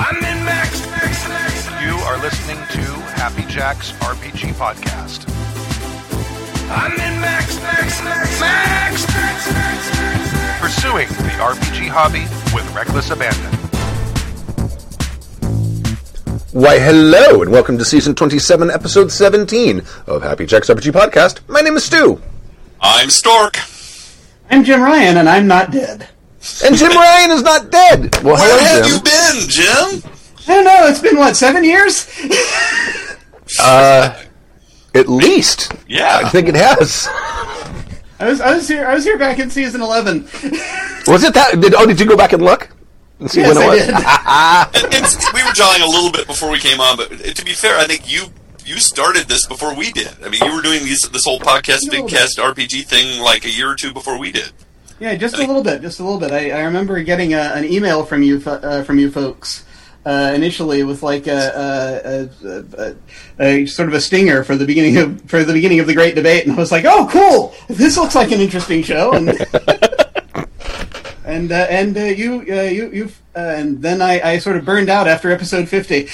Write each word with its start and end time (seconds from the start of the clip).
I'm 0.00 0.16
in 0.18 0.44
Max, 0.44 0.86
Max, 0.86 1.28
Max. 1.28 1.66
You 1.82 1.96
are 2.06 2.18
listening 2.18 2.56
to 2.56 2.82
Happy 3.18 3.42
Jack's 3.52 3.90
RPG 3.94 4.52
Podcast. 4.54 5.28
I'm 6.70 6.92
in 6.92 7.20
Max, 7.20 7.60
Max, 7.60 8.00
Max, 8.04 8.40
Max, 8.40 9.06
Max, 9.08 9.52
Max, 9.52 9.92
Max. 9.92 10.60
Pursuing 10.60 11.08
the 11.08 11.34
RPG 11.40 11.88
hobby 11.88 12.22
with 12.54 12.72
reckless 12.76 13.10
abandon. 13.10 13.52
Why, 16.52 16.78
hello, 16.78 17.42
and 17.42 17.50
welcome 17.50 17.76
to 17.78 17.84
season 17.84 18.14
27, 18.14 18.70
episode 18.70 19.10
17 19.10 19.82
of 20.06 20.22
Happy 20.22 20.46
Jack's 20.46 20.68
RPG 20.68 20.92
Podcast. 20.92 21.40
My 21.48 21.60
name 21.60 21.76
is 21.76 21.82
Stu. 21.82 22.22
I'm 22.80 23.10
Stork. 23.10 23.58
I'm 24.48 24.62
Jim 24.62 24.80
Ryan, 24.80 25.16
and 25.16 25.28
I'm 25.28 25.48
not 25.48 25.72
dead. 25.72 26.08
And 26.64 26.76
Jim 26.76 26.90
Ryan 26.92 27.30
is 27.32 27.42
not 27.42 27.70
dead. 27.70 28.14
Well, 28.22 28.34
Where 28.34 28.46
hello, 28.48 28.58
have 28.58 28.84
Jim. 28.84 28.94
you 28.94 29.00
been, 29.02 29.48
Jim? 30.02 30.12
I 30.48 30.54
don't 30.54 30.64
know. 30.64 30.86
It's 30.88 31.00
been 31.00 31.16
what 31.16 31.36
seven 31.36 31.62
years? 31.64 32.08
uh, 33.60 34.22
At 34.94 35.08
least. 35.08 35.72
Yeah. 35.86 36.20
I 36.24 36.28
think 36.28 36.48
it 36.48 36.54
has. 36.54 37.08
I 38.20 38.28
was 38.28 38.40
I 38.40 38.54
was 38.54 38.66
here 38.66 38.86
I 38.86 38.94
was 38.94 39.04
here 39.04 39.16
back 39.18 39.38
in 39.38 39.48
season 39.50 39.80
eleven. 39.80 40.22
Was 41.06 41.24
it 41.24 41.32
that? 41.34 41.58
Did, 41.60 41.74
oh, 41.74 41.86
did 41.86 41.98
you 41.98 42.04
go 42.06 42.16
back 42.18 42.34
and 42.34 42.42
look? 42.42 42.68
And 43.18 43.30
see 43.30 43.40
yes, 43.40 43.54
when 43.54 43.64
it 43.64 43.66
I 43.66 43.74
was? 43.74 43.86
did. 43.86 43.94
and, 44.92 44.94
and 44.94 45.32
we 45.32 45.42
were 45.42 45.52
jawing 45.52 45.80
a 45.80 45.86
little 45.86 46.12
bit 46.12 46.26
before 46.26 46.50
we 46.50 46.58
came 46.58 46.80
on, 46.80 46.98
but 46.98 47.08
to 47.10 47.44
be 47.46 47.52
fair, 47.54 47.78
I 47.78 47.84
think 47.84 48.12
you 48.12 48.26
you 48.66 48.78
started 48.78 49.26
this 49.28 49.46
before 49.46 49.74
we 49.74 49.90
did. 49.90 50.10
I 50.22 50.28
mean, 50.28 50.44
you 50.44 50.54
were 50.54 50.60
doing 50.60 50.84
these, 50.84 51.00
this 51.12 51.24
whole 51.24 51.40
podcast, 51.40 51.88
A 51.88 51.90
big 51.90 52.08
cast 52.08 52.36
RPG 52.36 52.84
thing 52.86 53.22
like 53.22 53.46
a 53.46 53.50
year 53.50 53.70
or 53.70 53.74
two 53.74 53.94
before 53.94 54.18
we 54.18 54.30
did. 54.30 54.52
Yeah, 55.00 55.14
just 55.14 55.36
a 55.36 55.38
little 55.38 55.62
bit, 55.62 55.82
just 55.82 56.00
a 56.00 56.04
little 56.04 56.18
bit. 56.18 56.32
I, 56.32 56.50
I 56.50 56.62
remember 56.64 57.02
getting 57.02 57.34
a, 57.34 57.40
an 57.54 57.64
email 57.64 58.04
from 58.04 58.22
you 58.22 58.42
uh, 58.46 58.82
from 58.82 58.98
you 58.98 59.10
folks. 59.10 59.64
Uh, 60.06 60.32
initially, 60.34 60.84
with 60.84 61.02
like 61.02 61.26
a, 61.26 62.30
a, 62.42 62.88
a, 63.38 63.66
sort 63.66 63.88
of 63.88 63.94
a 63.94 64.00
stinger 64.00 64.42
for 64.42 64.56
the 64.56 64.64
beginning 64.64 64.96
of 64.96 65.20
for 65.28 65.44
the 65.44 65.52
beginning 65.52 65.80
of 65.80 65.86
the 65.86 65.92
great 65.92 66.14
debate, 66.14 66.46
and 66.46 66.52
I 66.52 66.56
was 66.56 66.72
like, 66.72 66.86
"Oh, 66.86 67.06
cool! 67.10 67.54
This 67.68 67.98
looks 67.98 68.14
like 68.14 68.30
an 68.30 68.40
interesting 68.40 68.82
show." 68.82 69.12
And 69.12 69.28
and 71.26 71.52
uh, 71.52 71.66
and 71.68 71.96
uh, 71.96 72.00
you 72.04 72.40
uh, 72.48 72.62
you 72.62 72.90
you 72.90 73.12
uh, 73.36 73.40
and 73.40 73.82
then 73.82 74.00
I, 74.00 74.20
I 74.20 74.38
sort 74.38 74.56
of 74.56 74.64
burned 74.64 74.88
out 74.88 75.08
after 75.08 75.30
episode 75.30 75.68
fifty. 75.68 76.08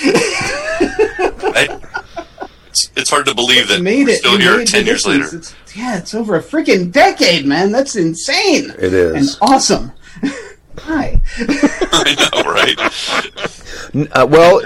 It's, 2.75 2.91
it's 2.97 3.11
hard 3.11 3.27
to 3.27 3.35
believe 3.35 3.69
that 3.69 3.81
made 3.83 4.07
we're 4.07 4.15
it. 4.15 4.19
still 4.19 4.33
You 4.33 4.39
here 4.41 4.57
made 4.59 4.67
ten 4.67 4.85
years 4.85 5.07
later. 5.07 5.29
It's, 5.33 5.55
yeah, 5.77 5.97
it's 5.99 6.13
over 6.15 6.35
a 6.37 6.43
freaking 6.43 6.91
decade, 6.91 7.47
man. 7.47 7.71
That's 7.73 7.95
insane. 7.97 8.71
It 8.79 8.93
is. 8.93 9.15
and 9.15 9.39
awesome. 9.51 9.93
Hi. 10.79 11.21
I 11.39 12.31
know, 12.35 12.51
right? 12.51 14.09
Uh, 14.13 14.27
well, 14.27 14.59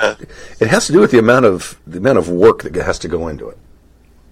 it 0.59 0.69
has 0.69 0.87
to 0.87 0.93
do 0.93 1.01
with 1.01 1.11
the 1.11 1.19
amount 1.19 1.45
of 1.45 1.79
the 1.87 1.99
amount 1.99 2.17
of 2.19 2.31
work 2.31 2.63
that 2.63 2.75
has 2.77 2.99
to 3.01 3.09
go 3.09 3.29
into 3.29 3.49
it. 3.51 3.59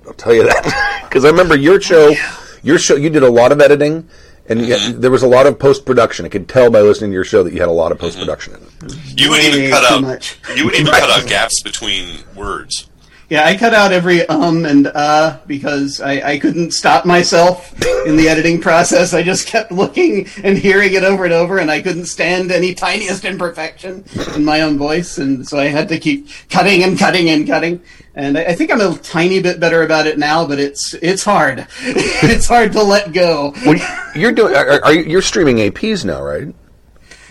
I'll 0.07 0.15
tell 0.15 0.33
you 0.35 0.45
that 0.45 1.03
because 1.09 1.25
I 1.25 1.29
remember 1.29 1.57
your 1.57 1.81
show. 1.81 2.15
Your 2.63 2.79
show, 2.79 2.97
you 2.97 3.11
did 3.11 3.23
a 3.23 3.31
lot 3.31 3.53
of 3.53 3.61
editing, 3.61 4.09
and 4.49 4.61
yet 4.67 5.01
there 5.01 5.11
was 5.11 5.23
a 5.23 5.29
lot 5.29 5.47
of 5.47 5.57
post 5.57 5.87
production. 5.87 6.25
I 6.27 6.29
could 6.31 6.49
tell 6.49 6.69
by 6.69 6.81
listening 6.81 7.11
to 7.11 7.15
your 7.15 7.23
show 7.25 7.45
that 7.45 7.53
you 7.53 7.61
had 7.61 7.69
a 7.69 7.73
lot 7.73 7.93
of 7.93 7.99
post 7.99 8.19
production 8.19 8.55
in 8.55 8.63
it. 8.63 9.21
You 9.21 9.31
would 9.31 9.39
Way 9.39 9.49
even 9.51 9.71
cut 9.71 9.85
out 9.85 10.03
much. 10.03 10.39
you 10.57 10.65
would 10.65 10.75
even 10.75 10.87
cut 10.93 11.09
out 11.11 11.29
gaps 11.29 11.63
between 11.63 12.25
words. 12.35 12.91
Yeah, 13.29 13.45
I 13.45 13.57
cut 13.57 13.75
out 13.75 13.93
every 13.93 14.25
um 14.29 14.65
and 14.65 14.87
uh 14.87 15.39
because 15.49 16.01
I, 16.01 16.33
I 16.33 16.39
couldn't 16.39 16.71
stop 16.71 17.05
myself 17.05 17.73
in 18.07 18.17
the 18.17 18.29
editing 18.29 18.61
process. 18.61 19.15
I 19.15 19.25
just 19.25 19.49
kept 19.49 19.73
looking 19.73 20.29
and 20.45 20.57
hearing 20.57 20.95
it 20.95 21.03
over 21.03 21.25
and 21.25 21.33
over, 21.33 21.59
and 21.59 21.69
I 21.69 21.83
couldn't 21.83 22.07
stand 22.07 22.53
any 22.53 22.73
tiniest 22.73 23.25
imperfection 23.25 24.05
in 24.37 24.45
my 24.45 24.61
own 24.61 24.79
voice, 24.79 25.19
and 25.19 25.47
so 25.47 25.59
I 25.59 25.67
had 25.67 25.89
to 25.89 25.99
keep 25.99 26.29
cutting 26.51 26.85
and 26.85 26.97
cutting 26.97 27.29
and 27.31 27.47
cutting. 27.47 27.83
And 28.15 28.39
I, 28.39 28.45
I 28.45 28.55
think 28.55 28.71
I'm 28.71 28.81
a 28.81 28.97
tiny 28.99 29.43
bit 29.43 29.59
better 29.59 29.83
about 29.83 30.07
it 30.07 30.19
now, 30.19 30.47
but 30.47 30.61
it's 30.61 30.95
it's 31.03 31.25
hard. 31.25 31.67
it's 31.81 32.47
hard 32.47 32.73
to 32.73 32.83
let 32.83 33.13
go. 33.13 33.53
Well, 33.67 33.79
you're 34.15 34.33
doing. 34.33 34.55
Are, 34.55 34.85
are 34.85 34.95
you, 34.95 35.03
you're 35.03 35.23
streaming 35.23 35.57
APs 35.57 36.05
now, 36.05 36.23
right? 36.23 36.55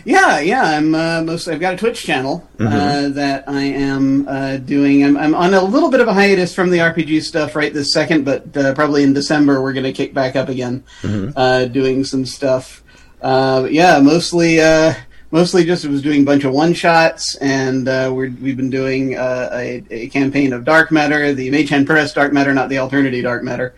Yeah, 0.05 0.39
yeah. 0.39 0.61
I'm 0.63 0.93
uh, 0.93 1.23
most. 1.23 1.47
I've 1.47 1.59
got 1.59 1.73
a 1.73 1.77
Twitch 1.77 2.03
channel 2.03 2.47
uh, 2.59 3.09
that 3.09 3.49
I 3.49 3.63
am 3.63 4.27
uh, 4.27 4.57
doing. 4.57 5.03
I'm, 5.03 5.17
I'm 5.17 5.33
on 5.33 5.53
a 5.55 5.63
little 5.63 5.89
bit 5.89 5.99
of 5.99 6.07
a 6.07 6.13
hiatus 6.13 6.53
from 6.53 6.69
the 6.69 6.77
RPG 6.77 7.23
stuff 7.23 7.55
right 7.55 7.73
this 7.73 7.91
second, 7.91 8.23
but 8.23 8.55
uh, 8.55 8.75
probably 8.75 9.01
in 9.03 9.13
December 9.13 9.61
we're 9.63 9.73
going 9.73 9.83
to 9.85 9.93
kick 9.93 10.13
back 10.13 10.35
up 10.35 10.47
again, 10.47 10.83
uh, 11.35 11.66
doing 11.66 12.03
some 12.03 12.23
stuff. 12.25 12.83
Uh, 13.21 13.67
yeah, 13.69 13.99
mostly. 13.99 14.59
Mostly 15.31 15.65
just 15.65 15.83
it 15.83 15.89
was 15.89 16.01
doing 16.01 16.21
a 16.21 16.25
bunch 16.25 16.43
of 16.45 16.53
one 16.53 16.73
shots, 16.73 17.35
and 17.41 17.87
uh, 17.89 18.11
we're, 18.13 18.29
we've 18.41 18.55
been 18.55 18.69
doing 18.69 19.17
uh, 19.17 19.49
a, 19.51 19.83
a 19.89 20.07
campaign 20.09 20.53
of 20.53 20.63
Dark 20.63 20.91
Matter, 20.91 21.33
the 21.33 21.49
Mage 21.51 21.69
Hand 21.69 21.87
Press 21.87 22.13
Dark 22.13 22.31
Matter, 22.31 22.53
not 22.53 22.69
the 22.69 22.77
Alternity 22.77 23.21
Dark 23.21 23.43
Matter. 23.43 23.73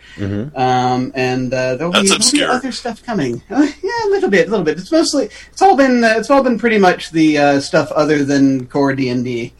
Um, 0.54 1.10
and 1.14 1.52
uh, 1.52 1.74
there'll, 1.76 1.92
be, 1.92 2.06
That's 2.08 2.30
there'll 2.32 2.52
be 2.52 2.56
other 2.58 2.70
stuff 2.72 3.02
coming. 3.02 3.42
Uh, 3.50 3.66
yeah, 3.82 3.90
a 4.06 4.10
little 4.10 4.30
bit, 4.30 4.46
a 4.46 4.50
little 4.50 4.64
bit. 4.64 4.78
It's 4.78 4.92
mostly 4.92 5.30
it's 5.50 5.62
all 5.62 5.76
been 5.76 6.04
uh, 6.04 6.14
it's 6.16 6.30
all 6.30 6.42
been 6.44 6.58
pretty 6.58 6.78
much 6.78 7.10
the 7.10 7.38
uh, 7.38 7.60
stuff 7.60 7.90
other 7.92 8.24
than 8.24 8.66
core 8.66 8.94
D 8.94 9.08
and 9.08 9.24
D. 9.24 9.52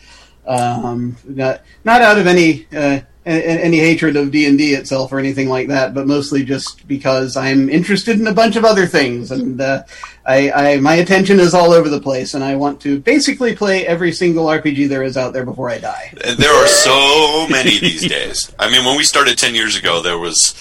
Um, 0.47 1.17
not 1.27 1.63
not 1.85 2.01
out 2.03 2.19
of 2.19 2.27
any 2.27 2.67
uh, 2.75 2.79
a- 2.79 3.03
a- 3.03 3.07
any 3.29 3.79
hatred 3.79 4.17
of 4.17 4.31
D 4.31 4.47
and 4.47 4.57
D 4.57 4.75
itself 4.75 5.13
or 5.13 5.19
anything 5.19 5.49
like 5.49 5.69
that, 5.69 5.95
but 5.95 6.07
mostly 6.07 6.45
just 6.45 6.87
because 6.89 7.37
I'm 7.37 7.69
interested 7.69 8.19
in 8.19 8.27
a 8.27 8.35
bunch 8.35 8.57
of 8.57 8.65
other 8.65 8.87
things, 8.87 9.31
and 9.31 9.61
uh, 9.61 9.83
I, 10.27 10.51
I 10.51 10.77
my 10.81 10.95
attention 10.95 11.41
is 11.41 11.55
all 11.55 11.73
over 11.73 11.89
the 11.89 12.01
place, 12.01 12.35
and 12.35 12.43
I 12.43 12.57
want 12.57 12.81
to 12.83 13.01
basically 13.01 13.55
play 13.55 13.87
every 13.87 14.13
single 14.13 14.47
RPG 14.47 14.89
there 14.89 15.03
is 15.03 15.17
out 15.17 15.33
there 15.33 15.45
before 15.45 15.71
I 15.71 15.79
die. 15.79 16.13
There 16.39 16.53
are 16.53 16.67
so 16.67 17.47
many 17.49 17.79
these 17.79 18.09
days. 18.09 18.53
I 18.59 18.71
mean, 18.71 18.85
when 18.85 18.97
we 18.97 19.05
started 19.05 19.39
10 19.39 19.55
years 19.55 19.77
ago, 19.77 20.03
there 20.03 20.19
was, 20.19 20.55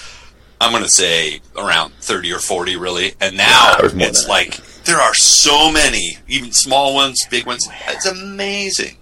I'm 0.60 0.72
going 0.72 0.84
to 0.84 0.90
say, 0.90 1.42
around 1.58 1.94
30 1.96 2.34
or 2.34 2.40
40, 2.40 2.76
really. 2.78 3.14
And 3.20 3.38
now 3.38 3.76
there's 3.80 3.94
more 3.94 4.08
it's 4.08 4.28
like, 4.28 4.56
there 4.86 4.98
are 4.98 5.14
so 5.14 5.72
many, 5.72 6.18
even 6.28 6.52
small 6.52 6.94
ones, 6.94 7.26
big 7.30 7.46
ones. 7.46 7.68
It's 7.88 8.06
amazing. 8.06 8.98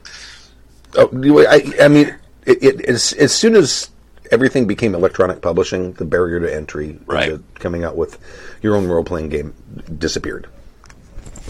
Oh, 0.98 1.46
I, 1.48 1.64
I 1.84 1.88
mean, 1.88 2.16
it, 2.46 2.64
it, 2.64 2.82
as, 2.86 3.14
as 3.14 3.34
soon 3.34 3.56
as 3.56 3.90
everything 4.32 4.66
became 4.68 4.96
electronic 4.96 5.42
publishing, 5.42 5.94
the 5.94 6.06
barrier 6.06 6.40
to 6.40 6.54
entry, 6.54 7.00
Right. 7.06 7.30
into 7.30 7.44
coming 7.56 7.84
out 7.84 7.96
with 7.96 8.18
your 8.62 8.76
own 8.76 8.88
role 8.88 9.04
playing 9.04 9.30
game, 9.30 9.54
disappeared. 9.98 10.48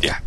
Yeah. 0.01 0.19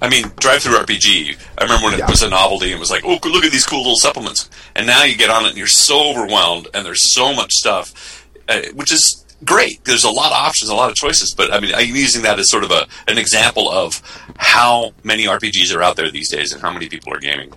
I 0.00 0.08
mean, 0.08 0.24
DriveThruRPG. 0.24 1.36
I 1.58 1.62
remember 1.62 1.84
when 1.86 1.94
it 1.94 1.98
Yeah. 2.00 2.10
was 2.10 2.22
a 2.22 2.28
novelty 2.28 2.66
and 2.66 2.74
it 2.76 2.80
was 2.80 2.90
like, 2.90 3.04
oh, 3.04 3.18
look 3.24 3.44
at 3.44 3.52
these 3.52 3.66
cool 3.66 3.78
little 3.78 3.96
supplements. 3.96 4.50
And 4.74 4.86
now 4.86 5.04
you 5.04 5.16
get 5.16 5.30
on 5.30 5.44
it 5.44 5.50
and 5.50 5.58
you're 5.58 5.66
so 5.68 6.10
overwhelmed 6.10 6.68
and 6.74 6.84
there's 6.84 7.12
so 7.14 7.32
much 7.32 7.52
stuff, 7.52 8.24
uh, 8.48 8.62
which 8.74 8.90
is 8.92 9.24
great. 9.44 9.84
There's 9.84 10.04
a 10.04 10.10
lot 10.10 10.26
of 10.32 10.38
options, 10.38 10.70
a 10.70 10.74
lot 10.74 10.90
of 10.90 10.96
choices. 10.96 11.34
But 11.36 11.52
I 11.52 11.60
mean, 11.60 11.72
I'm 11.74 11.94
using 11.94 12.22
that 12.22 12.38
as 12.40 12.48
sort 12.50 12.64
of 12.64 12.70
a 12.72 12.86
an 13.08 13.18
example 13.18 13.70
of 13.70 14.00
how 14.38 14.92
many 15.04 15.26
RPGs 15.26 15.74
are 15.74 15.82
out 15.82 15.96
there 15.96 16.10
these 16.10 16.30
days 16.30 16.52
and 16.52 16.60
how 16.62 16.72
many 16.72 16.88
people 16.88 17.12
are 17.14 17.18
gaming, 17.20 17.52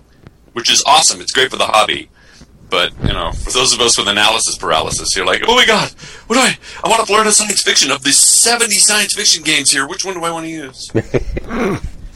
which 0.52 0.70
is 0.70 0.82
awesome. 0.86 1.20
It's 1.20 1.32
great 1.32 1.50
for 1.50 1.56
the 1.56 1.66
hobby. 1.66 2.08
But 2.68 2.92
you 3.02 3.12
know, 3.12 3.32
for 3.32 3.52
those 3.52 3.72
of 3.72 3.80
us 3.80 3.96
with 3.96 4.08
analysis 4.08 4.58
paralysis, 4.58 5.14
you're 5.16 5.26
like, 5.26 5.42
"Oh 5.46 5.54
my 5.54 5.66
god, 5.66 5.90
what 6.26 6.36
do 6.36 6.40
I? 6.40 6.58
I 6.84 6.88
want 6.88 7.06
to 7.06 7.12
learn 7.12 7.26
a 7.26 7.32
science 7.32 7.62
fiction 7.62 7.90
of 7.90 8.02
the 8.02 8.12
70 8.12 8.74
science 8.76 9.14
fiction 9.14 9.44
games 9.44 9.70
here. 9.70 9.86
Which 9.86 10.04
one 10.04 10.14
do 10.14 10.24
I 10.24 10.30
want 10.30 10.46
to 10.46 10.50
use?" 10.50 10.90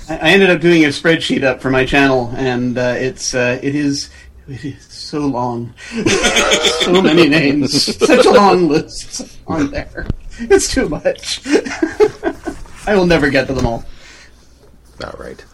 I 0.09 0.19
I 0.19 0.31
ended 0.31 0.51
up 0.51 0.61
doing 0.61 0.85
a 0.85 0.89
spreadsheet 0.89 1.45
up 1.45 1.61
for 1.61 1.71
my 1.71 1.85
channel, 1.85 2.33
and 2.37 2.77
uh, 2.77 2.95
it's 2.97 3.33
uh, 3.35 3.61
it 3.63 3.77
is 3.77 4.11
it 4.49 4.65
is 4.65 4.85
so 4.87 5.21
long, 5.21 5.73
so 6.81 7.01
many 7.01 7.29
names, 7.29 7.97
such 7.97 8.27
a 8.27 8.31
long 8.31 8.69
list 8.69 9.39
on 9.47 9.71
there. 9.71 10.07
It's 10.39 10.73
too 10.73 10.89
much. 10.89 11.41
I 12.87 12.97
will 12.97 13.07
never 13.07 13.31
get 13.31 13.47
to 13.47 13.53
them 13.53 13.67
all. 13.67 13.85
All 15.05 15.15
right. 15.19 15.45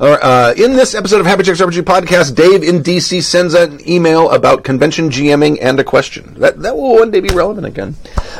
Uh, 0.00 0.54
in 0.56 0.72
this 0.72 0.94
episode 0.94 1.20
of 1.20 1.26
Happy 1.26 1.42
Jack's 1.42 1.60
RPG 1.60 1.82
Podcast, 1.82 2.34
Dave 2.34 2.62
in 2.62 2.82
DC 2.82 3.22
sends 3.22 3.52
an 3.52 3.86
email 3.86 4.30
about 4.30 4.64
convention 4.64 5.10
GMing 5.10 5.58
and 5.60 5.78
a 5.78 5.84
question. 5.84 6.32
That, 6.38 6.58
that 6.62 6.74
will 6.74 6.94
one 6.94 7.10
day 7.10 7.20
be 7.20 7.28
relevant 7.28 7.66
again. 7.66 7.96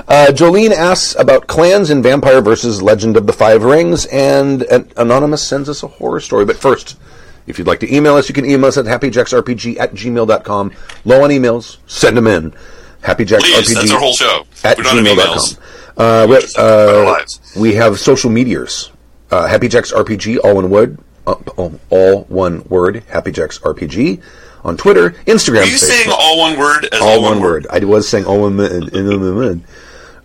Uh, 0.09 0.29
Jolene 0.31 0.73
asks 0.73 1.15
about 1.17 1.49
clans 1.49 1.91
in 1.91 2.03
Vampire 2.03 2.41
versus 2.41 2.81
Legend 2.81 3.19
of 3.19 3.27
the 3.27 3.35
Five 3.35 3.63
Rings, 3.63 4.07
and 4.07 4.63
an 4.63 4.91
Anonymous 4.97 5.47
sends 5.47 5.69
us 5.69 5.83
a 5.83 5.87
horror 5.87 6.21
story. 6.21 6.47
But 6.47 6.57
first, 6.57 6.99
if 7.47 7.59
you'd 7.59 7.67
like 7.67 7.81
to 7.81 7.95
email 7.95 8.17
us, 8.17 8.31
you 8.31 8.35
can 8.35 8.47
email 8.47 8.67
us 8.67 8.79
at 8.79 8.87
happyjacksrpg 8.87 9.79
at 9.79 9.93
gmail.com. 9.93 10.73
Low 11.05 11.25
on 11.25 11.31
emails, 11.31 11.77
send 11.87 12.17
them 12.17 12.27
in. 12.27 12.55
Happyjacksrpg 13.03 13.41
Please, 13.41 13.75
that's 13.75 13.91
our 13.91 14.01
whole 14.01 14.15
show. 14.15 14.47
at 14.65 14.79
we 14.79 14.85
gmail.com. 14.85 15.63
Uh, 15.99 16.27
we, 16.27 16.37
Just 16.37 16.57
about 16.57 17.07
our 17.07 17.17
uh, 17.17 17.25
we 17.59 17.75
have 17.75 18.01
social 18.01 18.31
medias. 18.31 18.91
Uh, 19.31 19.47
Happy 19.47 19.69
Jacks 19.69 19.93
RPG, 19.93 20.39
all 20.43 20.55
one 20.55 20.71
word, 20.71 20.99
uh, 21.31 21.51
all, 21.57 21.81
all 21.91 22.23
one 22.25 22.65
word. 22.65 23.03
Happy 23.09 23.31
Jacks 23.33 23.59
RPG 23.61 24.23
on 24.65 24.77
Twitter, 24.77 25.11
Instagram, 25.27 25.63
Are 25.63 25.65
you 25.65 25.77
Facebook. 25.77 25.79
saying 25.79 26.09
all 26.13 26.39
one 26.39 26.59
word 26.59 26.87
as 26.93 27.01
all 27.01 27.23
one 27.23 27.41
word. 27.41 27.67
I 27.71 27.79
was 27.85 28.09
saying 28.09 28.27
all 28.27 28.41
one 28.43 28.57
word. 28.57 29.63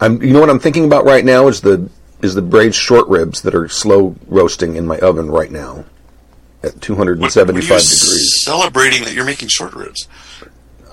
I'm. 0.02 0.22
You 0.22 0.34
know 0.34 0.40
what 0.42 0.50
I'm 0.50 0.60
thinking 0.60 0.86
about 0.86 1.06
right 1.06 1.24
now 1.24 1.48
is 1.48 1.62
the 1.62 1.90
is 2.22 2.36
the 2.36 2.42
braised 2.42 2.76
short 2.76 3.08
ribs 3.08 3.42
that 3.44 3.56
are 3.56 3.68
slow 3.70 4.16
roasting 4.28 4.76
in 4.76 4.86
my 4.88 4.98
oven 5.00 5.30
right 5.30 5.52
now, 5.52 5.86
at 6.64 6.74
What- 6.74 6.82
275 6.82 7.48
what 7.48 7.56
you 7.56 7.62
degrees. 7.62 8.44
Celebrating 8.44 9.04
that 9.06 9.14
you're 9.14 9.26
making 9.26 9.48
short 9.50 9.74
ribs. 9.74 10.08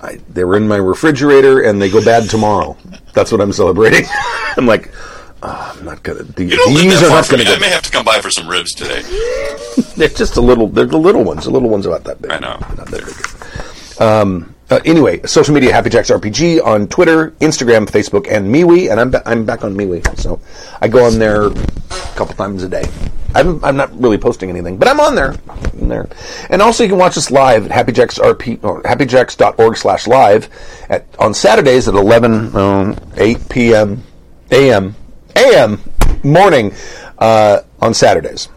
I, 0.01 0.19
they 0.29 0.43
were 0.43 0.57
in 0.57 0.67
my 0.67 0.75
refrigerator 0.75 1.61
and 1.61 1.81
they 1.81 1.89
go 1.89 2.03
bad 2.03 2.29
tomorrow. 2.29 2.75
That's 3.13 3.31
what 3.31 3.39
I'm 3.39 3.53
celebrating. 3.53 4.05
I'm 4.57 4.65
like, 4.65 4.91
oh, 5.43 5.75
I'm 5.77 5.85
not 5.85 6.03
gonna. 6.03 6.23
The, 6.23 6.45
these 6.45 7.03
are 7.03 7.09
not 7.09 7.29
gonna 7.29 7.43
go. 7.43 7.53
I 7.53 7.59
may 7.59 7.69
have 7.69 7.83
to 7.83 7.91
come 7.91 8.05
by 8.05 8.19
for 8.21 8.29
some 8.29 8.47
ribs 8.47 8.73
today. 8.73 9.01
They're 9.95 10.09
just 10.09 10.37
a 10.37 10.41
little. 10.41 10.67
They're 10.67 10.85
the 10.85 10.97
little 10.97 11.23
ones. 11.23 11.45
The 11.45 11.51
little 11.51 11.69
ones 11.69 11.85
about 11.85 12.03
that 12.05 12.21
big. 12.21 12.31
I 12.31 12.39
know. 12.39 12.57
Not 12.75 12.87
that 12.87 13.95
big. 13.95 14.01
Um, 14.01 14.53
uh, 14.69 14.79
anyway, 14.85 15.21
social 15.23 15.53
media: 15.53 15.71
Happy 15.71 15.89
Jacks 15.89 16.09
RPG 16.09 16.63
on 16.65 16.87
Twitter, 16.87 17.31
Instagram, 17.41 17.85
Facebook, 17.85 18.27
and 18.31 18.53
MeWe. 18.53 18.89
And 18.89 18.99
I'm 18.99 19.11
ba- 19.11 19.21
I'm 19.25 19.45
back 19.45 19.63
on 19.63 19.75
MeWe, 19.75 20.17
so 20.17 20.39
I 20.81 20.87
go 20.87 21.05
on 21.05 21.19
there 21.19 21.47
a 21.47 21.53
couple 22.15 22.33
times 22.35 22.63
a 22.63 22.69
day. 22.69 22.85
I'm 23.35 23.63
I'm 23.63 23.75
not 23.75 23.99
really 23.99 24.17
posting 24.17 24.49
anything, 24.49 24.77
but 24.77 24.87
I'm 24.87 24.99
on 24.99 25.15
there. 25.15 25.35
I'm 25.49 25.89
there. 25.89 26.07
And 26.49 26.61
also, 26.61 26.83
you 26.83 26.89
can 26.89 26.97
watch 26.97 27.17
us 27.17 27.31
live 27.31 27.65
at 27.65 27.71
Happy 27.71 27.91
Jacks 27.91 28.19
RP 28.19 28.63
or 28.63 28.81
happyjacks.org 28.83 29.77
slash 29.77 30.07
live 30.07 30.49
at 30.89 31.05
on 31.19 31.33
Saturdays 31.33 31.87
at 31.87 31.95
11 31.95 32.55
um, 32.55 32.97
8 33.17 33.49
p.m. 33.49 34.03
a.m. 34.51 34.95
a.m. 35.35 35.79
morning 36.23 36.73
uh, 37.19 37.61
on 37.81 37.93
Saturdays. 37.93 38.49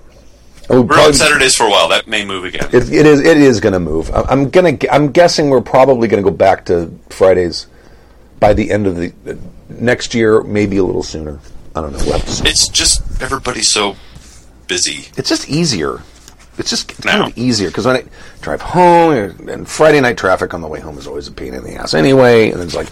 We're 0.68 0.80
on 0.80 1.14
Saturdays 1.14 1.54
for 1.54 1.64
a 1.64 1.70
while. 1.70 1.88
That 1.88 2.08
may 2.08 2.24
move 2.24 2.44
again. 2.44 2.68
it, 2.72 2.92
it 2.92 3.06
is. 3.06 3.20
It 3.20 3.36
is 3.36 3.60
going 3.60 3.72
to 3.74 3.80
move. 3.80 4.10
I- 4.10 4.22
I'm 4.22 4.50
gonna. 4.50 4.76
I'm 4.90 5.12
guessing 5.12 5.48
we're 5.48 5.60
probably 5.60 6.08
going 6.08 6.22
to 6.22 6.28
go 6.28 6.36
back 6.36 6.64
to 6.66 6.90
Fridays 7.10 7.68
by 8.40 8.52
the 8.52 8.70
end 8.72 8.86
of 8.88 8.96
the 8.96 9.12
uh, 9.28 9.34
next 9.68 10.12
year, 10.14 10.42
maybe 10.42 10.78
a 10.78 10.84
little 10.84 11.04
sooner. 11.04 11.38
I 11.76 11.82
don't 11.82 11.92
know. 11.92 11.98
We'll 12.04 12.18
to. 12.18 12.48
It's 12.48 12.68
just 12.68 13.22
everybody's 13.22 13.70
so 13.70 13.94
busy. 14.66 15.08
It's 15.16 15.28
just 15.28 15.48
easier. 15.48 16.02
It's 16.58 16.70
just 16.70 16.90
it's 16.90 17.00
kind 17.00 17.30
of 17.30 17.38
easier 17.38 17.68
because 17.68 17.86
when 17.86 17.96
I 17.96 18.04
drive 18.40 18.62
home 18.62 19.12
and, 19.12 19.48
and 19.50 19.68
Friday 19.68 20.00
night 20.00 20.16
traffic 20.16 20.52
on 20.54 20.62
the 20.62 20.68
way 20.68 20.80
home 20.80 20.96
is 20.98 21.06
always 21.06 21.28
a 21.28 21.32
pain 21.32 21.54
in 21.54 21.62
the 21.62 21.74
ass 21.76 21.94
anyway, 21.94 22.50
and 22.50 22.60
it's 22.62 22.74
like 22.74 22.88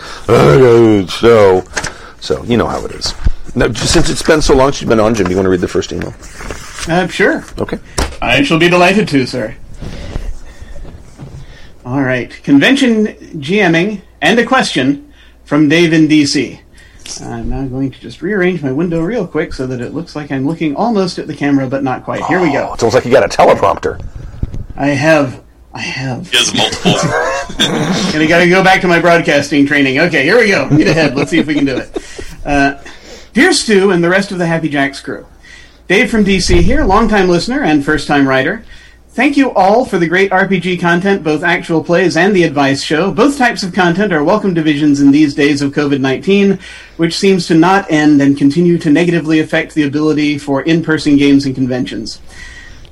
so. 1.10 1.64
So 2.20 2.42
you 2.44 2.56
know 2.56 2.66
how 2.66 2.84
it 2.84 2.92
is. 2.92 3.12
Now, 3.56 3.72
since 3.72 4.10
it's 4.10 4.22
been 4.22 4.42
so 4.42 4.54
long 4.56 4.70
since 4.72 4.80
you've 4.82 4.88
been 4.90 5.00
on, 5.00 5.14
Jim, 5.14 5.26
do 5.26 5.30
you 5.30 5.36
want 5.36 5.46
to 5.46 5.50
read 5.50 5.60
the 5.60 5.68
first 5.68 5.92
email? 5.92 6.12
Uh, 6.88 7.06
sure. 7.06 7.44
Okay. 7.58 7.78
I 8.20 8.42
shall 8.42 8.58
be 8.58 8.68
delighted 8.68 9.06
to, 9.08 9.26
sir. 9.26 9.54
All 11.84 12.02
right. 12.02 12.30
Convention 12.42 13.06
GMing 13.38 14.02
and 14.20 14.38
a 14.40 14.46
question 14.46 15.12
from 15.44 15.68
Dave 15.68 15.92
in 15.92 16.08
DC. 16.08 16.60
I'm 17.22 17.50
now 17.50 17.66
going 17.66 17.90
to 17.90 18.00
just 18.00 18.22
rearrange 18.22 18.62
my 18.62 18.72
window 18.72 19.02
real 19.02 19.26
quick 19.26 19.52
so 19.52 19.66
that 19.66 19.80
it 19.80 19.92
looks 19.92 20.16
like 20.16 20.32
I'm 20.32 20.46
looking 20.46 20.74
almost 20.74 21.18
at 21.18 21.26
the 21.26 21.34
camera, 21.36 21.66
but 21.68 21.84
not 21.84 22.02
quite. 22.02 22.24
Here 22.24 22.40
we 22.40 22.48
Oh, 22.50 22.52
go. 22.68 22.72
it's 22.74 22.82
almost 22.82 22.94
like 22.94 23.04
you 23.04 23.12
got 23.12 23.24
a 23.24 23.28
teleprompter. 23.28 24.02
I 24.76 24.88
have. 24.88 25.44
I 25.74 25.80
have. 25.80 26.28
He 26.30 26.36
has 26.38 26.54
multiple. 26.54 26.94
And 28.14 28.22
I 28.22 28.26
got 28.26 28.38
to 28.40 28.48
go 28.48 28.64
back 28.64 28.80
to 28.80 28.88
my 28.88 29.00
broadcasting 29.00 29.66
training. 29.66 29.98
Okay, 29.98 30.22
here 30.24 30.38
we 30.38 30.48
go. 30.48 30.68
Get 30.70 30.86
ahead. 30.88 31.14
Let's 31.14 31.30
see 31.30 31.38
if 31.38 31.46
we 31.46 31.54
can 31.54 31.64
do 31.64 31.76
it. 31.76 31.90
Uh, 32.44 32.80
Dear 33.34 33.52
Stu 33.52 33.90
and 33.90 34.02
the 34.02 34.08
rest 34.08 34.30
of 34.30 34.38
the 34.38 34.46
Happy 34.46 34.68
Jacks 34.68 35.00
crew, 35.00 35.26
Dave 35.88 36.08
from 36.08 36.24
DC 36.24 36.60
here, 36.60 36.84
longtime 36.84 37.28
listener 37.28 37.64
and 37.64 37.84
first 37.84 38.06
time 38.06 38.28
writer. 38.28 38.64
Thank 39.08 39.36
you 39.36 39.52
all 39.54 39.84
for 39.84 39.98
the 39.98 40.06
great 40.06 40.30
RPG 40.30 40.80
content, 40.80 41.24
both 41.24 41.42
actual 41.42 41.82
plays 41.82 42.16
and 42.16 42.32
the 42.32 42.44
advice 42.44 42.84
show. 42.84 43.10
Both 43.10 43.36
types 43.36 43.64
of 43.64 43.72
content 43.74 44.12
are 44.12 44.22
welcome 44.22 44.54
divisions 44.54 45.00
in 45.00 45.10
these 45.10 45.34
days 45.34 45.62
of 45.62 45.72
COVID 45.72 45.98
19, 46.00 46.60
which 46.96 47.18
seems 47.18 47.48
to 47.48 47.56
not 47.56 47.90
end 47.90 48.22
and 48.22 48.38
continue 48.38 48.78
to 48.78 48.88
negatively 48.88 49.40
affect 49.40 49.74
the 49.74 49.82
ability 49.82 50.38
for 50.38 50.62
in 50.62 50.84
person 50.84 51.16
games 51.16 51.44
and 51.44 51.56
conventions. 51.56 52.20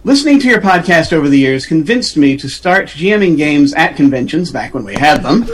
Listening 0.03 0.41
to 0.41 0.49
your 0.49 0.61
podcast 0.61 1.13
over 1.13 1.29
the 1.29 1.39
years 1.39 1.67
convinced 1.67 2.17
me 2.17 2.37
to 2.37 2.49
start 2.49 2.87
GMing 2.87 3.37
games 3.37 3.75
at 3.75 3.95
conventions 3.95 4.51
back 4.51 4.75
when 4.75 4.83
we 4.83 4.95
had 4.95 5.23
them. 5.23 5.45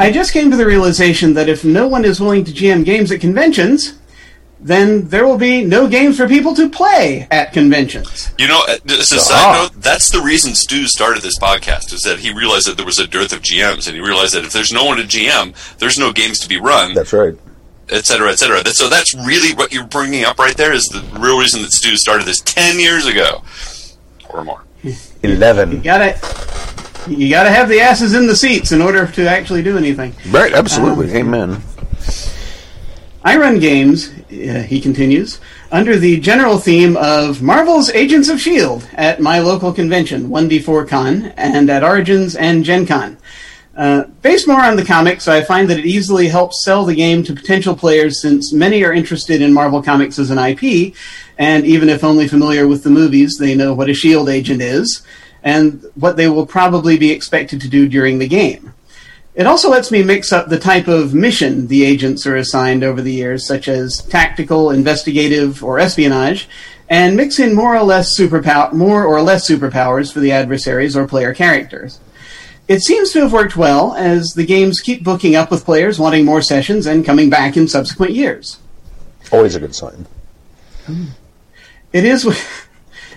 I 0.00 0.10
just 0.12 0.32
came 0.32 0.50
to 0.50 0.56
the 0.56 0.66
realization 0.66 1.32
that 1.34 1.48
if 1.48 1.64
no 1.64 1.86
one 1.86 2.04
is 2.04 2.20
willing 2.20 2.42
to 2.42 2.52
GM 2.52 2.84
games 2.84 3.12
at 3.12 3.20
conventions, 3.20 4.00
then 4.58 5.08
there 5.08 5.26
will 5.26 5.36
be 5.38 5.64
no 5.64 5.86
games 5.86 6.16
for 6.16 6.26
people 6.26 6.54
to 6.54 6.68
play 6.70 7.26
at 7.30 7.52
conventions. 7.52 8.30
You 8.38 8.48
know, 8.48 8.60
uh, 8.68 8.76
as 8.88 9.12
a 9.12 9.16
Ah. 9.16 9.18
side 9.18 9.52
note, 9.62 9.82
that's 9.82 10.10
the 10.10 10.20
reason 10.20 10.54
Stu 10.54 10.86
started 10.86 11.22
this 11.22 11.38
podcast. 11.38 11.92
Is 11.92 12.00
that 12.02 12.18
he 12.20 12.32
realized 12.32 12.66
that 12.66 12.76
there 12.76 12.86
was 12.86 12.98
a 12.98 13.06
dearth 13.06 13.32
of 13.32 13.42
GMs, 13.42 13.86
and 13.86 13.94
he 13.94 14.00
realized 14.00 14.34
that 14.34 14.44
if 14.44 14.52
there's 14.52 14.72
no 14.72 14.84
one 14.84 14.96
to 14.96 15.04
GM, 15.04 15.52
there's 15.78 15.98
no 15.98 16.12
games 16.12 16.38
to 16.40 16.48
be 16.48 16.56
run, 16.58 16.94
That's 16.94 17.12
right. 17.12 17.34
et 17.90 18.06
cetera, 18.06 18.30
et 18.32 18.38
cetera. 18.38 18.66
So 18.68 18.88
that's 18.88 19.14
really 19.14 19.54
what 19.54 19.72
you're 19.72 19.86
bringing 19.86 20.24
up 20.24 20.38
right 20.38 20.56
there. 20.56 20.72
Is 20.72 20.84
the 20.86 21.02
real 21.20 21.38
reason 21.38 21.62
that 21.62 21.72
Stu 21.72 21.96
started 21.96 22.26
this 22.26 22.40
ten 22.40 22.80
years 22.80 23.06
ago, 23.06 23.42
or 24.30 24.42
more. 24.42 24.62
Eleven. 25.22 25.70
You 25.72 25.78
gotta, 25.78 26.18
you 27.08 27.28
gotta 27.28 27.50
have 27.50 27.68
the 27.68 27.80
asses 27.80 28.14
in 28.14 28.26
the 28.26 28.34
seats 28.36 28.72
in 28.72 28.80
order 28.80 29.06
to 29.06 29.28
actually 29.28 29.62
do 29.62 29.76
anything. 29.76 30.14
Right. 30.30 30.52
Absolutely. 30.52 31.12
Amen. 31.14 31.62
I 33.26 33.36
run 33.38 33.58
games, 33.58 34.08
uh, 34.30 34.64
he 34.68 34.80
continues, 34.80 35.40
under 35.72 35.96
the 35.96 36.20
general 36.20 36.58
theme 36.58 36.96
of 36.96 37.42
Marvel's 37.42 37.90
Agents 37.90 38.28
of 38.28 38.36
S.H.I.E.L.D. 38.36 38.86
At 38.94 39.20
my 39.20 39.40
local 39.40 39.72
convention, 39.72 40.28
1D4Con, 40.28 41.34
and 41.36 41.68
at 41.68 41.82
Origins 41.82 42.36
and 42.36 42.64
Gen 42.64 42.86
Con. 42.86 43.18
Uh, 43.76 44.04
based 44.22 44.46
more 44.46 44.62
on 44.62 44.76
the 44.76 44.84
comics, 44.84 45.26
I 45.26 45.42
find 45.42 45.68
that 45.68 45.78
it 45.80 45.86
easily 45.86 46.28
helps 46.28 46.64
sell 46.64 46.84
the 46.84 46.94
game 46.94 47.24
to 47.24 47.34
potential 47.34 47.74
players 47.74 48.22
since 48.22 48.52
many 48.52 48.84
are 48.84 48.92
interested 48.92 49.42
in 49.42 49.52
Marvel 49.52 49.82
Comics 49.82 50.20
as 50.20 50.30
an 50.30 50.38
IP, 50.38 50.94
and 51.36 51.66
even 51.66 51.88
if 51.88 52.04
only 52.04 52.28
familiar 52.28 52.68
with 52.68 52.84
the 52.84 52.90
movies, 52.90 53.38
they 53.40 53.56
know 53.56 53.74
what 53.74 53.88
a 53.88 53.90
S.H.I.E.L.D. 53.90 54.30
agent 54.30 54.62
is, 54.62 55.02
and 55.42 55.84
what 55.96 56.16
they 56.16 56.28
will 56.28 56.46
probably 56.46 56.96
be 56.96 57.10
expected 57.10 57.60
to 57.62 57.68
do 57.68 57.88
during 57.88 58.20
the 58.20 58.28
game. 58.28 58.72
It 59.36 59.46
also 59.46 59.70
lets 59.70 59.90
me 59.90 60.02
mix 60.02 60.32
up 60.32 60.48
the 60.48 60.58
type 60.58 60.88
of 60.88 61.12
mission 61.12 61.66
the 61.66 61.84
agents 61.84 62.26
are 62.26 62.36
assigned 62.36 62.82
over 62.82 63.02
the 63.02 63.12
years, 63.12 63.46
such 63.46 63.68
as 63.68 64.00
tactical, 64.02 64.70
investigative, 64.70 65.62
or 65.62 65.78
espionage, 65.78 66.48
and 66.88 67.16
mix 67.16 67.38
in 67.38 67.54
more 67.54 67.76
or 67.76 67.82
less 67.82 68.18
superpow- 68.18 68.72
more 68.72 69.04
or 69.04 69.20
less 69.20 69.48
superpowers 69.48 70.10
for 70.10 70.20
the 70.20 70.32
adversaries 70.32 70.96
or 70.96 71.06
player 71.06 71.34
characters. 71.34 72.00
It 72.66 72.80
seems 72.80 73.12
to 73.12 73.20
have 73.20 73.32
worked 73.32 73.56
well, 73.56 73.94
as 73.94 74.30
the 74.30 74.46
games 74.46 74.80
keep 74.80 75.04
booking 75.04 75.36
up 75.36 75.50
with 75.50 75.66
players 75.66 75.98
wanting 75.98 76.24
more 76.24 76.42
sessions 76.42 76.86
and 76.86 77.04
coming 77.04 77.28
back 77.28 77.56
in 77.56 77.68
subsequent 77.68 78.12
years. 78.12 78.58
Always 79.30 79.54
a 79.54 79.60
good 79.60 79.74
sign. 79.74 80.06
It 81.92 82.04
is. 82.04 82.26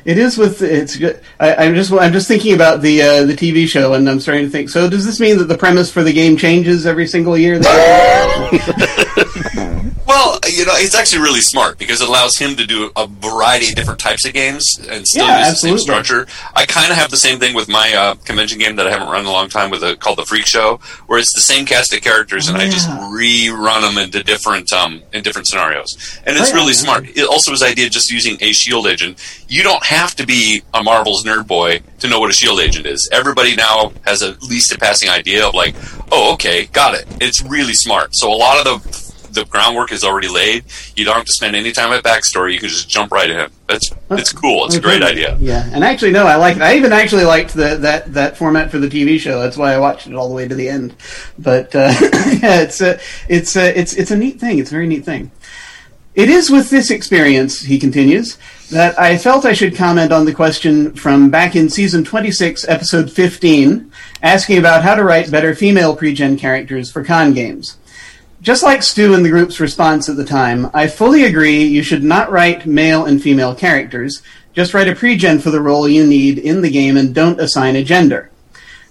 It 0.05 0.17
is 0.17 0.37
with 0.37 0.61
it's. 0.61 0.95
good- 0.97 1.19
I, 1.39 1.55
I'm 1.55 1.75
just 1.75 1.91
I'm 1.91 2.13
just 2.13 2.27
thinking 2.27 2.53
about 2.53 2.81
the 2.81 3.01
uh, 3.01 3.25
the 3.25 3.33
TV 3.33 3.67
show, 3.67 3.93
and 3.93 4.09
I'm 4.09 4.19
starting 4.19 4.45
to 4.45 4.49
think. 4.51 4.69
So, 4.69 4.89
does 4.89 5.05
this 5.05 5.19
mean 5.19 5.37
that 5.37 5.45
the 5.45 5.57
premise 5.57 5.91
for 5.91 6.03
the 6.03 6.13
game 6.13 6.37
changes 6.37 6.85
every 6.85 7.07
single 7.07 7.37
year? 7.37 7.59
Well, 10.09 10.39
you 10.49 10.65
know, 10.65 10.73
it's 10.75 10.95
actually 10.95 11.21
really 11.21 11.39
smart 11.39 11.77
because 11.77 12.01
it 12.01 12.09
allows 12.09 12.35
him 12.35 12.55
to 12.55 12.65
do 12.65 12.89
a 12.95 13.05
variety 13.05 13.67
of 13.69 13.75
different 13.75 13.99
types 13.99 14.25
of 14.25 14.33
games 14.33 14.65
and 14.89 15.07
still 15.07 15.27
Yeah, 15.27 15.37
use 15.37 15.47
absolutely. 15.49 15.77
the 15.77 15.77
same 15.77 15.77
structure. 15.77 16.27
I 16.55 16.65
kind 16.65 16.91
of 16.91 16.97
have 16.97 17.11
the 17.11 17.17
same 17.17 17.37
thing 17.37 17.53
with 17.53 17.69
my 17.69 17.93
uh, 17.93 18.15
convention 18.25 18.57
game 18.57 18.75
that 18.77 18.87
I 18.87 18.89
haven't 18.89 19.07
run 19.09 19.19
in 19.21 19.27
a 19.27 19.31
long 19.31 19.49
time 19.49 19.69
with 19.69 19.83
a, 19.83 19.95
called 19.95 20.17
the 20.17 20.25
Freak 20.25 20.47
Show, 20.47 20.79
where 21.05 21.19
it's 21.19 21.31
the 21.35 21.41
same 21.41 21.63
cast 21.63 21.93
of 21.93 22.01
characters 22.01 22.47
and 22.47 22.57
I 22.57 22.65
just 22.65 22.89
rerun 22.89 23.81
them 23.81 23.99
into 24.03 24.23
different 24.23 24.73
um, 24.73 25.03
in 25.13 25.21
different 25.21 25.47
scenarios, 25.47 25.95
and 26.25 26.35
it's 26.35 26.49
Oh, 26.49 26.53
yeah, 26.53 26.55
really 26.55 26.71
yeah. 26.73 26.77
smart. 26.79 27.05
It 27.15 27.27
also 27.27 27.51
his 27.51 27.61
idea 27.61 27.87
just 27.87 28.09
using 28.11 28.35
a 28.41 28.51
Shield 28.51 28.87
agent. 28.87 29.19
You 29.47 29.61
don't 29.61 29.85
have 29.85 30.15
to 30.15 30.25
be 30.25 30.63
a 30.73 30.81
Marvel's 30.81 31.23
nerd 31.23 31.45
boy 31.45 31.81
to 31.99 32.07
know 32.09 32.19
what 32.19 32.31
a 32.31 32.33
Shield 32.33 32.59
agent 32.59 32.87
is. 32.87 33.07
Everybody 33.11 33.55
now 33.55 33.91
has 34.05 34.23
at 34.23 34.41
least 34.41 34.71
a 34.73 34.77
passing 34.79 35.09
idea 35.09 35.45
of 35.47 35.53
like, 35.53 35.75
oh, 36.11 36.33
okay, 36.33 36.65
got 36.73 36.95
it. 36.95 37.05
It's 37.21 37.43
really 37.43 37.73
smart. 37.73 38.15
So 38.15 38.31
a 38.31 38.33
lot 38.35 38.65
of 38.65 38.81
the 38.83 39.08
the 39.33 39.45
groundwork 39.45 39.91
is 39.91 40.03
already 40.03 40.27
laid. 40.27 40.63
You 40.95 41.05
don't 41.05 41.15
have 41.15 41.25
to 41.25 41.31
spend 41.31 41.55
any 41.55 41.71
time 41.71 41.91
at 41.91 42.03
backstory. 42.03 42.53
You 42.53 42.59
can 42.59 42.69
just 42.69 42.89
jump 42.89 43.11
right 43.11 43.29
in. 43.29 43.49
That's 43.67 43.91
it's 44.11 44.33
cool. 44.33 44.65
It's 44.65 44.75
a 44.75 44.81
great 44.81 45.03
idea. 45.03 45.37
Yeah, 45.39 45.69
and 45.71 45.83
actually, 45.83 46.11
no, 46.11 46.25
I 46.25 46.35
like 46.35 46.57
it. 46.57 46.61
I 46.61 46.75
even 46.75 46.91
actually 46.91 47.25
liked 47.25 47.53
the, 47.53 47.77
that 47.77 48.13
that 48.13 48.37
format 48.37 48.71
for 48.71 48.79
the 48.79 48.87
TV 48.87 49.19
show. 49.19 49.39
That's 49.39 49.57
why 49.57 49.73
I 49.73 49.79
watched 49.79 50.07
it 50.07 50.15
all 50.15 50.27
the 50.27 50.35
way 50.35 50.47
to 50.47 50.55
the 50.55 50.67
end. 50.67 50.95
But 51.37 51.75
uh, 51.75 51.93
yeah, 52.41 52.61
it's 52.61 52.81
a 52.81 52.99
it's 53.27 53.55
a 53.55 53.79
it's 53.79 53.93
it's 53.93 54.11
a 54.11 54.17
neat 54.17 54.39
thing. 54.39 54.59
It's 54.59 54.71
a 54.71 54.73
very 54.73 54.87
neat 54.87 55.05
thing. 55.05 55.31
It 56.15 56.29
is 56.29 56.49
with 56.49 56.69
this 56.69 56.91
experience, 56.91 57.61
he 57.61 57.79
continues, 57.79 58.37
that 58.71 58.99
I 58.99 59.17
felt 59.17 59.45
I 59.45 59.53
should 59.53 59.75
comment 59.75 60.11
on 60.11 60.25
the 60.25 60.33
question 60.33 60.93
from 60.93 61.29
back 61.29 61.55
in 61.55 61.69
season 61.69 62.03
26, 62.03 62.67
episode 62.67 63.09
15, 63.09 63.89
asking 64.21 64.57
about 64.57 64.83
how 64.83 64.95
to 64.95 65.03
write 65.05 65.31
better 65.31 65.55
female 65.55 65.95
pre-gen 65.95 66.35
characters 66.35 66.91
for 66.91 67.05
con 67.05 67.33
games. 67.33 67.77
Just 68.49 68.63
like 68.63 68.81
Stu 68.81 69.13
in 69.13 69.21
the 69.21 69.29
group's 69.29 69.59
response 69.59 70.09
at 70.09 70.15
the 70.15 70.25
time, 70.25 70.71
I 70.73 70.87
fully 70.87 71.23
agree 71.25 71.65
you 71.65 71.83
should 71.83 72.03
not 72.03 72.31
write 72.31 72.65
male 72.65 73.05
and 73.05 73.21
female 73.21 73.53
characters. 73.53 74.23
Just 74.53 74.73
write 74.73 74.87
a 74.87 74.93
pregen 74.93 75.39
for 75.39 75.51
the 75.51 75.61
role 75.61 75.87
you 75.87 76.03
need 76.03 76.39
in 76.39 76.63
the 76.63 76.71
game 76.71 76.97
and 76.97 77.13
don't 77.13 77.39
assign 77.39 77.75
a 77.75 77.83
gender. 77.83 78.31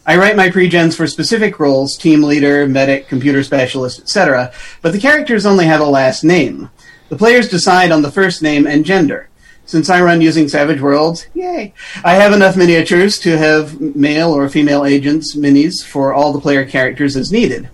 I 0.07 0.17
write 0.17 0.37
my 0.37 0.49
pregens 0.49 0.95
for 0.95 1.09
specific 1.09 1.59
roles, 1.59 1.97
team 1.97 2.23
leader, 2.23 2.69
medic, 2.69 3.09
computer 3.09 3.43
specialist, 3.43 3.99
etc., 3.99 4.53
but 4.81 4.93
the 4.93 5.01
characters 5.01 5.45
only 5.45 5.65
have 5.65 5.81
a 5.81 5.87
last 5.87 6.23
name. 6.23 6.71
The 7.09 7.17
players 7.17 7.49
decide 7.49 7.91
on 7.91 8.03
the 8.03 8.13
first 8.13 8.43
name 8.43 8.65
and 8.65 8.85
gender. 8.85 9.29
Since 9.67 9.91
I 9.91 10.01
run 10.01 10.21
using 10.21 10.49
Savage 10.49 10.81
Worlds, 10.81 11.27
yay! 11.35 11.75
I 12.05 12.15
have 12.15 12.33
enough 12.33 12.57
miniatures 12.57 13.19
to 13.19 13.37
have 13.37 13.81
male 13.81 14.31
or 14.31 14.49
female 14.49 14.85
agents 14.85 15.35
minis 15.35 15.85
for 15.85 16.15
all 16.15 16.33
the 16.33 16.41
player 16.41 16.65
characters 16.65 17.17
as 17.17 17.33
needed. 17.33 17.69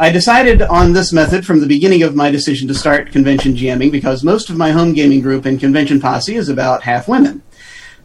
I 0.00 0.12
decided 0.12 0.62
on 0.62 0.92
this 0.92 1.12
method 1.12 1.44
from 1.44 1.58
the 1.58 1.66
beginning 1.66 2.04
of 2.04 2.14
my 2.14 2.30
decision 2.30 2.68
to 2.68 2.74
start 2.74 3.10
convention 3.10 3.54
GMing 3.54 3.90
because 3.90 4.22
most 4.22 4.48
of 4.48 4.56
my 4.56 4.70
home 4.70 4.92
gaming 4.92 5.20
group 5.20 5.44
and 5.44 5.58
convention 5.58 6.00
posse 6.00 6.36
is 6.36 6.48
about 6.48 6.84
half 6.84 7.08
women. 7.08 7.42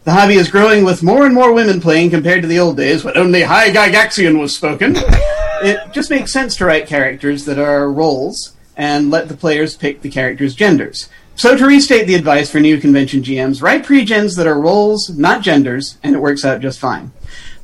The 0.04 0.14
hobby 0.14 0.34
is 0.34 0.50
growing 0.50 0.84
with 0.84 1.04
more 1.04 1.24
and 1.24 1.36
more 1.36 1.54
women 1.54 1.80
playing 1.80 2.10
compared 2.10 2.42
to 2.42 2.48
the 2.48 2.58
old 2.58 2.78
days 2.78 3.04
when 3.04 3.16
only 3.16 3.44
High 3.44 3.70
Gygaxian 3.70 4.40
was 4.40 4.56
spoken. 4.56 4.96
it 4.98 5.94
just 5.94 6.10
makes 6.10 6.34
sense 6.34 6.56
to 6.56 6.66
write 6.66 6.88
characters 6.88 7.46
that 7.46 7.60
are 7.60 7.92
roles 7.92 8.54
and 8.76 9.12
let 9.12 9.28
the 9.28 9.38
players 9.38 9.78
pick 9.78 10.02
the 10.02 10.10
characters' 10.10 10.56
genders. 10.56 11.10
So 11.36 11.56
to 11.56 11.66
restate 11.68 12.08
the 12.08 12.16
advice 12.16 12.50
for 12.50 12.60
new 12.60 12.80
convention 12.80 13.22
GMs, 13.22 13.62
write 13.62 13.86
pre-gens 13.86 14.36
that 14.38 14.48
are 14.48 14.60
roles, 14.60 15.10
not 15.10 15.44
genders, 15.44 16.00
and 16.02 16.16
it 16.16 16.20
works 16.20 16.44
out 16.44 16.60
just 16.62 16.80
fine. 16.80 17.12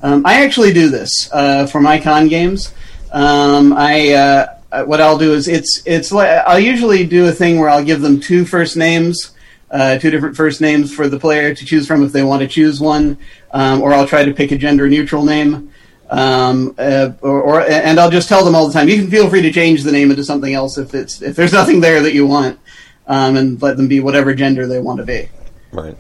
Um, 0.03 0.23
I 0.23 0.45
actually 0.45 0.71
do 0.71 0.89
this 0.89 1.29
uh, 1.33 1.65
for 1.65 1.81
my 1.81 1.99
con 1.99 2.27
games. 2.27 2.75
Um, 3.11 3.73
I 3.73 4.13
uh, 4.13 4.55
uh, 4.71 4.83
what 4.85 5.01
I'll 5.01 5.17
do 5.17 5.33
is 5.33 5.47
it's 5.47 5.81
it's 5.85 6.11
like 6.11 6.29
I'll 6.45 6.59
usually 6.59 7.05
do 7.05 7.27
a 7.27 7.31
thing 7.31 7.59
where 7.59 7.69
I'll 7.69 7.83
give 7.83 8.01
them 8.01 8.19
two 8.19 8.45
first 8.45 8.77
names, 8.77 9.31
uh, 9.71 9.97
two 9.97 10.11
different 10.11 10.35
first 10.35 10.61
names 10.61 10.93
for 10.93 11.07
the 11.07 11.19
player 11.19 11.55
to 11.55 11.65
choose 11.65 11.87
from 11.87 12.03
if 12.03 12.11
they 12.11 12.23
want 12.23 12.41
to 12.41 12.47
choose 12.47 12.79
one, 12.79 13.17
um, 13.51 13.81
or 13.81 13.93
I'll 13.93 14.07
try 14.07 14.25
to 14.25 14.33
pick 14.33 14.51
a 14.51 14.57
gender 14.57 14.87
neutral 14.87 15.25
name. 15.25 15.71
Um, 16.11 16.73
uh, 16.79 17.11
or, 17.21 17.41
or 17.41 17.61
and 17.61 17.99
I'll 17.99 18.09
just 18.09 18.29
tell 18.29 18.43
them 18.43 18.55
all 18.55 18.67
the 18.67 18.73
time. 18.73 18.89
You 18.89 18.95
can 18.95 19.11
feel 19.11 19.29
free 19.29 19.43
to 19.43 19.51
change 19.51 19.83
the 19.83 19.91
name 19.91 20.09
into 20.09 20.23
something 20.23 20.53
else 20.53 20.77
if 20.77 20.93
it's 20.93 21.21
if 21.21 21.35
there's 21.35 21.53
nothing 21.53 21.81
there 21.81 22.01
that 22.01 22.13
you 22.13 22.25
want, 22.25 22.59
um, 23.07 23.37
and 23.37 23.61
let 23.61 23.77
them 23.77 23.87
be 23.87 23.99
whatever 23.99 24.33
gender 24.33 24.65
they 24.65 24.79
want 24.79 24.99
to 24.99 25.05
be. 25.05 25.29
Right. 25.71 25.95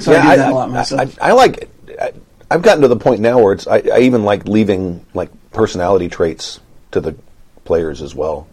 So 0.00 0.12
I 0.12 0.22
do 0.22 0.36
that 0.36 0.50
a 0.50 0.54
lot 0.54 0.70
myself. 0.70 1.18
I, 1.20 1.28
I 1.28 1.32
like 1.32 1.58
it. 1.58 1.70
I, 2.00 2.12
I've 2.50 2.62
gotten 2.62 2.82
to 2.82 2.88
the 2.88 2.96
point 2.96 3.20
now 3.20 3.38
where 3.38 3.54
it's 3.54 3.66
I, 3.66 3.78
I 3.78 3.98
even 4.00 4.24
like 4.24 4.46
leaving 4.46 5.04
like 5.14 5.30
personality 5.52 6.08
traits 6.08 6.60
to 6.90 7.00
the 7.00 7.14
players 7.64 8.02
as 8.02 8.14
well, 8.14 8.46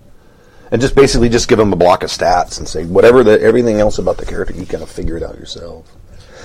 and 0.71 0.81
just 0.81 0.95
basically 0.95 1.29
just 1.29 1.47
give 1.47 1.57
them 1.57 1.73
a 1.73 1.75
block 1.75 2.03
of 2.03 2.09
stats 2.09 2.59
and 2.59 2.67
say 2.67 2.85
whatever 2.85 3.23
the 3.23 3.41
everything 3.41 3.79
else 3.79 3.97
about 3.97 4.17
the 4.17 4.25
character 4.25 4.53
you 4.53 4.65
kind 4.65 4.83
of 4.83 4.89
figure 4.89 5.17
it 5.17 5.23
out 5.23 5.37
yourself. 5.37 5.91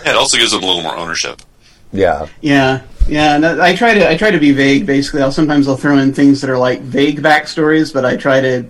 Yeah, 0.04 0.12
it 0.12 0.16
also 0.16 0.36
gives 0.36 0.52
them 0.52 0.62
a 0.62 0.66
little 0.66 0.82
more 0.82 0.96
ownership. 0.96 1.40
Yeah, 1.92 2.26
Yeah, 2.40 2.82
yeah. 3.06 3.36
And 3.36 3.46
I 3.46 3.76
try 3.76 3.94
to 3.94 4.10
I 4.10 4.16
try 4.16 4.30
to 4.30 4.40
be 4.40 4.52
vague. 4.52 4.86
Basically, 4.86 5.22
I'll 5.22 5.32
sometimes 5.32 5.68
I'll 5.68 5.76
throw 5.76 5.98
in 5.98 6.12
things 6.12 6.40
that 6.40 6.50
are 6.50 6.58
like 6.58 6.80
vague 6.80 7.22
backstories, 7.22 7.92
but 7.92 8.04
I 8.04 8.16
try 8.16 8.40
to 8.40 8.64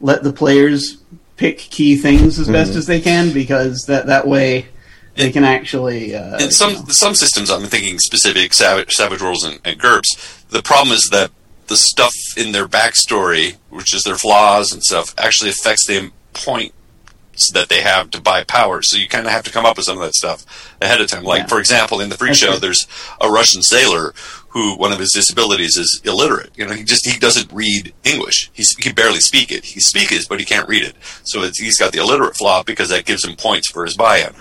let 0.00 0.22
the 0.22 0.32
players 0.32 0.98
pick 1.36 1.58
key 1.58 1.96
things 1.96 2.38
as 2.38 2.48
best 2.48 2.70
mm-hmm. 2.70 2.78
as 2.78 2.86
they 2.86 3.00
can 3.00 3.32
because 3.32 3.86
that 3.86 4.06
that 4.06 4.26
way 4.26 4.66
they 5.16 5.30
can 5.32 5.44
actually. 5.44 6.14
Uh, 6.14 6.38
in 6.38 6.50
some 6.50 6.70
you 6.72 6.78
know. 6.78 6.84
some 6.88 7.14
systems, 7.14 7.50
I'm 7.50 7.62
thinking 7.62 7.98
specific 7.98 8.52
Savage, 8.52 8.92
Savage 8.92 9.22
Worlds 9.22 9.44
and, 9.44 9.60
and 9.64 9.78
GURPS. 9.80 10.48
The 10.48 10.62
problem 10.62 10.94
is 10.94 11.08
that 11.12 11.30
the 11.66 11.76
stuff 11.76 12.12
in 12.36 12.52
their 12.52 12.66
backstory, 12.68 13.56
which 13.70 13.94
is 13.94 14.02
their 14.02 14.16
flaws 14.16 14.72
and 14.72 14.82
stuff, 14.82 15.14
actually 15.18 15.50
affects 15.50 15.86
the 15.86 16.10
points 16.34 16.72
that 17.52 17.68
they 17.68 17.80
have 17.80 18.10
to 18.10 18.20
buy 18.20 18.44
powers. 18.44 18.88
So 18.90 18.96
you 18.96 19.08
kind 19.08 19.26
of 19.26 19.32
have 19.32 19.42
to 19.44 19.50
come 19.50 19.64
up 19.66 19.76
with 19.76 19.86
some 19.86 19.96
of 19.98 20.04
that 20.04 20.14
stuff 20.14 20.76
ahead 20.80 21.00
of 21.00 21.08
time. 21.08 21.24
Like 21.24 21.42
Yeah. 21.42 21.46
for 21.48 21.58
example, 21.58 22.00
in 22.00 22.08
the 22.08 22.16
Freak 22.16 22.30
That's 22.30 22.38
Show, 22.38 22.56
there's 22.58 22.86
a 23.20 23.28
Russian 23.28 23.62
sailor 23.62 24.14
who 24.50 24.76
one 24.76 24.92
of 24.92 25.00
his 25.00 25.10
disabilities 25.10 25.76
is 25.76 26.00
illiterate. 26.04 26.50
You 26.54 26.64
know, 26.64 26.74
he 26.74 26.84
just 26.84 27.04
he 27.04 27.18
doesn't 27.18 27.50
read 27.52 27.92
English. 28.04 28.50
He 28.52 28.62
can 28.80 28.94
barely 28.94 29.18
speak 29.18 29.50
it. 29.50 29.64
He 29.64 29.80
speaks 29.80 30.12
it, 30.12 30.26
but 30.28 30.38
he 30.38 30.44
can't 30.46 30.68
read 30.68 30.84
it. 30.84 30.94
So 31.24 31.42
it's, 31.42 31.58
he's 31.58 31.76
got 31.76 31.90
the 31.90 31.98
illiterate 31.98 32.36
flaw 32.36 32.62
because 32.62 32.90
that 32.90 33.04
gives 33.04 33.24
him 33.24 33.34
points 33.34 33.68
for 33.68 33.84
his 33.84 33.96
buy-in 33.96 34.32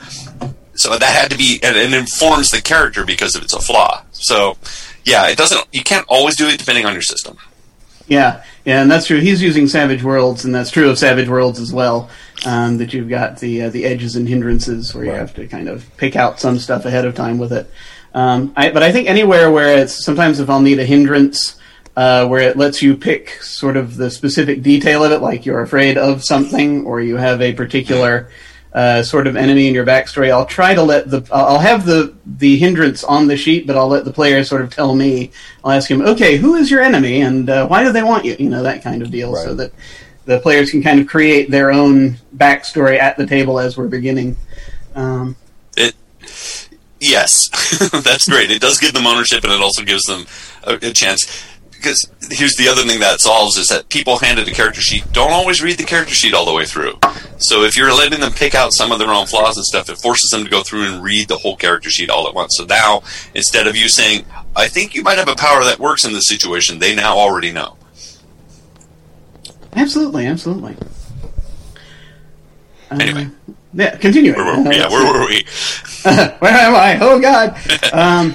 so 0.75 0.97
that 0.97 1.03
had 1.03 1.29
to 1.31 1.37
be 1.37 1.59
and 1.63 1.75
it 1.75 1.93
informs 1.93 2.49
the 2.51 2.61
character 2.61 3.05
because 3.05 3.35
of 3.35 3.43
it's 3.43 3.53
a 3.53 3.59
flaw 3.61 4.03
so 4.11 4.57
yeah 5.05 5.27
it 5.27 5.37
doesn't 5.37 5.65
you 5.71 5.83
can't 5.83 6.05
always 6.07 6.35
do 6.35 6.47
it 6.47 6.57
depending 6.59 6.85
on 6.85 6.93
your 6.93 7.01
system 7.01 7.37
Yeah, 8.07 8.43
yeah, 8.65 8.81
and 8.81 8.91
that's 8.91 9.07
true. 9.07 9.21
He's 9.21 9.41
using 9.41 9.65
Savage 9.67 10.03
Worlds, 10.03 10.43
and 10.43 10.53
that's 10.53 10.69
true 10.69 10.89
of 10.89 10.97
Savage 10.99 11.29
Worlds 11.29 11.57
as 11.59 11.71
well. 11.71 12.09
Um, 12.45 12.77
that 12.79 12.93
you've 12.93 13.07
got 13.07 13.39
the 13.39 13.63
uh, 13.63 13.69
the 13.69 13.85
edges 13.85 14.17
and 14.17 14.27
hindrances 14.27 14.93
where 14.93 15.05
you 15.05 15.11
have 15.11 15.33
to 15.35 15.47
kind 15.47 15.69
of 15.69 15.89
pick 15.95 16.17
out 16.17 16.37
some 16.37 16.59
stuff 16.59 16.83
ahead 16.85 17.05
of 17.05 17.15
time 17.15 17.37
with 17.37 17.53
it. 17.53 17.71
Um, 18.13 18.51
I, 18.57 18.71
but 18.71 18.83
I 18.83 18.91
think 18.91 19.07
anywhere 19.09 19.49
where 19.51 19.77
it's 19.77 20.03
sometimes 20.03 20.41
if 20.41 20.49
I'll 20.49 20.61
need 20.61 20.79
a 20.79 20.85
hindrance. 20.85 21.59
Uh, 21.95 22.25
where 22.27 22.41
it 22.41 22.57
lets 22.57 22.81
you 22.81 22.97
pick 22.97 23.29
sort 23.43 23.77
of 23.77 23.97
the 23.97 24.09
specific 24.09 24.63
detail 24.63 25.03
of 25.03 25.11
it, 25.11 25.21
like 25.21 25.45
you're 25.45 25.61
afraid 25.61 25.95
of 25.95 26.23
something, 26.23 26.83
or 26.85 26.99
you 26.99 27.17
have 27.17 27.39
a 27.39 27.53
particular 27.53 28.29
uh, 28.73 29.03
sort 29.03 29.27
of 29.27 29.35
enemy 29.35 29.67
in 29.67 29.73
your 29.73 29.85
backstory. 29.85 30.31
I'll 30.31 30.45
try 30.45 30.73
to 30.73 30.81
let 30.81 31.09
the 31.09 31.27
I'll 31.31 31.59
have 31.59 31.85
the 31.85 32.13
the 32.25 32.57
hindrance 32.57 33.03
on 33.03 33.27
the 33.27 33.37
sheet, 33.37 33.67
but 33.67 33.75
I'll 33.75 33.87
let 33.87 34.05
the 34.05 34.13
player 34.13 34.43
sort 34.43 34.61
of 34.61 34.73
tell 34.73 34.95
me. 34.95 35.31
I'll 35.63 35.71
ask 35.71 35.89
him, 35.89 36.01
okay, 36.01 36.37
who 36.37 36.55
is 36.55 36.71
your 36.71 36.81
enemy, 36.81 37.21
and 37.21 37.49
uh, 37.49 37.67
why 37.67 37.83
do 37.83 37.91
they 37.91 38.03
want 38.03 38.25
you? 38.25 38.35
You 38.39 38.49
know 38.49 38.63
that 38.63 38.83
kind 38.83 39.01
of 39.01 39.11
deal, 39.11 39.35
so 39.35 39.53
that 39.55 39.71
the 40.25 40.39
players 40.39 40.71
can 40.71 40.81
kind 40.81 40.99
of 40.99 41.07
create 41.07 41.51
their 41.51 41.71
own 41.71 42.17
backstory 42.35 42.97
at 42.97 43.17
the 43.17 43.27
table 43.27 43.59
as 43.59 43.77
we're 43.77 43.87
beginning. 43.87 44.37
Um, 44.95 45.35
it 45.77 45.95
yes 46.99 47.49
that's 48.03 48.29
great 48.29 48.49
it 48.49 48.61
does 48.61 48.79
give 48.79 48.93
them 48.93 49.05
ownership 49.05 49.43
and 49.43 49.51
it 49.51 49.59
also 49.59 49.83
gives 49.83 50.03
them 50.03 50.25
a, 50.63 50.75
a 50.75 50.93
chance 50.93 51.43
because 51.83 52.09
here's 52.31 52.55
the 52.55 52.67
other 52.69 52.83
thing 52.83 53.01
that 53.01 53.19
solves 53.19 53.57
is 53.57 53.67
that 53.67 53.89
people 53.89 54.17
handed 54.17 54.47
a 54.47 54.51
character 54.51 54.79
sheet 54.79 55.03
don't 55.11 55.31
always 55.31 55.61
read 55.61 55.77
the 55.77 55.83
character 55.83 56.13
sheet 56.13 56.33
all 56.33 56.45
the 56.45 56.53
way 56.53 56.65
through 56.65 56.97
so 57.37 57.63
if 57.63 57.75
you're 57.75 57.93
letting 57.93 58.21
them 58.21 58.31
pick 58.31 58.55
out 58.55 58.71
some 58.71 58.91
of 58.91 58.99
their 58.99 59.09
own 59.09 59.25
flaws 59.27 59.57
and 59.57 59.65
stuff 59.65 59.89
it 59.89 59.97
forces 59.97 60.29
them 60.29 60.45
to 60.45 60.49
go 60.49 60.63
through 60.63 60.85
and 60.85 61.03
read 61.03 61.27
the 61.27 61.37
whole 61.37 61.57
character 61.57 61.89
sheet 61.89 62.09
all 62.09 62.27
at 62.27 62.33
once 62.33 62.55
so 62.57 62.65
now 62.65 63.03
instead 63.35 63.67
of 63.67 63.75
you 63.75 63.89
saying 63.89 64.25
i 64.55 64.67
think 64.67 64.95
you 64.95 65.03
might 65.03 65.17
have 65.17 65.27
a 65.27 65.35
power 65.35 65.63
that 65.63 65.77
works 65.77 66.05
in 66.05 66.13
this 66.13 66.27
situation 66.27 66.79
they 66.79 66.95
now 66.95 67.17
already 67.17 67.51
know 67.51 67.75
absolutely, 69.75 70.25
absolutely. 70.27 70.75
Uh, 72.91 73.25
yeah, 73.73 73.97
continue. 73.97 74.33
where 74.35 74.45
were, 74.45 74.71
yeah 74.71 74.87
where 74.87 75.11
were 75.11 75.27
we 75.27 75.43
Where 76.03 76.51
am 76.51 76.75
I? 76.75 76.97
Oh 76.99 77.19
God. 77.19 77.57
Um, 77.93 78.33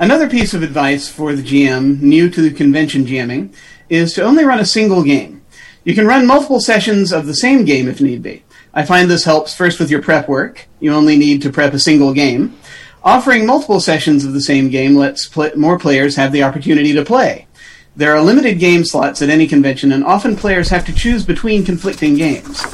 another 0.00 0.30
piece 0.30 0.54
of 0.54 0.62
advice 0.62 1.08
for 1.08 1.34
the 1.34 1.42
GM 1.42 2.00
new 2.00 2.30
to 2.30 2.40
the 2.40 2.50
convention 2.50 3.04
GMing 3.04 3.54
is 3.90 4.14
to 4.14 4.22
only 4.22 4.44
run 4.44 4.58
a 4.58 4.64
single 4.64 5.04
game. 5.04 5.42
You 5.84 5.94
can 5.94 6.06
run 6.06 6.26
multiple 6.26 6.60
sessions 6.60 7.12
of 7.12 7.26
the 7.26 7.34
same 7.34 7.64
game 7.66 7.86
if 7.86 8.00
need 8.00 8.22
be. 8.22 8.42
I 8.72 8.84
find 8.84 9.10
this 9.10 9.24
helps 9.24 9.54
first 9.54 9.78
with 9.78 9.90
your 9.90 10.02
prep 10.02 10.26
work. 10.26 10.66
You 10.80 10.94
only 10.94 11.18
need 11.18 11.42
to 11.42 11.52
prep 11.52 11.74
a 11.74 11.78
single 11.78 12.14
game. 12.14 12.58
Offering 13.04 13.44
multiple 13.44 13.80
sessions 13.80 14.24
of 14.24 14.32
the 14.32 14.40
same 14.40 14.70
game 14.70 14.96
lets 14.96 15.28
pl- 15.28 15.56
more 15.56 15.78
players 15.78 16.16
have 16.16 16.32
the 16.32 16.44
opportunity 16.44 16.92
to 16.94 17.04
play. 17.04 17.46
There 17.94 18.14
are 18.14 18.22
limited 18.22 18.58
game 18.58 18.84
slots 18.84 19.20
at 19.20 19.30
any 19.30 19.46
convention, 19.46 19.92
and 19.92 20.04
often 20.04 20.36
players 20.36 20.68
have 20.68 20.86
to 20.86 20.94
choose 20.94 21.26
between 21.26 21.64
conflicting 21.64 22.14
games. 22.14 22.64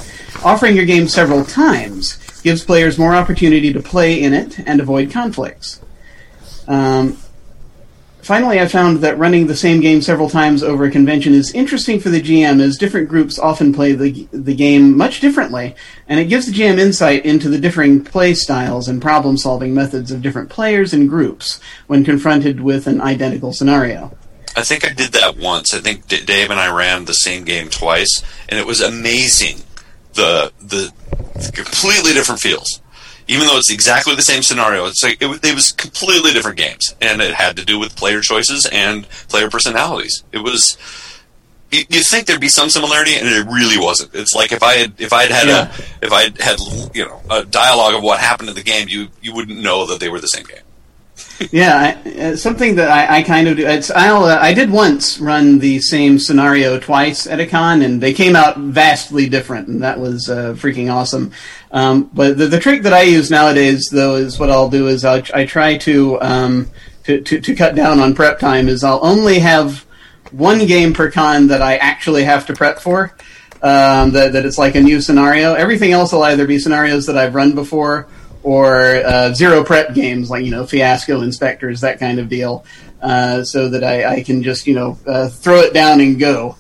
Offering 0.45 0.77
your 0.77 0.85
game 0.85 1.09
several 1.09 1.45
times 1.45 2.19
gives 2.43 2.65
players 2.65 2.99
more 2.99 3.15
opportunity 3.15 3.73
to 3.73 3.81
play 3.81 4.23
in 4.23 4.33
it 4.33 4.59
and 4.61 4.81
avoid 4.81 5.11
conflicts. 5.11 5.81
Um, 6.69 7.17
finally, 8.23 8.61
I 8.61 8.67
found 8.67 8.99
that 8.99 9.19
running 9.19 9.47
the 9.47 9.57
same 9.57 9.81
game 9.81 10.03
several 10.03 10.29
times 10.29 10.63
over 10.63 10.85
a 10.85 10.91
convention 10.91 11.33
is 11.33 11.55
interesting 11.55 12.01
for 12.01 12.09
the 12.09 12.21
GM, 12.21 12.61
as 12.61 12.77
different 12.77 13.09
groups 13.09 13.39
often 13.39 13.73
play 13.73 13.93
the, 13.93 14.27
the 14.33 14.55
game 14.55 14.97
much 14.97 15.21
differently, 15.21 15.75
and 16.09 16.19
it 16.19 16.27
gives 16.27 16.47
the 16.47 16.53
GM 16.53 16.79
insight 16.79 17.25
into 17.25 17.49
the 17.49 17.59
differing 17.59 18.03
play 18.03 18.35
styles 18.35 18.89
and 18.89 19.01
problem 19.01 19.37
solving 19.37 19.75
methods 19.75 20.11
of 20.11 20.23
different 20.23 20.51
players 20.51 20.93
and 20.93 21.09
groups 21.09 21.61
when 21.87 22.05
confronted 22.05 22.61
with 22.61 22.87
an 22.87 23.01
identical 23.01 23.53
scenario. 23.53 24.17
I 24.57 24.63
think 24.63 24.91
I 24.91 24.93
did 24.95 25.13
that 25.13 25.37
once. 25.37 25.75
I 25.75 25.81
think 25.81 26.09
D- 26.09 26.25
Dave 26.25 26.51
and 26.51 26.59
I 26.59 26.75
ran 26.75 27.05
the 27.05 27.13
same 27.13 27.45
game 27.45 27.69
twice, 27.69 28.23
and 28.49 28.59
it 28.59 28.67
was 28.67 28.81
amazing. 28.81 29.59
The 30.15 30.51
the 30.63 30.93
completely 31.53 32.15
different 32.15 32.41
feels, 32.41 32.81
even 33.29 33.47
though 33.47 33.57
it's 33.59 33.71
exactly 33.73 34.15
the 34.15 34.23
same 34.23 34.43
scenario. 34.43 34.87
It's 34.87 35.03
like 35.03 35.21
it, 35.21 35.27
was- 35.27 35.41
it 35.43 35.55
was 35.55 35.73
completely 35.73 36.33
different 36.33 36.57
games, 36.59 36.95
and 37.01 37.21
it 37.21 37.35
had 37.35 37.57
to 37.57 37.65
do 37.65 37.79
with 37.79 37.97
player 37.97 38.21
choices 38.21 38.67
and 38.71 39.09
player 39.29 39.51
personalities. 39.51 40.23
It 40.33 40.39
was. 40.39 40.77
You 41.73 41.83
you 41.89 42.01
think 42.05 42.27
there'd 42.27 42.41
be 42.41 42.49
some 42.49 42.71
similarity, 42.71 43.17
and 43.17 43.27
it 43.27 43.45
really 43.47 43.77
wasn't. 43.77 44.15
It's 44.15 44.35
like 44.35 44.53
if 44.53 44.63
I 44.63 44.75
had 44.75 44.93
if 44.99 45.13
I 45.13 45.23
had 45.23 45.33
had 45.33 45.49
Yeah. 45.49 45.73
a 46.01 46.07
if 46.07 46.13
I 46.13 46.23
had 46.23 46.41
had 46.41 46.59
you 46.95 47.05
know 47.05 47.21
a 47.29 47.45
dialogue 47.45 47.95
of 47.95 48.03
what 48.05 48.21
happened 48.21 48.49
in 48.49 48.55
the 48.55 48.63
game, 48.63 48.89
you 48.89 49.09
you 49.21 49.35
wouldn't 49.35 49.59
know 49.61 49.85
that 49.87 49.99
they 49.99 50.09
were 50.09 50.21
the 50.21 50.29
same 50.29 50.45
game. 50.45 50.61
Yeah, 51.51 51.99
I, 52.05 52.11
uh, 52.11 52.37
something 52.37 52.77
that 52.77 52.91
I, 52.91 53.19
I 53.19 53.23
kind 53.23 53.49
of 53.49 53.57
do. 53.57 53.67
It's 53.67 53.91
I'll 53.91 54.25
uh, 54.25 54.39
I 54.39 54.55
did 54.55 54.71
once 54.71 55.19
run 55.19 55.59
the 55.59 55.81
same 55.81 56.19
scenario 56.19 56.79
twice 56.79 57.27
at 57.27 57.41
a 57.41 57.47
con, 57.47 57.83
and 57.83 58.01
they 58.01 58.13
came 58.13 58.37
out 58.37 58.57
vastly 58.59 59.29
different, 59.29 59.69
and 59.69 59.83
that 59.83 59.99
was 59.99 60.29
uh, 60.31 60.55
freaking 60.55 60.93
awesome. 60.93 61.33
Um, 61.71 62.11
but 62.13 62.39
the, 62.39 62.47
the 62.47 62.61
trick 62.61 62.83
that 62.83 62.93
I 62.93 63.03
use 63.03 63.31
nowadays, 63.31 63.89
though, 63.91 64.17
is 64.17 64.39
what 64.39 64.51
I'll 64.51 64.71
do 64.71 64.89
is 64.89 65.05
I'll, 65.05 65.23
I 65.35 65.45
try 65.47 65.77
to, 65.79 66.21
um, 66.21 66.71
to 67.05 67.21
to 67.21 67.41
to 67.41 67.55
cut 67.55 67.75
down 67.75 68.01
on 68.01 68.15
prep 68.15 68.39
time. 68.39 68.69
Is 68.69 68.85
I'll 68.85 69.05
only 69.05 69.39
have 69.41 69.85
one 70.33 70.67
game 70.67 70.93
per 70.93 71.11
con 71.11 71.49
that 71.49 71.63
I 71.63 71.77
actually 71.77 72.25
have 72.25 72.47
to 72.47 72.55
prep 72.55 72.81
for. 72.81 73.15
Um, 73.63 74.13
that, 74.13 74.35
that 74.35 74.45
it's 74.45 74.59
like 74.59 74.75
a 74.75 74.81
new 74.81 75.01
scenario. 75.01 75.55
Everything 75.55 75.91
else 75.93 76.13
will 76.13 76.23
either 76.23 76.47
be 76.47 76.59
scenarios 76.59 77.07
that 77.07 77.17
I've 77.17 77.35
run 77.35 77.55
before, 77.55 78.07
or 78.47 79.03
uh, 79.05 79.35
zero 79.35 79.65
prep 79.65 79.93
games 79.93 80.31
like 80.31 80.45
you 80.45 80.53
know 80.53 80.65
Fiasco 80.65 81.21
InSpectres 81.21 81.81
that 81.81 81.99
kind 81.99 82.21
of 82.21 82.29
deal, 82.29 82.65
uh, 83.03 83.43
so 83.43 83.69
that 83.69 83.83
I, 83.83 84.19
I, 84.19 84.23
can 84.23 84.45
just 84.45 84.69
you 84.69 84.75
know 84.75 84.97
uh, 85.05 85.29
throw 85.29 85.57
it 85.57 85.75
down 85.75 86.01
and 86.01 86.19
go. 86.19 86.57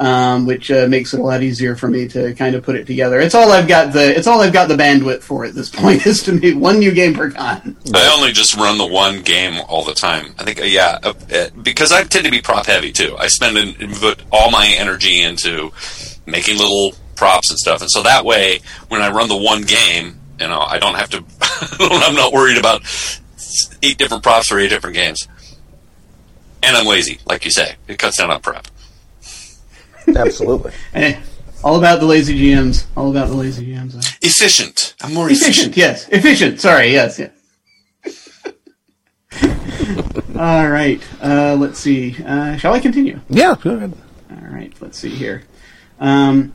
Um, 0.00 0.46
which 0.46 0.70
uh, 0.70 0.86
makes 0.88 1.12
it 1.12 1.18
a 1.18 1.22
lot 1.24 1.42
easier 1.42 1.74
for 1.74 1.88
me 1.88 2.06
to 2.06 2.32
kind 2.34 2.54
of 2.54 2.62
put 2.62 2.76
it 2.76 2.86
together. 2.86 3.18
It's 3.18 3.34
all 3.34 3.50
I've 3.50 3.66
got 3.66 3.92
the 3.92 4.16
it's 4.16 4.28
all 4.28 4.40
I've 4.40 4.52
got 4.52 4.68
the 4.68 4.76
bandwidth 4.76 5.22
for 5.22 5.44
at 5.44 5.54
this 5.56 5.70
point 5.74 6.06
is 6.06 6.22
to 6.22 6.32
make 6.34 6.54
one 6.54 6.78
new 6.78 6.92
game 6.92 7.14
per 7.14 7.32
con. 7.32 7.76
I 7.92 8.14
only 8.16 8.30
just 8.30 8.56
run 8.56 8.78
the 8.78 8.86
one 8.86 9.22
game 9.22 9.60
all 9.68 9.82
the 9.82 9.94
time. 9.94 10.34
I 10.38 10.44
think 10.44 10.60
uh, 10.60 10.64
yeah, 10.64 11.00
uh, 11.02 11.48
because 11.62 11.90
I 11.90 12.04
tend 12.04 12.26
to 12.26 12.30
be 12.30 12.40
prop 12.40 12.66
heavy 12.66 12.92
too. 12.92 13.16
I 13.18 13.26
spend 13.26 13.56
and 13.58 13.92
put 13.94 14.22
all 14.30 14.52
my 14.52 14.72
energy 14.78 15.20
into 15.20 15.72
making 16.26 16.58
little 16.58 16.92
props 17.16 17.50
and 17.50 17.58
stuff, 17.58 17.80
and 17.80 17.90
so 17.90 18.04
that 18.04 18.24
way 18.24 18.60
when 18.86 19.02
I 19.02 19.10
run 19.10 19.28
the 19.28 19.36
one 19.36 19.62
game, 19.62 20.17
you 20.40 20.48
know, 20.48 20.60
I 20.60 20.78
don't 20.78 20.94
have 20.94 21.10
to. 21.10 21.24
I'm 21.80 22.14
not 22.14 22.32
worried 22.32 22.58
about 22.58 22.82
eight 23.82 23.98
different 23.98 24.22
props 24.22 24.48
for 24.48 24.58
eight 24.58 24.68
different 24.68 24.94
games. 24.96 25.26
And 26.62 26.76
I'm 26.76 26.86
lazy, 26.86 27.18
like 27.26 27.44
you 27.44 27.50
say. 27.50 27.76
It 27.86 27.98
cuts 27.98 28.18
down 28.18 28.30
on 28.30 28.40
prep. 28.40 28.66
Absolutely. 30.14 30.72
Eh, 30.94 31.18
all 31.62 31.76
about 31.76 32.00
the 32.00 32.06
lazy 32.06 32.38
GMs. 32.38 32.86
All 32.96 33.10
about 33.10 33.28
the 33.28 33.34
lazy 33.34 33.66
GMs. 33.66 33.94
Efficient. 34.22 34.94
I'm 35.02 35.12
more 35.14 35.26
Efficient, 35.30 35.76
efficient. 35.76 35.76
yes. 35.76 36.08
Efficient. 36.08 36.60
Sorry, 36.60 36.92
yes, 36.92 37.18
yes. 37.18 37.30
all 40.36 40.68
right. 40.70 41.00
Uh, 41.22 41.56
let's 41.58 41.78
see. 41.78 42.16
Uh, 42.24 42.56
shall 42.56 42.72
I 42.74 42.80
continue? 42.80 43.20
Yeah, 43.28 43.54
go 43.60 43.72
ahead. 43.74 43.92
All 44.30 44.48
right. 44.48 44.72
Let's 44.80 44.98
see 44.98 45.10
here. 45.10 45.42
Um, 46.00 46.54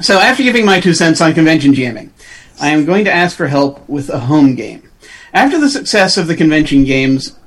so, 0.00 0.18
after 0.18 0.42
giving 0.42 0.64
my 0.66 0.80
two 0.80 0.92
cents 0.94 1.20
on 1.22 1.32
convention 1.34 1.72
GMing, 1.72 2.10
I 2.58 2.70
am 2.70 2.86
going 2.86 3.04
to 3.04 3.12
ask 3.12 3.36
for 3.36 3.48
help 3.48 3.86
with 3.88 4.08
a 4.08 4.20
home 4.20 4.54
game. 4.54 4.90
After 5.34 5.58
the 5.58 5.68
success 5.68 6.16
of 6.16 6.26
the 6.26 6.36
convention 6.36 6.84
games, 6.84 7.38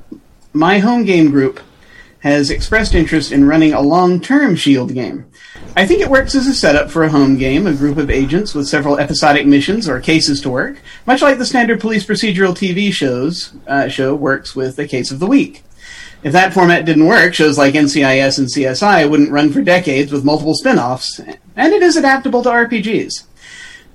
my 0.53 0.79
home 0.79 1.03
game 1.03 1.31
group 1.31 1.59
has 2.19 2.51
expressed 2.51 2.93
interest 2.93 3.31
in 3.31 3.47
running 3.47 3.73
a 3.73 3.81
long-term 3.81 4.55
Shield 4.55 4.93
game. 4.93 5.25
I 5.75 5.87
think 5.87 6.01
it 6.01 6.09
works 6.09 6.35
as 6.35 6.45
a 6.45 6.53
setup 6.53 6.91
for 6.91 7.03
a 7.03 7.09
home 7.09 7.37
game, 7.37 7.65
a 7.65 7.73
group 7.73 7.97
of 7.97 8.11
agents 8.11 8.53
with 8.53 8.67
several 8.67 8.99
episodic 8.99 9.47
missions 9.47 9.87
or 9.89 9.99
cases 9.99 10.41
to 10.41 10.49
work, 10.49 10.79
much 11.07 11.21
like 11.21 11.37
the 11.37 11.45
standard 11.45 11.79
police 11.79 12.05
procedural 12.05 12.53
TV 12.53 12.91
shows 12.91 13.53
uh, 13.67 13.87
show 13.87 14.13
works 14.13 14.55
with 14.55 14.77
a 14.77 14.87
case 14.87 15.11
of 15.11 15.19
the 15.19 15.27
week. 15.27 15.63
If 16.21 16.33
that 16.33 16.53
format 16.53 16.85
didn't 16.85 17.07
work, 17.07 17.33
shows 17.33 17.57
like 17.57 17.73
NCIS 17.73 18.37
and 18.37 18.47
CSI 18.47 19.09
wouldn't 19.09 19.31
run 19.31 19.51
for 19.51 19.61
decades 19.61 20.11
with 20.11 20.25
multiple 20.25 20.53
spin-offs, 20.53 21.19
and 21.55 21.73
it 21.73 21.81
is 21.81 21.95
adaptable 21.95 22.43
to 22.43 22.49
RPGs. 22.49 23.23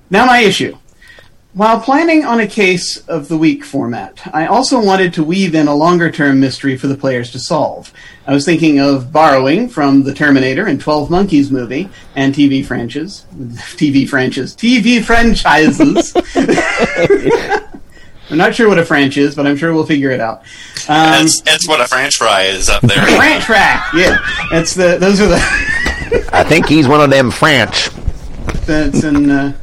Now 0.09 0.25
my 0.25 0.39
issue. 0.39 0.77
While 1.55 1.79
planning 1.79 2.25
on 2.25 2.41
a 2.41 2.47
case 2.47 2.97
of 3.07 3.29
the 3.29 3.37
week 3.37 3.63
format, 3.63 4.19
I 4.35 4.45
also 4.45 4.83
wanted 4.83 5.13
to 5.13 5.23
weave 5.23 5.55
in 5.55 5.69
a 5.69 5.73
longer 5.73 6.11
term 6.11 6.41
mystery 6.41 6.75
for 6.75 6.87
the 6.87 6.97
players 6.97 7.31
to 7.31 7.39
solve. 7.39 7.93
I 8.27 8.33
was 8.33 8.43
thinking 8.43 8.81
of 8.81 9.13
borrowing 9.13 9.69
from 9.69 10.03
the 10.03 10.13
Terminator 10.13 10.65
and 10.67 10.81
12 10.81 11.09
Monkeys 11.09 11.51
movie 11.51 11.87
and 12.13 12.35
TV 12.35 12.65
franchises, 12.65 13.25
TV 13.31 14.05
franchises, 14.05 14.53
TV 14.57 15.01
franchises. 15.01 16.13
I'm 18.29 18.37
not 18.37 18.53
sure 18.53 18.67
what 18.67 18.77
a 18.77 18.83
French 18.83 19.15
is, 19.15 19.33
but 19.33 19.47
I'm 19.47 19.55
sure 19.55 19.73
we'll 19.73 19.85
figure 19.85 20.11
it 20.11 20.19
out. 20.19 20.39
Um, 20.89 21.23
That's, 21.23 21.39
that's 21.39 21.69
what 21.69 21.79
a 21.79 21.87
French 21.87 22.17
fry 22.17 22.43
is 22.47 22.67
up 22.67 22.81
there. 22.81 23.05
French 23.15 23.45
fry, 23.45 23.81
yeah. 23.95 24.17
That's 24.51 24.73
the. 24.73 24.97
Those 24.99 25.21
are 25.21 25.27
the. 25.27 25.37
I 26.33 26.43
think 26.43 26.67
he's 26.67 26.89
one 26.89 26.99
of 26.99 27.09
them 27.09 27.31
French. 27.31 27.89
That's 28.65 29.03
an 29.03 29.31
uh, 29.31 29.57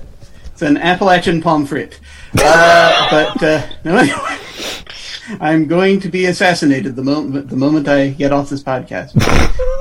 it's 0.62 0.70
an 0.70 0.76
Appalachian 0.76 1.42
palm 1.42 1.66
frit. 1.66 1.98
Uh, 2.38 3.08
but 3.10 3.42
uh, 3.42 3.66
no, 3.84 3.96
anyway, 3.98 4.38
I'm 5.40 5.66
going 5.66 5.98
to 6.00 6.08
be 6.08 6.26
assassinated 6.26 6.94
the 6.94 7.02
moment 7.02 7.48
the 7.48 7.56
moment 7.56 7.88
I 7.88 8.10
get 8.10 8.32
off 8.32 8.48
this 8.48 8.62
podcast 8.62 9.14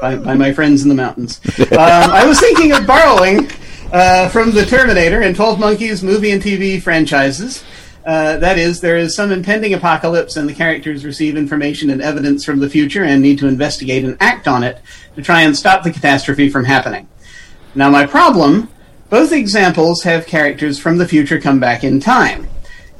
by, 0.01 0.15
by 0.15 0.33
my 0.33 0.51
friends 0.51 0.81
in 0.81 0.89
the 0.89 0.95
mountains. 0.95 1.39
Um, 1.59 1.77
I 1.77 2.25
was 2.25 2.39
thinking 2.39 2.71
of 2.71 2.87
borrowing 2.87 3.49
uh, 3.91 4.29
from 4.29 4.51
the 4.51 4.65
Terminator 4.65 5.21
and 5.21 5.35
Twelve 5.35 5.59
Monkeys 5.59 6.03
movie 6.03 6.31
and 6.31 6.41
TV 6.41 6.81
franchises. 6.81 7.63
Uh, 8.03 8.37
that 8.37 8.57
is, 8.57 8.81
there 8.81 8.97
is 8.97 9.15
some 9.15 9.31
impending 9.31 9.75
apocalypse, 9.75 10.35
and 10.35 10.49
the 10.49 10.53
characters 10.55 11.05
receive 11.05 11.37
information 11.37 11.91
and 11.91 12.01
evidence 12.01 12.43
from 12.43 12.59
the 12.59 12.67
future 12.67 13.03
and 13.03 13.21
need 13.21 13.37
to 13.37 13.47
investigate 13.47 14.03
and 14.03 14.17
act 14.19 14.47
on 14.47 14.63
it 14.63 14.81
to 15.15 15.21
try 15.21 15.41
and 15.41 15.55
stop 15.55 15.83
the 15.83 15.91
catastrophe 15.91 16.49
from 16.49 16.65
happening. 16.65 17.07
Now, 17.75 17.91
my 17.91 18.07
problem 18.07 18.69
both 19.11 19.33
examples 19.33 20.03
have 20.03 20.25
characters 20.25 20.79
from 20.79 20.97
the 20.97 21.07
future 21.07 21.39
come 21.39 21.59
back 21.59 21.83
in 21.83 21.99
time. 21.99 22.47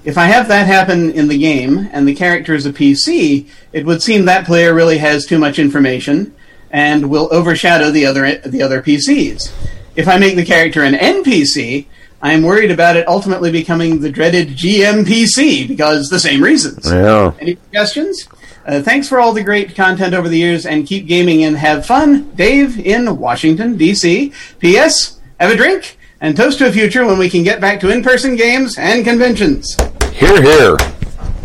If 0.04 0.18
I 0.18 0.26
have 0.26 0.50
that 0.50 0.68
happen 0.68 1.10
in 1.12 1.30
the 1.30 1.38
game 1.38 1.90
and 1.94 2.06
the 2.06 2.14
character 2.14 2.54
is 2.54 2.66
a 2.66 2.74
PC, 2.74 3.48
it 3.72 3.86
would 3.86 4.04
seem 4.04 4.26
that 4.26 4.46
player 4.46 4.74
really 4.74 4.98
has 4.98 5.26
too 5.26 5.40
much 5.40 5.58
information 5.58 6.36
and 6.70 7.10
will 7.10 7.30
overshadow 7.32 7.92
the 7.92 8.06
other 8.06 8.40
the 8.40 8.62
other 8.62 8.82
PCs. 8.82 9.54
If 9.96 10.10
I 10.10 10.18
make 10.18 10.36
the 10.36 10.46
character 10.46 10.84
an 10.84 10.96
NPC, 10.96 11.86
I 12.22 12.34
am 12.34 12.44
worried 12.44 12.72
about 12.72 12.98
it 12.98 13.08
ultimately 13.08 13.52
becoming 13.52 14.02
the 14.02 14.12
dreaded 14.12 14.50
GMPC 14.50 15.66
because 15.66 16.10
the 16.10 16.20
same 16.20 16.44
reasons. 16.44 16.92
Yeah. 16.92 17.32
Any 17.40 17.56
suggestions? 17.56 18.28
Uh, 18.66 18.82
thanks 18.82 19.08
for 19.08 19.20
all 19.20 19.32
the 19.32 19.44
great 19.44 19.76
content 19.76 20.14
over 20.14 20.28
the 20.28 20.38
years 20.38 20.66
and 20.66 20.86
keep 20.86 21.08
gaming 21.08 21.46
and 21.46 21.56
have 21.56 21.86
fun. 21.86 22.30
Dave 22.36 22.78
in 22.78 23.18
Washington, 23.18 23.78
D.C. 23.78 24.34
P.S. 24.60 25.20
Have 25.40 25.52
a 25.52 25.56
drink 25.56 25.98
and 26.22 26.38
toast 26.38 26.60
to 26.60 26.68
a 26.68 26.72
future 26.72 27.06
when 27.06 27.18
we 27.18 27.30
can 27.30 27.44
get 27.44 27.60
back 27.60 27.80
to 27.82 27.90
in 27.90 28.04
person 28.04 28.36
games 28.36 28.78
and 28.78 29.04
conventions. 29.04 29.76
Here, 30.14 30.42
here. 30.42 30.78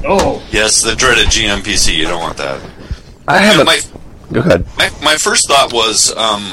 Oh, 0.05 0.47
yes, 0.51 0.83
the 0.83 0.95
dreaded 0.95 1.27
GMPC. 1.29 1.97
You 1.97 2.05
don't 2.05 2.21
want 2.21 2.37
that. 2.37 2.61
I 3.27 3.39
haven't. 3.39 3.67
My, 3.67 3.81
Go 4.33 4.41
ahead. 4.41 4.67
my, 4.77 4.91
my 5.03 5.17
first 5.17 5.49
thought 5.49 5.73
was 5.73 6.15
um, 6.17 6.53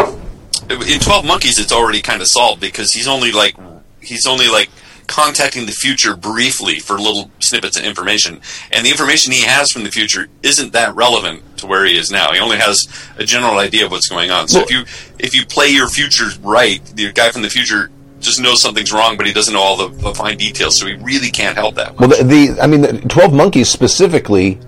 in 0.69 0.99
12 0.99 1.25
Monkeys, 1.25 1.59
it's 1.59 1.71
already 1.71 2.01
kind 2.01 2.21
of 2.21 2.27
solved 2.27 2.62
because 2.62 2.91
he's 2.93 3.07
only 3.07 3.31
like 3.31 3.55
he's 4.01 4.25
only 4.25 4.47
like 4.47 4.69
contacting 5.07 5.65
the 5.65 5.71
future 5.71 6.15
briefly 6.15 6.79
for 6.79 6.97
little 6.97 7.29
snippets 7.39 7.77
of 7.77 7.83
information, 7.86 8.39
and 8.71 8.86
the 8.86 8.89
information 8.89 9.31
he 9.33 9.41
has 9.43 9.69
from 9.71 9.83
the 9.83 9.91
future 9.91 10.27
isn't 10.41 10.71
that 10.73 10.95
relevant 10.95 11.57
to 11.57 11.67
where 11.67 11.86
he 11.86 11.97
is 11.97 12.09
now. 12.09 12.31
He 12.31 12.39
only 12.39 12.57
has 12.57 12.88
a 13.17 13.25
general 13.25 13.59
idea 13.59 13.86
of 13.86 13.91
what's 13.91 14.07
going 14.07 14.31
on. 14.31 14.47
So 14.47 14.59
Well- 14.59 14.65
if 14.65 14.71
you 14.71 14.86
if 15.19 15.36
you 15.36 15.45
play 15.45 15.67
your 15.69 15.89
future 15.89 16.29
right, 16.41 16.83
the 16.95 17.12
guy 17.12 17.29
from 17.31 17.41
the 17.43 17.49
future 17.49 17.91
just 18.23 18.41
knows 18.41 18.62
something's 18.62 18.91
wrong, 18.91 19.17
but 19.17 19.25
he 19.27 19.33
doesn't 19.33 19.53
know 19.53 19.62
all 19.62 19.77
the, 19.77 19.95
the 20.01 20.13
fine 20.13 20.38
details, 20.38 20.77
so 20.77 20.88
he 20.88 20.93
really 20.95 21.29
can't 21.29 21.55
help 21.57 21.75
that 21.75 21.91
much. 21.97 21.99
Well, 21.99 22.09
the, 22.09 22.23
the 22.53 22.62
I 22.62 22.67
mean, 22.67 22.81
the 22.81 22.93
Twelve 23.09 23.33
Monkeys 23.33 23.69
specifically, 23.69 24.59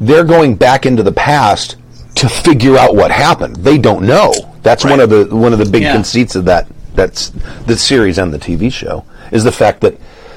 they're 0.00 0.24
going 0.24 0.54
back 0.56 0.86
into 0.86 1.02
the 1.02 1.12
past 1.12 1.76
to 2.16 2.28
figure 2.28 2.76
out 2.76 2.94
what 2.94 3.10
happened. 3.10 3.56
They 3.56 3.76
don't 3.78 4.06
know. 4.06 4.32
That's 4.62 4.84
one 4.84 5.00
of 5.00 5.10
the 5.10 5.26
one 5.34 5.52
of 5.52 5.58
the 5.58 5.66
big 5.66 5.82
Yeah. 5.82 5.92
conceits 5.92 6.34
of 6.34 6.44
that 6.46 6.66
that's 6.94 7.28
the 7.66 7.76
series 7.76 8.16
and 8.18 8.32
the 8.32 8.38
TV 8.38 8.72
show 8.72 9.04
is 9.30 9.44
the 9.44 9.52
fact 9.52 9.82
that 9.82 9.94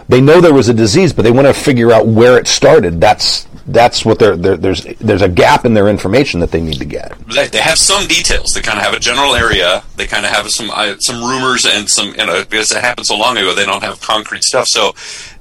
they 0.10 0.20
know 0.20 0.42
there 0.42 0.54
was 0.54 0.68
a 0.70 0.74
disease, 0.74 1.14
but 1.14 1.22
they 1.22 1.32
want 1.32 1.48
to 1.48 1.54
figure 1.54 1.92
out 1.92 2.06
where 2.08 2.38
it 2.38 2.48
started. 2.48 3.00
That's 3.00 3.46
that's 3.74 4.04
what 4.06 4.20
they're, 4.20 4.36
they're 4.36 4.58
there's 4.58 4.84
there's 5.00 5.22
a 5.22 5.30
gap 5.30 5.66
in 5.66 5.74
their 5.74 5.88
information 5.88 6.40
that 6.42 6.52
they 6.52 6.62
need 6.62 6.80
to 6.80 6.86
get. 6.86 7.14
they, 7.28 7.48
they 7.48 7.62
have 7.62 7.78
some 7.78 8.08
details. 8.08 8.52
They 8.54 8.62
kind 8.62 8.78
of 8.78 8.84
have 8.86 8.94
a 8.94 9.00
general 9.00 9.36
area. 9.36 9.84
They 9.96 10.08
kind 10.08 10.26
of 10.26 10.32
have 10.32 10.50
some 10.50 10.70
uh, 10.72 10.96
some 11.00 11.22
rumors 11.24 11.66
and 11.66 11.90
some 11.90 12.10
you 12.10 12.26
know 12.26 12.44
because 12.44 12.72
it 12.72 12.82
happened 12.82 13.08
so 13.08 13.18
long 13.18 13.38
ago. 13.38 13.54
They 13.56 13.66
don't 13.66 13.84
have 13.84 14.02
concrete 14.02 14.44
stuff. 14.44 14.66
So 14.68 14.94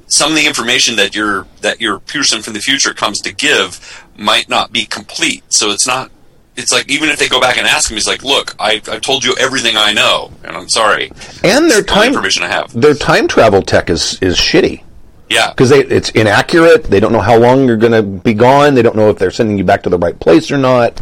some 0.07 0.31
of 0.33 0.37
the 0.39 0.47
information 0.47 0.97
that 0.97 1.15
your 1.15 1.47
that 1.61 1.81
your 1.81 1.99
person 2.01 2.43
from 2.43 2.55
the 2.55 2.61
future 2.61 2.95
comes 2.95 3.21
to 3.21 3.35
give 3.35 4.05
might 4.17 4.49
not 4.49 4.73
be 4.73 4.85
complete. 4.85 5.43
So 5.53 5.71
it's 5.71 5.87
not. 5.87 6.11
It's 6.57 6.73
like 6.73 6.91
even 6.91 7.09
if 7.09 7.21
they 7.21 7.29
go 7.29 7.41
back 7.41 7.57
and 7.57 7.69
ask 7.69 7.89
him, 7.89 7.97
he's 7.97 8.09
like, 8.09 8.25
"Look, 8.25 8.57
I 8.59 8.83
I 8.91 8.99
told 8.99 9.25
you 9.25 9.35
everything 9.39 9.77
I 9.77 9.93
know, 9.93 10.33
and 10.43 10.57
I'm 10.57 10.69
sorry." 10.69 11.13
And 11.45 11.71
their 11.71 11.79
It's 11.79 11.87
the 11.89 11.95
time 11.95 12.09
information 12.09 12.43
I 12.43 12.49
have. 12.49 12.73
their 12.73 12.95
time 12.95 13.29
travel 13.29 13.63
tech 13.63 13.89
is 13.91 14.19
is 14.21 14.37
shitty. 14.37 14.83
Yeah, 15.29 15.51
because 15.51 15.71
it's 15.71 16.11
inaccurate. 16.11 16.85
They 16.85 17.01
don't 17.01 17.13
know 17.13 17.21
how 17.21 17.37
long 17.37 17.67
you're 17.67 17.77
going 17.77 17.93
to 17.93 18.03
be 18.03 18.35
gone. 18.35 18.75
They 18.75 18.83
don't 18.83 18.97
know 18.97 19.11
if 19.11 19.19
they're 19.19 19.31
sending 19.31 19.59
you 19.59 19.65
back 19.65 19.83
to 19.83 19.91
the 19.91 19.99
right 19.99 20.19
place 20.19 20.51
or 20.51 20.59
not. 20.59 21.01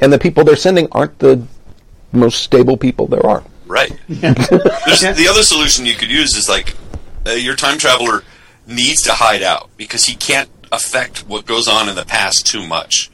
And 0.00 0.12
the 0.12 0.18
people 0.18 0.44
they're 0.44 0.56
sending 0.56 0.88
aren't 0.92 1.18
the 1.18 1.44
most 2.12 2.42
stable 2.42 2.76
people 2.76 3.06
there 3.06 3.24
are. 3.26 3.42
Right. 3.66 3.92
There's, 4.08 5.00
the 5.00 5.26
other 5.28 5.42
solution 5.42 5.86
you 5.86 5.94
could 5.94 6.10
use 6.10 6.34
is 6.36 6.48
like 6.48 6.76
uh, 7.26 7.32
your 7.32 7.56
time 7.56 7.78
traveler 7.78 8.22
needs 8.66 9.02
to 9.02 9.12
hide 9.12 9.42
out 9.42 9.70
because 9.76 10.04
he 10.04 10.14
can't 10.14 10.48
affect 10.70 11.26
what 11.28 11.46
goes 11.46 11.68
on 11.68 11.88
in 11.88 11.96
the 11.96 12.04
past 12.04 12.46
too 12.46 12.66
much. 12.66 13.10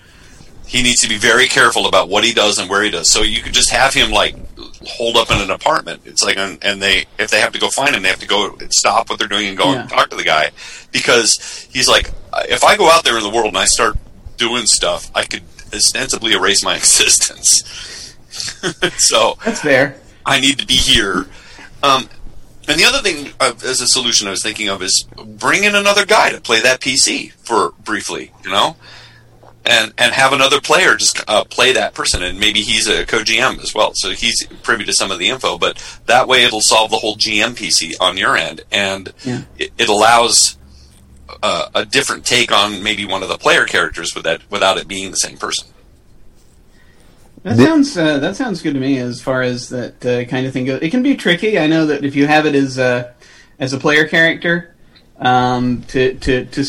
He 0.67 0.83
needs 0.83 1.01
to 1.03 1.09
be 1.09 1.19
very 1.19 1.47
careful 1.47 1.87
about 1.87 2.09
what 2.09 2.25
he 2.25 2.33
does 2.33 2.59
and 2.59 2.69
where 2.71 2.83
he 2.83 2.91
does. 2.91 3.09
So 3.09 3.23
you 3.23 3.43
could 3.43 3.53
just 3.53 3.71
have 3.71 3.95
him 3.95 4.11
like 4.11 4.35
hold 4.87 5.17
up 5.17 5.31
in 5.31 5.39
an 5.39 5.51
apartment. 5.51 6.03
It's 6.05 6.23
like, 6.23 6.37
and 6.37 6.59
and 6.65 6.81
they 6.83 7.05
if 7.19 7.31
they 7.31 7.41
have 7.41 7.53
to 7.53 7.61
go 7.61 7.69
find 7.71 7.95
him, 7.95 8.03
they 8.03 8.09
have 8.09 8.21
to 8.21 8.27
go 8.27 8.57
stop 8.71 9.09
what 9.11 9.19
they're 9.19 9.29
doing 9.29 9.47
and 9.49 9.57
go 9.59 9.73
and 9.75 9.89
talk 9.89 10.11
to 10.11 10.17
the 10.17 10.25
guy 10.25 10.51
because 10.91 11.69
he's 11.73 11.89
like, 11.89 12.11
if 12.49 12.65
I 12.65 12.77
go 12.77 12.91
out 12.91 13.05
there 13.05 13.17
in 13.17 13.23
the 13.23 13.31
world 13.31 13.49
and 13.49 13.59
I 13.59 13.67
start 13.67 13.97
doing 14.37 14.67
stuff, 14.67 15.11
I 15.15 15.25
could 15.25 15.43
ostensibly 15.73 16.33
erase 16.33 16.65
my 16.65 16.77
existence. 16.83 18.17
so 18.99 19.37
that's 19.45 19.61
fair. 19.61 19.97
I 20.27 20.41
need 20.41 20.59
to 20.59 20.67
be 20.67 20.75
here. 20.75 21.27
Um, 21.83 22.09
And 22.67 22.81
the 22.81 22.85
other 22.85 23.01
thing 23.03 23.33
uh, 23.39 23.53
as 23.65 23.81
a 23.83 23.87
solution 23.87 24.27
I 24.27 24.31
was 24.31 24.43
thinking 24.43 24.71
of 24.71 24.83
is 24.83 25.07
bring 25.25 25.65
in 25.65 25.75
another 25.75 26.07
guy 26.07 26.31
to 26.31 26.41
play 26.41 26.61
that 26.63 26.81
PC 26.81 27.33
for 27.33 27.73
briefly, 27.85 28.33
you 28.43 28.51
know, 28.51 28.77
and 29.67 29.93
and 29.99 30.13
have 30.13 30.33
another 30.33 30.61
player 30.61 30.97
just 30.97 31.23
uh, 31.29 31.45
play 31.45 31.73
that 31.73 31.95
person, 31.95 32.23
and 32.23 32.39
maybe 32.39 32.61
he's 32.61 32.87
a 32.87 33.07
co-GM 33.07 33.63
as 33.63 33.75
well, 33.75 33.93
so 33.95 34.11
he's 34.11 34.47
privy 34.63 34.85
to 34.85 34.93
some 34.93 35.11
of 35.11 35.19
the 35.19 35.29
info. 35.29 35.59
But 35.59 35.83
that 36.07 36.29
way, 36.29 36.45
it'll 36.45 36.61
solve 36.61 36.91
the 36.91 36.99
whole 36.99 37.17
GM 37.17 37.55
PC 37.57 37.95
on 38.01 38.17
your 38.17 38.37
end, 38.37 38.63
and 38.71 39.13
Yeah. 39.25 39.43
it, 39.59 39.71
it 39.79 39.89
allows 39.89 40.59
uh, 41.43 41.69
a 41.75 41.85
different 41.85 42.25
take 42.27 42.53
on 42.53 42.83
maybe 42.83 43.05
one 43.05 43.23
of 43.23 43.29
the 43.29 43.39
player 43.39 43.65
characters 43.65 44.15
with 44.15 44.25
that 44.25 44.43
without 44.51 44.77
it 44.77 44.87
being 44.87 45.11
the 45.11 45.17
same 45.17 45.37
person. 45.37 45.69
That 47.43 47.59
sounds 47.59 47.97
uh, 47.97 48.19
that 48.21 48.37
sounds 48.37 48.63
good 48.63 48.73
to 48.73 48.81
me 48.81 48.99
as 48.99 49.21
far 49.21 49.43
as 49.43 49.69
that 49.69 50.05
uh, 50.07 50.25
kind 50.25 50.47
of 50.47 50.53
thing 50.55 50.65
goes. 50.65 50.81
It 50.81 50.91
can 50.91 51.03
be 51.03 51.15
tricky. 51.15 51.59
I 51.59 51.67
know 51.67 51.87
that 51.87 52.03
if 52.05 52.17
you 52.17 52.27
have 52.27 52.47
it 52.47 52.55
as 52.55 52.79
a 52.79 53.15
as 53.59 53.75
a 53.75 53.79
player 53.79 54.07
character, 54.09 54.75
um, 55.19 55.83
to 55.89 56.15
to 56.15 56.47
to 56.47 56.65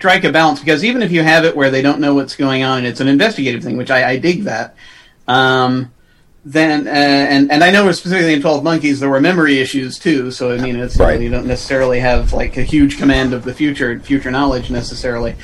strike 0.00 0.24
a 0.24 0.32
balance 0.32 0.58
because 0.60 0.82
even 0.82 1.02
if 1.02 1.12
you 1.12 1.22
have 1.22 1.44
it 1.44 1.54
where 1.54 1.70
they 1.70 1.82
don't 1.82 2.00
know 2.00 2.14
what's 2.14 2.34
going 2.34 2.62
on, 2.62 2.78
and 2.78 2.86
it's 2.86 3.00
an 3.00 3.06
investigative 3.08 3.62
thing, 3.62 3.76
which 3.76 3.90
I, 3.90 4.12
I 4.12 4.16
dig 4.16 4.44
that. 4.44 4.74
Um, 5.28 5.92
then 6.42 6.86
uh, 6.88 6.90
and 6.90 7.52
and 7.52 7.62
I 7.62 7.70
know 7.70 7.92
specifically 7.92 8.32
in 8.32 8.40
Twelve 8.40 8.64
Monkeys 8.64 8.98
there 8.98 9.10
were 9.10 9.20
memory 9.20 9.58
issues 9.58 9.98
too. 9.98 10.30
So 10.30 10.54
I 10.54 10.58
mean, 10.58 10.76
it's 10.76 10.96
you, 10.98 11.04
Right. 11.04 11.20
you 11.20 11.28
don't 11.28 11.46
necessarily 11.46 12.00
have 12.00 12.32
like 12.32 12.56
a 12.56 12.62
huge 12.62 12.96
command 12.96 13.34
of 13.34 13.44
the 13.44 13.52
future 13.52 14.00
future 14.00 14.30
knowledge 14.30 14.70
necessarily. 14.70 15.34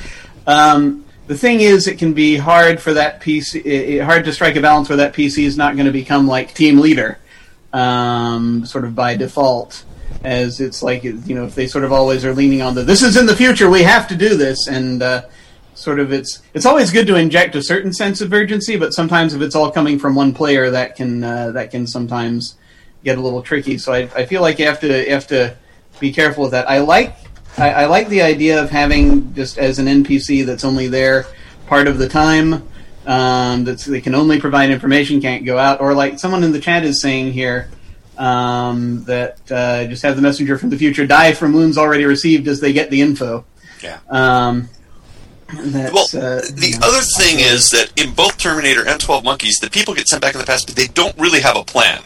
Um, 0.47 1.05
the 1.27 1.37
thing 1.37 1.61
is, 1.61 1.87
it 1.87 1.99
can 1.99 2.13
be 2.13 2.35
hard 2.37 2.81
for 2.81 2.93
that 2.95 3.21
PC, 3.21 3.61
i- 3.63 4.01
i- 4.01 4.03
hard 4.05 4.25
to 4.25 4.33
strike 4.33 4.55
a 4.55 4.61
balance 4.61 4.89
where 4.89 4.97
that 4.97 5.13
PC 5.13 5.43
is 5.43 5.55
not 5.55 5.75
going 5.75 5.85
to 5.85 5.91
become 5.91 6.25
like 6.27 6.55
team 6.55 6.79
leader, 6.79 7.19
um, 7.73 8.65
sort 8.65 8.85
of 8.85 8.95
by 8.95 9.15
default, 9.15 9.83
as 10.27 10.59
it's 10.59 10.83
like 10.83 11.03
you 11.03 11.35
know 11.35 11.45
if 11.45 11.55
they 11.55 11.67
sort 11.67 11.85
of 11.85 11.91
always 11.93 12.25
are 12.25 12.33
leaning 12.33 12.61
on 12.61 12.75
the 12.75 12.83
this 12.83 13.01
is 13.01 13.15
in 13.15 13.25
the 13.25 13.35
future 13.35 13.69
we 13.69 13.81
have 13.81 14.07
to 14.09 14.15
do 14.15 14.35
this 14.35 14.67
and 14.67 15.01
uh, 15.01 15.21
sort 15.77 15.99
of 15.99 16.11
it's 16.11 16.41
it's 16.53 16.65
always 16.65 16.91
good 16.91 17.07
to 17.07 17.15
inject 17.15 17.55
a 17.55 17.61
certain 17.61 17.93
sense 17.93 18.19
of 18.19 18.33
urgency, 18.33 18.77
but 18.77 18.93
sometimes 18.93 19.33
if 19.33 19.41
it's 19.41 19.55
all 19.55 19.71
coming 19.71 19.99
from 19.99 20.15
one 20.15 20.33
player, 20.33 20.71
that 20.71 20.95
can 20.95 21.23
uh, 21.23 21.51
that 21.51 21.71
can 21.71 21.85
sometimes 21.85 22.57
get 23.03 23.17
a 23.17 23.21
little 23.21 23.41
tricky. 23.41 23.77
So 23.77 23.93
I, 23.93 24.09
I 24.15 24.25
feel 24.25 24.41
like 24.41 24.59
you 24.59 24.65
have 24.65 24.79
to 24.81 25.05
you 25.05 25.11
have 25.11 25.27
to 25.27 25.55
be 25.99 26.11
careful 26.11 26.43
with 26.43 26.51
that. 26.51 26.69
I 26.69 26.79
like 26.79 27.15
I, 27.57 27.69
I 27.69 27.85
like 27.85 28.09
the 28.09 28.23
idea 28.23 28.61
of 28.61 28.69
having 28.69 29.33
just 29.33 29.57
as 29.57 29.79
an 29.79 29.85
NPC 29.85 30.45
that's 30.45 30.65
only 30.65 30.87
there 30.87 31.27
part 31.67 31.87
of 31.87 31.99
the 31.99 32.09
time. 32.09 32.67
Um, 33.05 33.63
that's 33.63 33.85
they 33.85 34.01
can 34.01 34.15
only 34.15 34.41
provide 34.41 34.71
information, 34.71 35.21
can't 35.21 35.45
go 35.45 35.57
out, 35.57 35.79
or 35.79 35.93
like 35.93 36.19
someone 36.19 36.43
in 36.43 36.51
the 36.51 36.59
chat 36.59 36.83
is 36.83 37.01
saying 37.01 37.31
here 37.31 37.69
um, 38.17 39.03
that 39.05 39.39
uh, 39.51 39.85
just 39.85 40.03
have 40.03 40.15
the 40.15 40.21
messenger 40.21 40.57
from 40.57 40.69
the 40.69 40.77
future 40.77 41.05
die 41.05 41.33
from 41.33 41.53
wounds 41.53 41.77
already 41.77 42.05
received 42.05 42.47
as 42.47 42.59
they 42.59 42.73
get 42.73 42.89
the 42.89 43.01
info. 43.01 43.45
Yeah. 43.81 43.99
Um, 44.09 44.69
Well, 45.49 46.03
uh, 46.13 46.41
the 46.41 46.71
you 46.73 46.79
know, 46.79 46.87
other 46.87 47.05
thing 47.17 47.39
is 47.39 47.69
that 47.69 47.93
in 47.95 48.13
both 48.13 48.37
Terminator 48.37 48.85
and 48.85 48.99
Twelve 48.99 49.23
Monkeys, 49.23 49.59
the 49.61 49.69
people 49.69 49.93
get 49.93 50.07
sent 50.07 50.21
back 50.21 50.33
in 50.33 50.41
the 50.41 50.45
past, 50.45 50.67
but 50.67 50.75
they 50.75 50.87
don't 50.87 51.17
really 51.17 51.39
have 51.39 51.55
a 51.55 51.63
plan. 51.63 52.03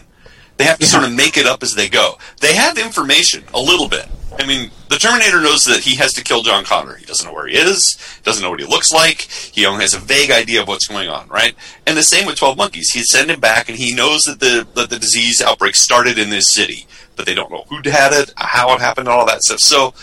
They 0.61 0.67
have 0.67 0.77
to 0.77 0.85
sort 0.85 1.05
of 1.05 1.11
make 1.11 1.37
it 1.37 1.47
up 1.47 1.63
as 1.63 1.73
they 1.73 1.89
go. 1.89 2.19
They 2.39 2.53
have 2.53 2.77
information 2.77 3.43
a 3.51 3.59
little 3.59 3.89
bit. 3.89 4.05
I 4.37 4.45
mean, 4.45 4.69
the 4.89 4.97
Terminator 4.97 5.41
knows 5.41 5.65
that 5.65 5.79
he 5.79 5.95
has 5.95 6.13
to 6.13 6.23
kill 6.23 6.43
John 6.43 6.63
Connor. 6.65 6.97
He 6.97 7.05
doesn't 7.07 7.25
know 7.25 7.33
where 7.33 7.47
he 7.47 7.57
is. 7.57 7.97
Doesn't 8.21 8.43
know 8.43 8.51
what 8.51 8.59
he 8.59 8.67
looks 8.67 8.91
like. 8.91 9.21
He 9.23 9.65
only 9.65 9.81
has 9.81 9.95
a 9.95 9.99
vague 9.99 10.29
idea 10.29 10.61
of 10.61 10.67
what's 10.67 10.85
going 10.85 11.09
on, 11.09 11.27
right? 11.29 11.55
And 11.87 11.97
the 11.97 12.03
same 12.03 12.27
with 12.27 12.35
Twelve 12.35 12.57
Monkeys. 12.57 12.91
He 12.91 13.01
send 13.01 13.31
him 13.31 13.39
back, 13.39 13.69
and 13.69 13.77
he 13.79 13.95
knows 13.95 14.25
that 14.25 14.39
the 14.39 14.67
that 14.75 14.91
the 14.91 14.99
disease 14.99 15.41
outbreak 15.41 15.73
started 15.73 16.19
in 16.19 16.29
this 16.29 16.53
city, 16.53 16.85
but 17.15 17.25
they 17.25 17.33
don't 17.33 17.49
know 17.49 17.65
who 17.67 17.77
had 17.89 18.13
it, 18.13 18.31
how 18.35 18.71
it 18.75 18.81
happened, 18.81 19.07
all 19.07 19.25
that 19.25 19.41
stuff. 19.41 19.61
So 19.61 19.95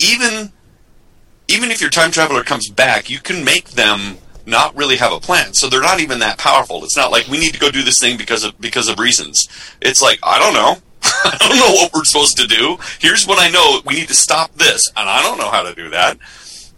even 0.00 0.50
even 1.46 1.70
if 1.70 1.80
your 1.80 1.90
time 1.90 2.10
traveler 2.10 2.42
comes 2.42 2.68
back, 2.70 3.08
you 3.08 3.20
can 3.20 3.44
make 3.44 3.68
them 3.70 4.16
not 4.46 4.74
really 4.76 4.96
have 4.96 5.12
a 5.12 5.20
plan. 5.20 5.52
So 5.52 5.68
they're 5.68 5.82
not 5.82 6.00
even 6.00 6.20
that 6.20 6.38
powerful. 6.38 6.84
It's 6.84 6.96
not 6.96 7.10
like 7.10 7.26
we 7.26 7.38
need 7.38 7.52
to 7.52 7.60
go 7.60 7.70
do 7.70 7.82
this 7.82 8.00
thing 8.00 8.16
because 8.16 8.44
of 8.44 8.58
because 8.60 8.88
of 8.88 8.98
reasons. 8.98 9.48
It's 9.82 10.00
like 10.00 10.18
I 10.22 10.38
don't 10.38 10.54
know. 10.54 10.76
I 11.02 11.36
don't 11.38 11.56
know 11.56 11.72
what 11.72 11.92
we're 11.92 12.04
supposed 12.04 12.36
to 12.38 12.46
do. 12.46 12.78
Here's 12.98 13.26
what 13.26 13.38
I 13.38 13.50
know. 13.50 13.80
We 13.84 13.94
need 13.94 14.08
to 14.08 14.14
stop 14.14 14.54
this, 14.54 14.90
and 14.96 15.08
I 15.08 15.22
don't 15.22 15.38
know 15.38 15.50
how 15.50 15.62
to 15.62 15.74
do 15.74 15.90
that. 15.90 16.18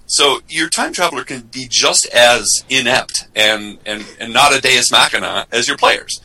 So 0.06 0.40
your 0.48 0.70
time 0.70 0.94
traveler 0.94 1.22
can 1.22 1.42
be 1.42 1.66
just 1.68 2.06
as 2.06 2.64
inept 2.68 3.28
and 3.36 3.78
and, 3.84 4.04
and 4.18 4.32
not 4.32 4.56
a 4.56 4.60
deus 4.60 4.90
machina 4.90 5.46
as 5.52 5.68
your 5.68 5.76
players. 5.76 6.20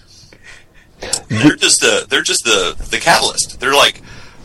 They're 1.27 1.57
just 1.57 1.81
the 1.81 2.05
they're 2.09 2.23
just 2.23 2.45
the 2.45 2.75
the 2.89 2.97
catalyst. 2.97 3.59
They're 3.59 3.73
like, 3.73 4.01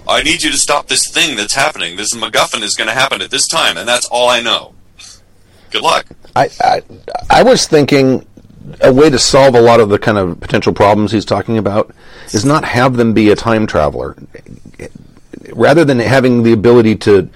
I 0.09 0.23
need 0.23 0.43
you 0.43 0.51
to 0.51 0.59
stop 0.59 0.89
this 0.89 1.09
thing 1.09 1.37
that's 1.37 1.55
happening. 1.55 1.97
This 1.97 2.15
MacGuffin 2.15 2.63
is 2.63 2.75
going 2.75 2.89
to 2.89 2.95
happen 2.95 3.23
at 3.23 3.31
this 3.31 3.47
time, 3.47 3.77
and 3.77 3.89
that's 3.89 4.07
all 4.07 4.29
I 4.29 4.41
know. 4.41 4.75
Good 5.71 5.83
luck. 5.83 6.07
I, 6.35 6.49
I 6.61 6.83
I 7.31 7.43
was 7.43 7.67
thinking 7.67 8.27
a 8.81 8.93
way 8.93 9.11
to 9.11 9.19
solve 9.19 9.55
a 9.55 9.61
lot 9.61 9.81
of 9.81 9.89
the 9.89 9.99
kind 9.99 10.19
of 10.19 10.41
potential 10.41 10.73
problems 10.73 11.13
he's 11.13 11.25
talking 11.25 11.59
about 11.59 11.95
is 12.33 12.45
not 12.45 12.65
have 12.65 12.97
them 12.97 13.13
be 13.13 13.31
a 13.31 13.37
time 13.37 13.67
traveler. 13.67 14.17
Rather 15.53 15.85
than 15.85 15.99
having 15.99 16.43
the 16.43 16.53
ability 16.53 16.95
to 16.97 17.29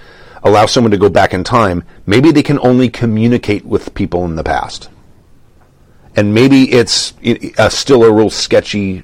allow 0.43 0.65
someone 0.65 0.91
to 0.91 0.97
go 0.97 1.09
back 1.09 1.33
in 1.33 1.43
time, 1.43 1.83
maybe 2.05 2.31
they 2.31 2.43
can 2.43 2.59
only 2.59 2.89
communicate 2.89 3.65
with 3.65 3.93
people 3.95 4.25
in 4.25 4.35
the 4.35 4.43
past. 4.43 4.89
And 6.15 6.33
maybe 6.33 6.71
it's 6.71 7.13
uh, 7.57 7.69
still 7.69 8.03
a 8.03 8.11
real 8.11 8.29
sketchy 8.29 9.03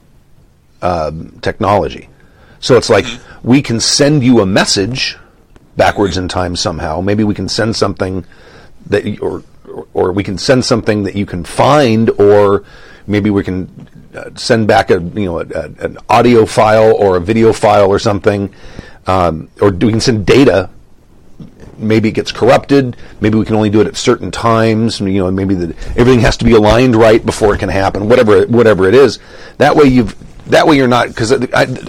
um, 0.82 1.40
technology. 1.42 2.10
So 2.60 2.78
it's 2.78 2.90
like 2.90 3.06
we 3.42 3.62
can 3.62 3.80
send 3.80 4.24
you 4.24 4.42
a 4.42 4.46
message 4.46 5.18
backwards 5.76 6.18
in 6.18 6.28
time 6.28 6.56
somehow. 6.56 7.02
Maybe 7.02 7.24
we 7.24 7.34
can 7.34 7.50
send 7.50 7.76
something 7.76 8.26
that 8.88 9.22
or 9.22 9.44
or 9.94 10.12
we 10.12 10.24
can 10.24 10.38
send 10.38 10.66
something 10.66 11.04
that 11.04 11.16
you 11.16 11.26
can 11.26 11.44
find 11.44 12.10
or 12.12 12.64
maybe 13.08 13.30
we 13.30 13.44
can 13.44 13.88
uh, 14.16 14.30
send 14.36 14.68
back 14.68 14.90
a 14.90 15.00
you 15.00 15.26
know 15.26 15.40
a, 15.40 15.46
a, 15.46 15.64
an 15.86 15.98
audio 16.10 16.46
file 16.46 16.96
or 16.96 17.18
a 17.18 17.22
video 17.22 17.54
file 17.54 17.90
or 17.90 18.00
something 18.00 18.54
um, 19.08 19.50
or 19.62 19.72
we 19.72 19.92
can 19.92 20.02
send 20.02 20.26
data. 20.26 20.70
Maybe 21.78 22.10
it 22.10 22.12
gets 22.12 22.34
corrupted. 22.34 22.98
Maybe 23.22 23.38
we 23.38 23.46
can 23.46 23.56
only 23.56 23.70
do 23.70 23.80
it 23.80 23.88
at 23.88 23.96
certain 23.96 24.32
times. 24.32 25.00
You 25.00 25.24
know 25.24 25.32
maybe 25.32 25.56
the, 25.56 25.76
everything 25.96 26.20
has 26.22 26.38
to 26.38 26.46
be 26.46 26.54
aligned 26.54 26.96
right 26.96 27.26
before 27.26 27.56
it 27.56 27.60
can 27.60 27.70
happen 27.70 28.10
whatever 28.10 28.46
whatever 28.48 28.88
it 28.88 28.96
is. 28.96 29.20
That 29.58 29.76
way 29.76 29.86
you've 29.86 30.16
that 30.50 30.68
way 30.68 30.76
you're 30.76 30.88
not 30.88 31.08
because 31.08 31.32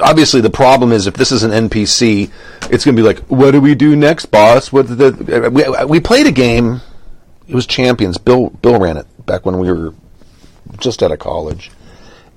obviously 0.00 0.40
the 0.40 0.50
problem 0.50 0.92
is 0.92 1.06
if 1.06 1.14
this 1.14 1.32
is 1.32 1.42
an 1.42 1.68
NPC 1.68 2.30
it's 2.70 2.84
going 2.84 2.96
to 2.96 3.02
be 3.02 3.06
like 3.06 3.18
what 3.26 3.50
do 3.50 3.60
we 3.60 3.74
do 3.74 3.96
next 3.96 4.26
boss? 4.26 4.72
What 4.72 4.86
the 4.86 5.50
we, 5.50 5.86
we 5.86 6.00
played 6.00 6.26
a 6.26 6.32
game 6.32 6.80
it 7.50 7.54
was 7.54 7.66
Champions. 7.66 8.16
Bill 8.16 8.50
Bill 8.50 8.78
ran 8.78 8.96
it 8.96 9.06
back 9.26 9.44
when 9.44 9.58
we 9.58 9.72
were 9.72 9.92
just 10.78 11.02
out 11.02 11.10
of 11.10 11.18
college. 11.18 11.70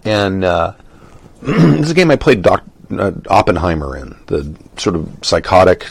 And 0.04 0.44
uh, 0.44 0.74
this 1.42 1.86
is 1.86 1.92
a 1.92 1.94
game 1.94 2.10
I 2.10 2.16
played 2.16 2.42
Doc, 2.42 2.64
uh, 2.92 3.12
Oppenheimer 3.30 3.96
in 3.96 4.18
the 4.26 4.58
sort 4.78 4.96
of 4.96 5.10
psychotic 5.22 5.88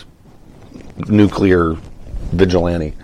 nuclear 1.09 1.77
vigilante. 2.33 2.95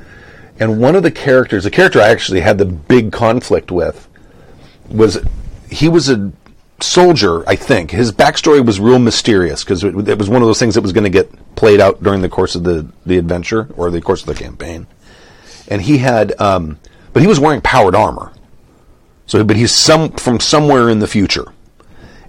And 0.58 0.80
one 0.80 0.96
of 0.96 1.04
the 1.04 1.10
characters, 1.10 1.64
the 1.64 1.70
character 1.70 2.00
I 2.00 2.08
actually 2.08 2.40
had 2.40 2.58
the 2.58 2.66
big 2.66 3.12
conflict 3.12 3.70
with, 3.70 4.08
was 4.88 5.18
he 5.70 5.88
was 5.88 6.08
a 6.08 6.32
soldier, 6.80 7.48
I 7.48 7.56
think. 7.56 7.90
His 7.90 8.12
backstory 8.12 8.64
was 8.64 8.80
real 8.80 8.98
mysterious 8.98 9.64
because 9.64 9.84
it, 9.84 10.08
it 10.08 10.18
was 10.18 10.28
one 10.28 10.42
of 10.42 10.48
those 10.48 10.58
things 10.58 10.74
that 10.74 10.82
was 10.82 10.92
going 10.92 11.04
to 11.04 11.10
get 11.10 11.30
played 11.56 11.80
out 11.80 12.02
during 12.02 12.22
the 12.22 12.28
course 12.28 12.54
of 12.54 12.64
the, 12.64 12.88
the 13.06 13.18
adventure 13.18 13.68
or 13.76 13.90
the 13.90 14.00
course 14.00 14.20
of 14.20 14.26
the 14.26 14.34
campaign. 14.34 14.86
And 15.68 15.82
he 15.82 15.98
had, 15.98 16.40
um, 16.40 16.78
but 17.12 17.20
he 17.20 17.26
was 17.26 17.40
wearing 17.40 17.60
powered 17.60 17.94
armor. 17.94 18.32
So, 19.26 19.44
but 19.44 19.56
he's 19.56 19.74
some 19.74 20.12
from 20.12 20.40
somewhere 20.40 20.88
in 20.88 21.00
the 21.00 21.06
future 21.06 21.52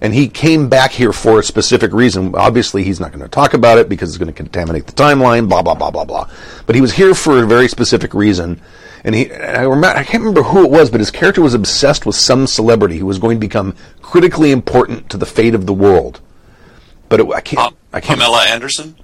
and 0.00 0.14
he 0.14 0.28
came 0.28 0.68
back 0.68 0.92
here 0.92 1.12
for 1.12 1.40
a 1.40 1.42
specific 1.42 1.92
reason. 1.92 2.34
Obviously, 2.34 2.82
he's 2.82 3.00
not 3.00 3.12
going 3.12 3.22
to 3.22 3.28
talk 3.28 3.54
about 3.54 3.78
it 3.78 3.88
because 3.88 4.08
it's 4.08 4.18
going 4.18 4.32
to 4.32 4.32
contaminate 4.32 4.86
the 4.86 4.92
timeline. 4.92 5.48
Blah 5.48 5.62
blah 5.62 5.74
blah 5.74 5.90
blah 5.90 6.04
blah. 6.04 6.28
But 6.66 6.74
he 6.74 6.80
was 6.80 6.92
here 6.92 7.14
for 7.14 7.42
a 7.42 7.46
very 7.46 7.68
specific 7.68 8.14
reason, 8.14 8.60
and 9.04 9.14
he. 9.14 9.30
And 9.30 9.56
I, 9.56 9.62
remember, 9.62 9.98
I 9.98 10.04
can't 10.04 10.22
remember 10.22 10.42
who 10.42 10.64
it 10.64 10.70
was, 10.70 10.90
but 10.90 11.00
his 11.00 11.10
character 11.10 11.42
was 11.42 11.54
obsessed 11.54 12.06
with 12.06 12.16
some 12.16 12.46
celebrity 12.46 12.98
who 12.98 13.06
was 13.06 13.18
going 13.18 13.36
to 13.36 13.40
become 13.40 13.74
critically 14.02 14.50
important 14.52 15.08
to 15.10 15.16
the 15.16 15.26
fate 15.26 15.54
of 15.54 15.66
the 15.66 15.74
world. 15.74 16.20
But 17.08 17.20
it, 17.20 17.26
I 17.28 17.40
can't. 17.40 17.60
Pam- 17.60 17.76
I 17.92 18.00
can't. 18.00 18.20
Pamela 18.20 18.44
Anderson. 18.46 18.96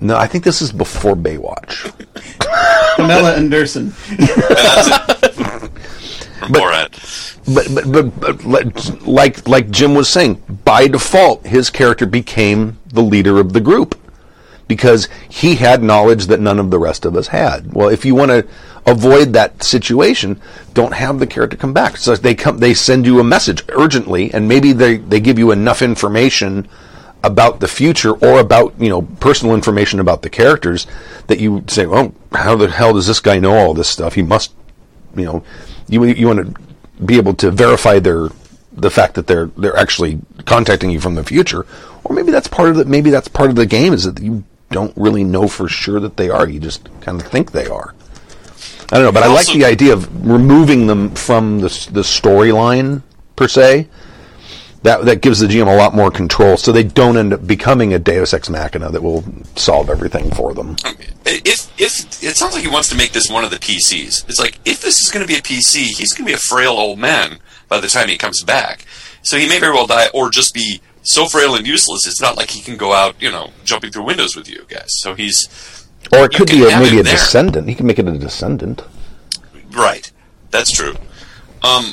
No, 0.00 0.16
I 0.16 0.26
think 0.28 0.44
this 0.44 0.62
is 0.62 0.70
before 0.72 1.16
Baywatch. 1.16 1.92
Pamela 2.96 3.34
Anderson. 3.34 3.90
From 3.90 4.16
Borat. 6.54 7.36
but, 7.52 7.66
but, 7.74 7.92
but, 7.92 8.20
but 8.20 8.44
let- 8.44 9.06
like 9.06 9.48
like 9.48 9.70
Jim 9.70 9.94
was 9.94 10.08
saying, 10.08 10.34
by 10.64 10.86
default, 10.86 11.46
his 11.46 11.70
character 11.70 12.06
became 12.06 12.78
the 12.86 13.02
leader 13.02 13.38
of 13.40 13.52
the 13.52 13.60
group 13.60 13.96
because 14.68 15.08
he 15.28 15.56
had 15.56 15.82
knowledge 15.82 16.26
that 16.26 16.40
none 16.40 16.58
of 16.58 16.70
the 16.70 16.78
rest 16.78 17.04
of 17.04 17.16
us 17.16 17.28
had. 17.28 17.72
Well, 17.72 17.88
if 17.88 18.04
you 18.04 18.14
want 18.14 18.30
to 18.30 18.46
avoid 18.86 19.32
that 19.32 19.62
situation, 19.62 20.40
don't 20.74 20.94
have 20.94 21.18
the 21.18 21.26
character 21.26 21.56
come 21.56 21.72
back. 21.72 21.96
So 21.96 22.14
they 22.14 22.34
come, 22.34 22.58
they 22.58 22.74
send 22.74 23.06
you 23.06 23.18
a 23.18 23.24
message 23.24 23.64
urgently, 23.70 24.32
and 24.32 24.46
maybe 24.46 24.72
they 24.72 24.98
they 24.98 25.20
give 25.20 25.38
you 25.38 25.50
enough 25.50 25.82
information 25.82 26.68
about 27.24 27.58
the 27.58 27.68
future 27.68 28.12
or 28.12 28.38
about 28.38 28.74
you 28.78 28.88
know 28.88 29.02
personal 29.02 29.54
information 29.54 30.00
about 30.00 30.22
the 30.22 30.30
characters 30.30 30.86
that 31.26 31.40
you 31.40 31.64
say, 31.66 31.86
well, 31.86 32.14
how 32.32 32.56
the 32.56 32.70
hell 32.70 32.94
does 32.94 33.06
this 33.06 33.20
guy 33.20 33.38
know 33.38 33.56
all 33.56 33.74
this 33.74 33.88
stuff? 33.88 34.14
He 34.14 34.22
must, 34.22 34.52
you 35.16 35.24
know, 35.24 35.44
you 35.88 36.04
you 36.04 36.26
want 36.26 36.54
to 36.54 37.04
be 37.04 37.16
able 37.16 37.34
to 37.34 37.50
verify 37.50 37.98
their 37.98 38.28
the 38.72 38.90
fact 38.90 39.14
that 39.14 39.26
they're 39.26 39.46
they're 39.56 39.76
actually 39.76 40.20
contacting 40.44 40.90
you 40.90 41.00
from 41.00 41.14
the 41.14 41.24
future, 41.24 41.66
or 42.04 42.14
maybe 42.14 42.30
that's 42.30 42.48
part 42.48 42.68
of 42.68 42.76
the 42.76 42.84
maybe 42.84 43.10
that's 43.10 43.28
part 43.28 43.50
of 43.50 43.56
the 43.56 43.66
game 43.66 43.92
is 43.92 44.04
that 44.04 44.22
you 44.22 44.44
don't 44.70 44.92
really 44.96 45.24
know 45.24 45.48
for 45.48 45.68
sure 45.68 46.00
that 46.00 46.16
they 46.16 46.30
are. 46.30 46.48
You 46.48 46.60
just 46.60 46.88
kind 47.00 47.20
of 47.20 47.26
think 47.26 47.52
they 47.52 47.66
are. 47.66 47.94
I 48.90 48.96
don't 48.96 49.04
know, 49.04 49.12
but 49.12 49.22
I 49.22 49.26
like 49.26 49.46
the 49.46 49.64
idea 49.64 49.92
of 49.92 50.26
removing 50.26 50.86
them 50.86 51.10
from 51.10 51.58
the 51.58 51.68
the 51.92 52.00
storyline 52.00 53.02
per 53.36 53.48
se. 53.48 53.88
That 54.82 55.04
that 55.06 55.20
gives 55.20 55.40
the 55.40 55.46
GM 55.46 55.66
a 55.66 55.76
lot 55.76 55.94
more 55.94 56.10
control, 56.10 56.56
so 56.56 56.72
they 56.72 56.84
don't 56.84 57.16
end 57.16 57.34
up 57.34 57.46
becoming 57.46 57.92
a 57.92 57.98
Deus 57.98 58.32
ex 58.32 58.48
machina 58.48 58.90
that 58.90 59.02
will 59.02 59.24
solve 59.56 59.90
everything 59.90 60.30
for 60.30 60.54
them. 60.54 60.76
if 61.26 61.68
if 61.78 62.22
it 62.22 62.36
sounds 62.36 62.54
like 62.54 62.62
he 62.62 62.70
wants 62.70 62.88
to 62.88 62.96
make 62.96 63.12
this 63.12 63.28
one 63.28 63.44
of 63.44 63.50
the 63.50 63.58
PCs, 63.58 64.28
it's 64.28 64.38
like 64.38 64.58
if 64.64 64.80
this 64.80 65.02
is 65.02 65.10
going 65.10 65.26
to 65.26 65.28
be 65.28 65.38
a 65.38 65.42
PC, 65.42 65.86
he's 65.86 66.14
going 66.14 66.26
to 66.26 66.30
be 66.30 66.32
a 66.32 66.38
frail 66.48 66.72
old 66.72 66.98
man 66.98 67.40
by 67.68 67.80
the 67.80 67.88
time 67.88 68.08
he 68.08 68.16
comes 68.16 68.42
back. 68.42 68.86
So 69.22 69.36
he 69.36 69.48
may 69.48 69.58
very 69.58 69.74
well 69.74 69.86
die, 69.86 70.08
or 70.14 70.30
just 70.30 70.54
be 70.54 70.80
so 71.08 71.26
frail 71.26 71.54
and 71.54 71.66
useless. 71.66 72.06
It's 72.06 72.20
not 72.20 72.36
like 72.36 72.50
he 72.50 72.60
can 72.60 72.76
go 72.76 72.92
out, 72.92 73.14
you 73.20 73.30
know, 73.30 73.50
jumping 73.64 73.90
through 73.90 74.04
windows 74.04 74.36
with 74.36 74.48
you 74.48 74.64
guys. 74.68 74.88
So 75.00 75.14
he's 75.14 75.48
Or 76.12 76.24
it 76.24 76.32
could 76.34 76.48
be 76.48 76.64
a, 76.64 76.78
maybe 76.78 77.00
a 77.00 77.02
there. 77.02 77.14
descendant. 77.14 77.68
He 77.68 77.74
can 77.74 77.86
make 77.86 77.98
it 77.98 78.06
a 78.08 78.16
descendant. 78.18 78.82
right. 79.72 80.10
That's 80.50 80.70
true. 80.72 80.94
Um, 81.62 81.92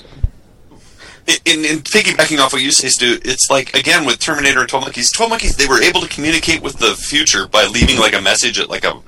in, 1.45 1.65
in 1.65 1.80
piggybacking 1.80 2.39
off 2.39 2.54
what 2.54 2.62
you 2.62 2.71
say, 2.71 2.88
Stu, 2.89 3.17
it's 3.25 3.49
like 3.49 3.73
again 3.75 4.06
with 4.06 4.19
Terminator 4.19 4.60
and 4.62 4.69
Twelve 4.69 4.86
Monkeys. 4.86 5.12
Twelve 5.12 5.32
Monkeys, 5.32 5.56
they 5.58 5.65
were 5.65 5.82
able 5.82 6.01
to 6.01 6.08
communicate 6.08 6.62
with 6.62 6.78
the 6.78 6.93
future 6.95 7.47
by 7.47 7.65
leaving 7.65 7.97
like 7.99 8.13
a 8.13 8.21
message 8.21 8.60
at 8.60 8.69
like 8.69 8.84
a 8.86 9.01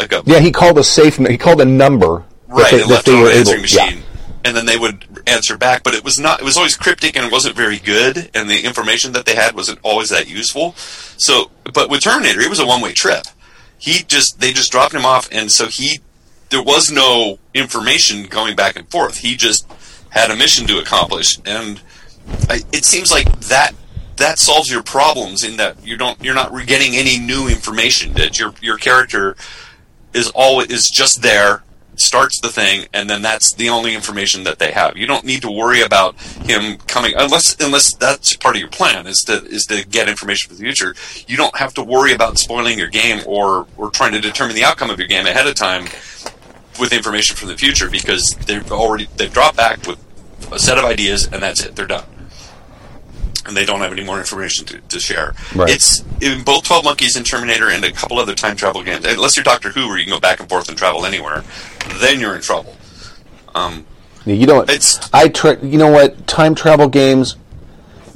like 0.00 0.12
a 0.12 0.22
Yeah, 0.26 0.40
he 0.40 0.50
called 0.50 0.78
a 0.78 0.84
safe. 0.84 1.16
He 1.16 1.38
called 1.38 1.60
a 1.60 1.64
number. 1.64 2.24
that 2.48 2.54
right 2.54 2.70
they- 2.72 2.82
that 2.88 3.04
they 3.04 3.14
were 3.14 3.30
able- 3.30 3.56
machine 3.60 3.98
yeah. 3.98 4.02
And 4.44 4.56
then 4.56 4.66
they 4.66 4.78
would 4.78 5.22
answer 5.26 5.56
back. 5.56 5.82
But 5.82 5.94
it 5.94 6.04
was 6.04 6.18
not 6.18 6.40
it 6.40 6.44
was 6.44 6.56
always 6.56 6.76
cryptic 6.76 7.16
and 7.16 7.24
it 7.24 7.32
wasn't 7.32 7.56
very 7.56 7.78
good 7.78 8.30
and 8.34 8.48
the 8.48 8.64
information 8.64 9.12
that 9.12 9.26
they 9.26 9.34
had 9.34 9.54
wasn't 9.54 9.80
always 9.82 10.08
that 10.10 10.28
useful. 10.28 10.72
So 10.76 11.50
but 11.72 11.90
with 11.90 12.02
terminator 12.02 12.40
it 12.40 12.50
was 12.50 12.60
a 12.60 12.66
one-way 12.66 12.92
trip. 12.92 13.24
He 13.78 14.02
just 14.02 14.40
they 14.40 14.52
just 14.52 14.72
dropped 14.72 14.94
him 14.94 15.04
off 15.04 15.28
and 15.32 15.50
so 15.50 15.66
he 15.66 16.00
there 16.50 16.62
was 16.62 16.90
no 16.90 17.38
information 17.54 18.24
going 18.24 18.56
back 18.56 18.76
and 18.76 18.88
forth. 18.90 19.18
He 19.18 19.36
just 19.36 19.70
had 20.10 20.30
a 20.30 20.36
mission 20.36 20.66
to 20.66 20.78
accomplish. 20.78 21.38
And 21.46 21.80
I, 22.48 22.60
it 22.72 22.84
seems 22.84 23.10
like 23.10 23.40
that 23.40 23.72
that 24.16 24.38
solves 24.38 24.70
your 24.70 24.82
problems 24.82 25.42
in 25.42 25.56
that 25.56 25.84
you 25.84 25.96
don't 25.96 26.22
you're 26.22 26.34
not 26.34 26.54
getting 26.66 26.94
any 26.94 27.18
new 27.18 27.48
information 27.48 28.12
that 28.14 28.38
your 28.38 28.52
your 28.60 28.76
character 28.76 29.34
is 30.12 30.30
always 30.34 30.68
is 30.68 30.90
just 30.90 31.22
there 31.22 31.62
starts 32.00 32.40
the 32.40 32.48
thing 32.48 32.86
and 32.92 33.08
then 33.08 33.22
that's 33.22 33.52
the 33.54 33.68
only 33.68 33.94
information 33.94 34.44
that 34.44 34.58
they 34.58 34.72
have. 34.72 34.96
You 34.96 35.06
don't 35.06 35.24
need 35.24 35.42
to 35.42 35.50
worry 35.50 35.82
about 35.82 36.20
him 36.20 36.78
coming 36.86 37.14
unless 37.16 37.58
unless 37.60 37.94
that's 37.94 38.36
part 38.36 38.56
of 38.56 38.60
your 38.60 38.70
plan 38.70 39.06
is 39.06 39.24
to 39.24 39.44
is 39.46 39.64
to 39.66 39.86
get 39.86 40.08
information 40.08 40.48
for 40.48 40.56
the 40.56 40.62
future. 40.62 40.94
You 41.26 41.36
don't 41.36 41.56
have 41.56 41.74
to 41.74 41.82
worry 41.82 42.12
about 42.12 42.38
spoiling 42.38 42.78
your 42.78 42.88
game 42.88 43.22
or 43.26 43.66
or 43.76 43.90
trying 43.90 44.12
to 44.12 44.20
determine 44.20 44.56
the 44.56 44.64
outcome 44.64 44.90
of 44.90 44.98
your 44.98 45.08
game 45.08 45.26
ahead 45.26 45.46
of 45.46 45.54
time 45.54 45.84
with 46.78 46.92
information 46.92 47.36
from 47.36 47.48
the 47.48 47.56
future 47.56 47.90
because 47.90 48.36
they've 48.46 48.72
already 48.72 49.08
they've 49.16 49.32
dropped 49.32 49.56
back 49.56 49.86
with 49.86 49.98
a 50.52 50.58
set 50.58 50.78
of 50.78 50.84
ideas 50.84 51.26
and 51.26 51.42
that's 51.42 51.64
it. 51.64 51.76
They're 51.76 51.86
done 51.86 52.04
and 53.46 53.56
they 53.56 53.64
don't 53.64 53.80
have 53.80 53.92
any 53.92 54.04
more 54.04 54.18
information 54.18 54.64
to, 54.66 54.78
to 54.80 55.00
share. 55.00 55.34
Right. 55.54 55.70
It's 55.70 56.04
in 56.20 56.42
both 56.44 56.64
Twelve 56.64 56.84
Monkeys 56.84 57.16
and 57.16 57.24
Terminator 57.26 57.70
and 57.70 57.84
a 57.84 57.92
couple 57.92 58.18
other 58.18 58.34
time 58.34 58.56
travel 58.56 58.82
games. 58.82 59.04
Unless 59.06 59.36
you're 59.36 59.44
Doctor 59.44 59.70
Who, 59.70 59.88
where 59.88 59.98
you 59.98 60.04
can 60.04 60.12
go 60.14 60.20
back 60.20 60.40
and 60.40 60.48
forth 60.48 60.68
and 60.68 60.76
travel 60.78 61.04
anywhere, 61.06 61.44
then 62.00 62.20
you're 62.20 62.34
in 62.34 62.42
trouble. 62.42 62.76
Um, 63.54 63.86
Yeah, 64.24 64.34
You 64.34 64.46
know, 64.46 64.62
It's- 64.62 65.00
I 65.12 65.28
try. 65.28 65.56
You 65.62 65.78
know 65.78 65.90
what? 65.90 66.26
Time 66.26 66.54
travel 66.54 66.88
games, 66.88 67.36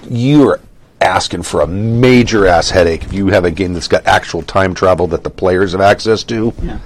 you're 0.09 0.61
asking 1.01 1.43
for 1.43 1.61
a 1.61 1.67
major 1.67 2.47
ass 2.47 2.71
headache 2.71 3.03
if 3.03 3.13
you 3.13 3.29
have 3.29 3.45
a 3.45 3.51
game 3.51 3.75
that's 3.75 3.89
got 3.89 4.07
actual 4.07 4.43
time 4.43 4.75
travel 4.75 5.07
that 5.09 5.23
the 5.25 5.31
players 5.31 5.73
have 5.73 5.81
access 5.81 6.23
to. 6.25 6.53
Yeah. 6.63 6.79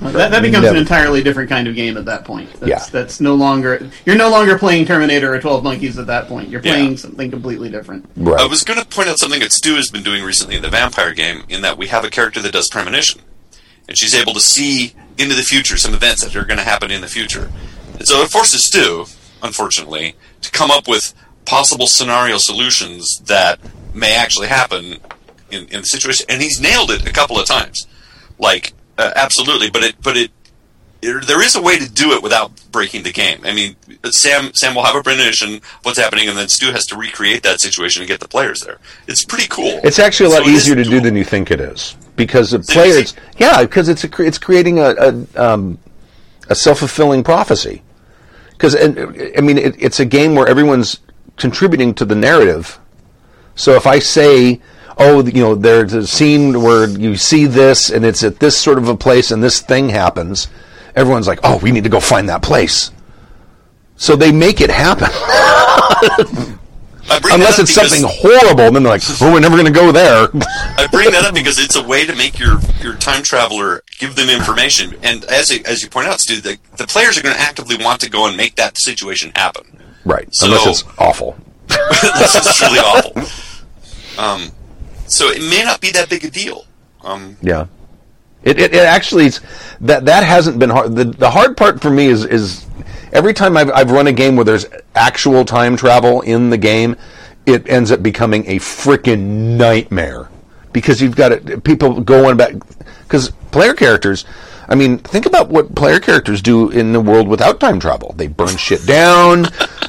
Well, 0.00 0.12
That, 0.12 0.30
that 0.30 0.42
becomes 0.42 0.64
Never. 0.64 0.76
an 0.76 0.80
entirely 0.82 1.22
different 1.22 1.48
kind 1.48 1.66
of 1.68 1.74
game 1.74 1.96
at 1.96 2.04
that 2.04 2.24
point. 2.24 2.50
That's, 2.60 2.66
Yeah. 2.68 2.84
that's 2.92 3.20
no 3.20 3.34
longer 3.34 3.90
you're 4.06 4.16
no 4.16 4.30
longer 4.30 4.58
playing 4.58 4.86
Terminator 4.86 5.32
or 5.34 5.40
Twelve 5.40 5.64
Monkeys 5.64 5.98
at 5.98 6.06
that 6.06 6.28
point. 6.28 6.48
You're 6.48 6.60
Yeah. 6.62 6.72
playing 6.74 6.96
something 6.96 7.30
completely 7.30 7.70
different. 7.70 8.04
Right. 8.16 8.40
I 8.40 8.46
was 8.46 8.62
going 8.64 8.78
to 8.80 8.86
point 8.86 9.08
out 9.08 9.18
something 9.18 9.40
that 9.40 9.52
Stu 9.52 9.74
has 9.76 9.88
been 9.90 10.02
doing 10.02 10.22
recently 10.24 10.56
in 10.56 10.62
the 10.62 10.68
vampire 10.70 11.12
game, 11.14 11.44
in 11.48 11.62
that 11.62 11.76
we 11.78 11.88
have 11.88 12.04
a 12.04 12.10
character 12.10 12.40
that 12.40 12.52
does 12.52 12.68
premonition, 12.68 13.20
and 13.88 13.96
she's 13.98 14.14
able 14.14 14.34
to 14.34 14.40
see 14.40 14.94
into 15.18 15.34
the 15.34 15.42
future 15.42 15.76
some 15.76 15.94
events 15.94 16.22
that 16.22 16.34
are 16.36 16.44
going 16.44 16.58
to 16.58 16.64
happen 16.64 16.90
in 16.90 17.00
the 17.00 17.08
future. 17.08 17.50
And 17.98 18.06
so 18.08 18.22
it 18.22 18.30
forces 18.30 18.64
Stu, 18.64 19.06
unfortunately, 19.42 20.14
to 20.42 20.50
come 20.50 20.70
up 20.70 20.88
with 20.88 21.12
possible 21.44 21.86
scenario 21.86 22.38
solutions 22.38 23.20
that 23.26 23.58
may 23.92 24.14
actually 24.14 24.46
happen 24.48 24.98
in, 25.50 25.66
in 25.66 25.80
the 25.80 25.86
situation. 25.86 26.24
And 26.28 26.40
he's 26.40 26.60
nailed 26.60 26.90
it 26.90 27.06
a 27.08 27.12
couple 27.12 27.38
of 27.38 27.46
times, 27.46 27.86
like 28.38 28.72
uh, 29.00 29.12
absolutely. 29.16 29.70
But 29.70 29.82
it, 29.82 29.96
but 30.02 30.16
it, 30.16 30.30
it, 31.02 31.26
there 31.26 31.42
is 31.42 31.56
a 31.56 31.62
way 31.62 31.78
to 31.78 31.90
do 31.90 32.12
it 32.12 32.22
without 32.22 32.52
breaking 32.70 33.02
the 33.02 33.12
game. 33.12 33.40
I 33.44 33.54
mean, 33.54 33.76
Sam 34.10 34.52
Sam 34.52 34.74
will 34.74 34.84
have 34.84 34.94
a 34.94 35.02
premonition 35.02 35.54
of 35.54 35.64
what's 35.82 35.98
happening, 35.98 36.28
and 36.28 36.36
then 36.36 36.48
Stu 36.48 36.72
has 36.72 36.86
to 36.86 36.96
recreate 36.96 37.42
that 37.42 37.60
situation 37.60 38.02
and 38.02 38.08
get 38.08 38.20
the 38.20 38.28
players 38.28 38.60
there. 38.60 38.78
It's 39.08 39.24
pretty 39.24 39.48
cool. 39.48 39.80
It's 39.82 39.98
actually 39.98 40.26
a 40.26 40.38
lot 40.38 40.44
So 40.44 40.50
easier 40.50 40.74
to 40.74 40.84
do 40.84 41.00
than 41.00 41.16
you 41.16 41.24
think 41.24 41.50
it 41.50 41.60
is 41.60 41.96
because 42.16 42.50
the 42.50 42.60
players. 42.60 43.14
Yeah, 43.38 43.62
because 43.62 43.88
it's 43.88 44.04
a, 44.04 44.22
it's 44.22 44.38
creating 44.38 44.78
a 44.78 44.94
a, 44.98 45.42
um, 45.42 45.78
a 46.48 46.54
self 46.54 46.80
fulfilling 46.80 47.24
prophecy. 47.24 47.82
Because 48.52 48.76
I 48.76 49.40
mean, 49.40 49.56
it, 49.56 49.74
it's 49.78 50.00
a 50.00 50.04
game 50.04 50.34
where 50.34 50.46
everyone's 50.46 51.00
contributing 51.38 51.94
to 51.94 52.04
the 52.04 52.14
narrative. 52.14 52.78
So 53.54 53.74
if 53.74 53.86
I 53.86 53.98
say, 53.98 54.60
"Oh, 55.00 55.24
you 55.24 55.42
know, 55.42 55.54
there's 55.56 55.92
a 55.94 56.06
scene 56.06 56.62
where 56.62 56.88
you 56.88 57.16
see 57.16 57.46
this, 57.46 57.90
and 57.90 58.04
it's 58.04 58.22
at 58.22 58.38
this 58.38 58.56
sort 58.56 58.78
of 58.78 58.86
a 58.88 58.96
place, 58.96 59.30
and 59.32 59.42
this 59.42 59.60
thing 59.60 59.88
happens," 59.88 60.46
everyone's 60.94 61.26
like, 61.26 61.40
"Oh, 61.42 61.56
we 61.58 61.72
need 61.72 61.84
to 61.84 61.90
go 61.90 61.98
find 62.00 62.28
that 62.28 62.42
place." 62.42 62.90
So 63.96 64.14
they 64.16 64.30
make 64.32 64.60
it 64.60 64.70
happen. 64.70 65.08
Unless 67.32 67.58
it's 67.58 67.72
something 67.74 68.02
horrible, 68.04 68.64
and 68.64 68.76
then 68.76 68.82
they're 68.84 68.92
like, 68.92 69.02
"Oh, 69.20 69.32
we're 69.32 69.40
never 69.40 69.56
going 69.56 69.66
to 69.66 69.72
go 69.72 69.90
there." 69.90 70.28
I 70.78 70.86
bring 70.92 71.10
that 71.10 71.24
up 71.24 71.34
because 71.34 71.58
it's 71.58 71.74
a 71.76 71.82
way 71.82 72.06
to 72.06 72.14
make 72.14 72.38
your, 72.38 72.60
your 72.82 72.94
time 72.94 73.22
traveler 73.22 73.82
give 73.98 74.14
them 74.14 74.28
information, 74.30 74.94
and 75.02 75.24
as 75.24 75.50
it, 75.50 75.66
as 75.66 75.82
you 75.82 75.88
point 75.88 76.06
out, 76.06 76.20
Stu, 76.20 76.40
the, 76.40 76.58
the 76.76 76.86
players 76.86 77.18
are 77.18 77.22
going 77.22 77.34
to 77.34 77.40
actively 77.40 77.76
want 77.76 78.00
to 78.02 78.10
go 78.10 78.26
and 78.28 78.36
make 78.36 78.54
that 78.56 78.78
situation 78.78 79.32
happen. 79.34 79.64
right. 80.04 80.28
So- 80.34 80.46
Unless 80.46 80.66
it's 80.66 80.84
awful. 80.98 81.36
this 81.68 82.34
is 82.36 82.56
truly 82.56 82.78
awful. 82.78 83.22
Um, 84.18 84.50
so 85.10 85.28
it 85.28 85.40
may 85.40 85.62
not 85.64 85.80
be 85.80 85.90
that 85.92 86.08
big 86.08 86.24
a 86.24 86.30
deal. 86.30 86.64
Um, 87.02 87.36
Yeah. 87.42 87.66
It, 88.42 88.58
it, 88.58 88.74
it 88.74 88.84
actually 88.84 89.30
that 89.82 90.06
that 90.06 90.24
hasn't 90.24 90.58
been 90.58 90.70
hard. 90.70 90.96
The, 90.96 91.04
the 91.04 91.30
hard 91.30 91.56
part 91.56 91.82
for 91.82 91.90
me 91.90 92.06
is 92.06 92.24
is 92.24 92.66
every 93.12 93.34
time 93.34 93.56
I've, 93.56 93.70
I've 93.70 93.90
run 93.90 94.06
a 94.06 94.12
game 94.12 94.36
where 94.36 94.44
there's 94.44 94.66
actual 94.94 95.44
time 95.44 95.76
travel 95.76 96.22
in 96.22 96.48
the 96.48 96.56
game, 96.56 96.96
it 97.44 97.68
ends 97.68 97.92
up 97.92 98.02
becoming 98.02 98.46
a 98.46 98.56
freaking 98.56 99.56
nightmare 99.58 100.30
because 100.72 101.02
you've 101.02 101.16
got 101.16 101.32
it, 101.32 101.64
people 101.64 102.00
going 102.00 102.36
back 102.36 102.54
because 103.02 103.30
player 103.50 103.74
characters. 103.74 104.24
I 104.68 104.76
mean, 104.76 104.98
think 104.98 105.26
about 105.26 105.48
what 105.48 105.74
player 105.74 105.98
characters 105.98 106.40
do 106.40 106.70
in 106.70 106.92
the 106.92 107.00
world 107.00 107.26
without 107.26 107.58
time 107.58 107.80
travel. 107.80 108.14
They 108.16 108.28
burn 108.28 108.56
shit 108.56 108.86
down, 108.86 109.46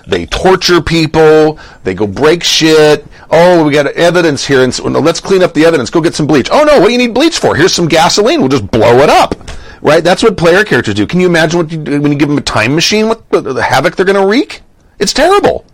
they 0.08 0.26
torture 0.26 0.82
people, 0.82 1.60
they 1.84 1.94
go 1.94 2.08
break 2.08 2.44
shit. 2.44 3.06
Oh, 3.34 3.64
we 3.66 3.72
got 3.72 3.88
evidence 3.88 4.46
here, 4.46 4.62
and 4.64 4.74
so, 4.74 4.84
let's 4.84 5.22
clean 5.22 5.42
up 5.42 5.54
the 5.54 5.64
evidence. 5.66 5.90
Go 5.90 6.02
get 6.02 6.14
some 6.14 6.28
bleach. 6.28 6.50
Oh 6.52 6.64
no, 6.64 6.80
what 6.80 6.88
do 6.88 6.92
you 6.92 6.98
need 6.98 7.14
bleach 7.14 7.40
for? 7.40 7.56
Here's 7.56 7.74
some 7.74 7.88
gasoline. 7.88 8.40
We'll 8.42 8.50
just 8.50 8.70
blow 8.70 8.98
it 9.00 9.10
up. 9.10 9.36
Right? 9.82 10.04
That's 10.04 10.22
what 10.22 10.38
player 10.38 10.64
characters 10.64 10.94
do. 10.96 11.08
Can 11.08 11.20
you 11.20 11.28
imagine 11.28 11.60
what 11.60 11.72
you 11.72 11.78
do 11.78 12.02
when 12.02 12.12
you 12.12 12.18
give 12.18 12.28
them 12.30 12.38
a 12.38 12.42
time 12.42 12.76
machine? 12.76 13.08
What, 13.08 13.28
the 13.32 13.64
havoc 13.64 13.96
they're 13.96 14.06
going 14.06 14.20
to 14.22 14.28
wreak? 14.28 14.62
It's 15.00 15.14
terrible. 15.14 15.66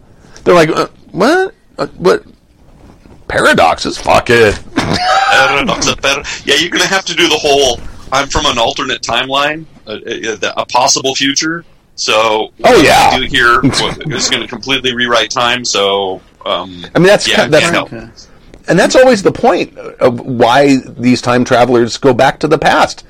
They're 0.44 0.54
like, 0.54 0.70
uh, 0.70 0.88
what? 1.12 1.54
Uh, 1.78 1.88
what? 1.98 2.24
Paradoxes? 3.28 3.98
Fuck 3.98 4.30
it. 4.30 4.58
yeah, 4.78 6.56
you're 6.56 6.70
going 6.70 6.82
to 6.84 6.88
have 6.88 7.04
to 7.06 7.14
do 7.14 7.28
the 7.28 7.38
whole. 7.38 7.80
I'm 8.12 8.30
from 8.30 8.46
an 8.46 8.58
alternate 8.58 9.02
timeline, 9.02 9.66
a, 9.86 10.48
a, 10.48 10.62
a 10.62 10.66
possible 10.66 11.14
future. 11.16 11.66
So, 11.96 12.54
Oh, 12.64 12.82
yeah. 12.82 13.18
we 13.20 13.28
do 13.28 13.36
here 13.36 13.60
is 14.16 14.30
going 14.30 14.44
to 14.44 14.48
completely 14.48 14.96
rewrite 14.96 15.32
time. 15.32 15.66
So, 15.66 16.22
um, 16.50 16.86
I 16.96 17.00
mean, 17.00 17.08
that's 17.08 17.28
yeah, 17.28 17.36
kind- 17.38 17.54
that's 17.54 17.70
And 18.68 18.78
that's 18.78 18.96
always 18.96 19.24
the 19.24 19.32
point 19.32 19.78
of 19.78 20.20
why 20.20 20.78
these 20.78 21.22
time 21.22 21.46
travelers 21.46 21.98
go 21.98 22.14
back 22.14 22.40
to 22.40 22.48
the 22.48 22.58
past. 22.58 23.06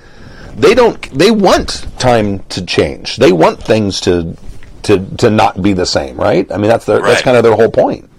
They 0.55 0.73
don't. 0.73 1.01
They 1.17 1.31
want 1.31 1.87
time 1.99 2.39
to 2.49 2.65
change. 2.65 3.17
They 3.17 3.31
want 3.31 3.61
things 3.63 4.01
to 4.01 4.35
to 4.83 5.05
to 5.17 5.29
not 5.29 5.61
be 5.61 5.73
the 5.73 5.85
same, 5.85 6.17
right? 6.17 6.51
I 6.51 6.57
mean, 6.57 6.69
that's 6.69 6.85
their, 6.85 7.01
that's 7.01 7.21
kind 7.21 7.37
of 7.37 7.43
their 7.43 7.55
whole 7.55 7.71
point. 7.71 8.09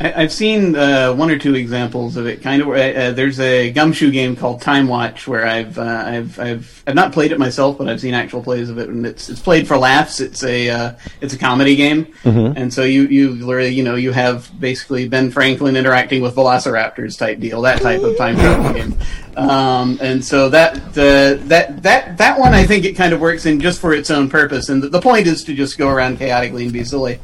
I, 0.00 0.22
I've 0.22 0.32
seen 0.32 0.74
uh, 0.74 1.12
one 1.12 1.30
or 1.30 1.38
two 1.38 1.54
examples 1.54 2.16
of 2.16 2.26
it. 2.26 2.42
Kind 2.42 2.62
of. 2.62 2.68
Uh, 2.68 3.12
there's 3.12 3.38
a 3.38 3.70
gumshoe 3.70 4.10
game 4.10 4.34
called 4.34 4.62
Time 4.62 4.88
Watch 4.88 5.28
where 5.28 5.46
I've 5.46 5.78
uh, 5.78 6.04
I've 6.06 6.38
I've 6.38 6.82
I've 6.86 6.94
not 6.94 7.12
played 7.12 7.32
it 7.32 7.38
myself, 7.38 7.78
but 7.78 7.88
I've 7.88 8.00
seen 8.00 8.14
actual 8.14 8.42
plays 8.42 8.70
of 8.70 8.78
it, 8.78 8.88
and 8.88 9.06
it's 9.06 9.28
it's 9.28 9.40
played 9.40 9.68
for 9.68 9.76
laughs. 9.76 10.20
It's 10.20 10.42
a 10.42 10.70
uh, 10.70 10.92
it's 11.20 11.34
a 11.34 11.38
comedy 11.38 11.76
game, 11.76 12.14
and 12.56 12.72
so 12.72 12.82
you 12.84 13.02
you 13.02 13.30
literally 13.34 13.74
you 13.74 13.82
know 13.82 13.94
you 13.94 14.12
have 14.12 14.50
basically 14.58 15.08
Ben 15.08 15.30
Franklin 15.30 15.76
interacting 15.76 16.22
with 16.22 16.34
velociraptors 16.34 17.18
type 17.18 17.38
deal, 17.38 17.60
that 17.62 17.82
type 17.82 18.02
of 18.02 18.16
time 18.16 18.36
travel 18.36 18.72
game. 18.74 18.96
Um, 19.36 19.98
and 20.00 20.24
so 20.24 20.48
that 20.48 20.76
uh, 20.76 21.42
that 21.48 21.82
that 21.82 22.16
that 22.18 22.38
one 22.38 22.54
I 22.54 22.64
think 22.64 22.84
it 22.84 22.94
kind 22.94 23.12
of 23.12 23.20
works 23.20 23.44
in 23.46 23.60
just 23.60 23.80
for 23.80 23.92
its 23.92 24.10
own 24.10 24.30
purpose, 24.30 24.70
and 24.70 24.82
the, 24.82 24.88
the 24.88 25.00
point 25.00 25.26
is 25.26 25.44
to 25.44 25.54
just 25.54 25.76
go 25.76 25.88
around 25.88 26.18
chaotically 26.18 26.64
and 26.64 26.72
be 26.72 26.84
silly. 26.84 27.20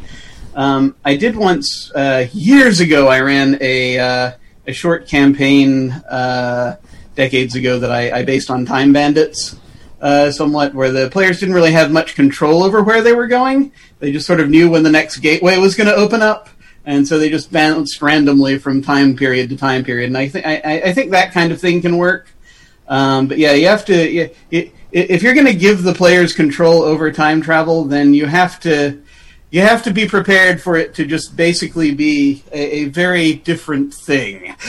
Um, 0.56 0.96
I 1.04 1.16
did 1.16 1.36
once 1.36 1.92
uh, 1.94 2.28
years 2.32 2.80
ago. 2.80 3.08
I 3.08 3.20
ran 3.20 3.58
a 3.60 3.98
uh, 3.98 4.32
a 4.66 4.72
short 4.72 5.06
campaign 5.06 5.92
uh, 5.92 6.76
decades 7.14 7.54
ago 7.54 7.78
that 7.78 7.92
I, 7.92 8.10
I 8.10 8.24
based 8.24 8.50
on 8.50 8.64
Time 8.64 8.90
Bandits, 8.90 9.56
uh, 10.00 10.30
somewhat, 10.30 10.72
where 10.72 10.90
the 10.90 11.10
players 11.10 11.40
didn't 11.40 11.54
really 11.54 11.72
have 11.72 11.92
much 11.92 12.14
control 12.14 12.62
over 12.62 12.82
where 12.82 13.02
they 13.02 13.12
were 13.12 13.26
going. 13.26 13.70
They 13.98 14.12
just 14.12 14.26
sort 14.26 14.40
of 14.40 14.48
knew 14.48 14.70
when 14.70 14.82
the 14.82 14.90
next 14.90 15.18
gateway 15.18 15.58
was 15.58 15.74
going 15.74 15.88
to 15.88 15.94
open 15.94 16.22
up, 16.22 16.48
and 16.86 17.06
so 17.06 17.18
they 17.18 17.28
just 17.28 17.52
bounced 17.52 18.00
randomly 18.00 18.58
from 18.58 18.80
time 18.80 19.14
period 19.14 19.50
to 19.50 19.58
time 19.58 19.84
period. 19.84 20.06
And 20.06 20.16
I 20.16 20.28
think 20.28 20.46
I, 20.46 20.80
I 20.86 20.92
think 20.94 21.10
that 21.10 21.32
kind 21.32 21.52
of 21.52 21.60
thing 21.60 21.82
can 21.82 21.98
work. 21.98 22.30
Um, 22.88 23.26
but 23.28 23.36
yeah, 23.36 23.52
you 23.52 23.66
have 23.66 23.84
to. 23.86 24.10
You, 24.10 24.30
it, 24.50 24.72
if 24.90 25.22
you're 25.22 25.34
going 25.34 25.44
to 25.44 25.54
give 25.54 25.82
the 25.82 25.92
players 25.92 26.32
control 26.32 26.80
over 26.80 27.12
time 27.12 27.42
travel, 27.42 27.84
then 27.84 28.14
you 28.14 28.24
have 28.24 28.58
to 28.60 29.02
you 29.50 29.60
have 29.60 29.82
to 29.84 29.92
be 29.92 30.06
prepared 30.06 30.60
for 30.60 30.76
it 30.76 30.94
to 30.94 31.06
just 31.06 31.36
basically 31.36 31.94
be 31.94 32.42
a, 32.52 32.82
a 32.82 32.84
very 32.86 33.34
different 33.34 33.94
thing. 33.94 34.54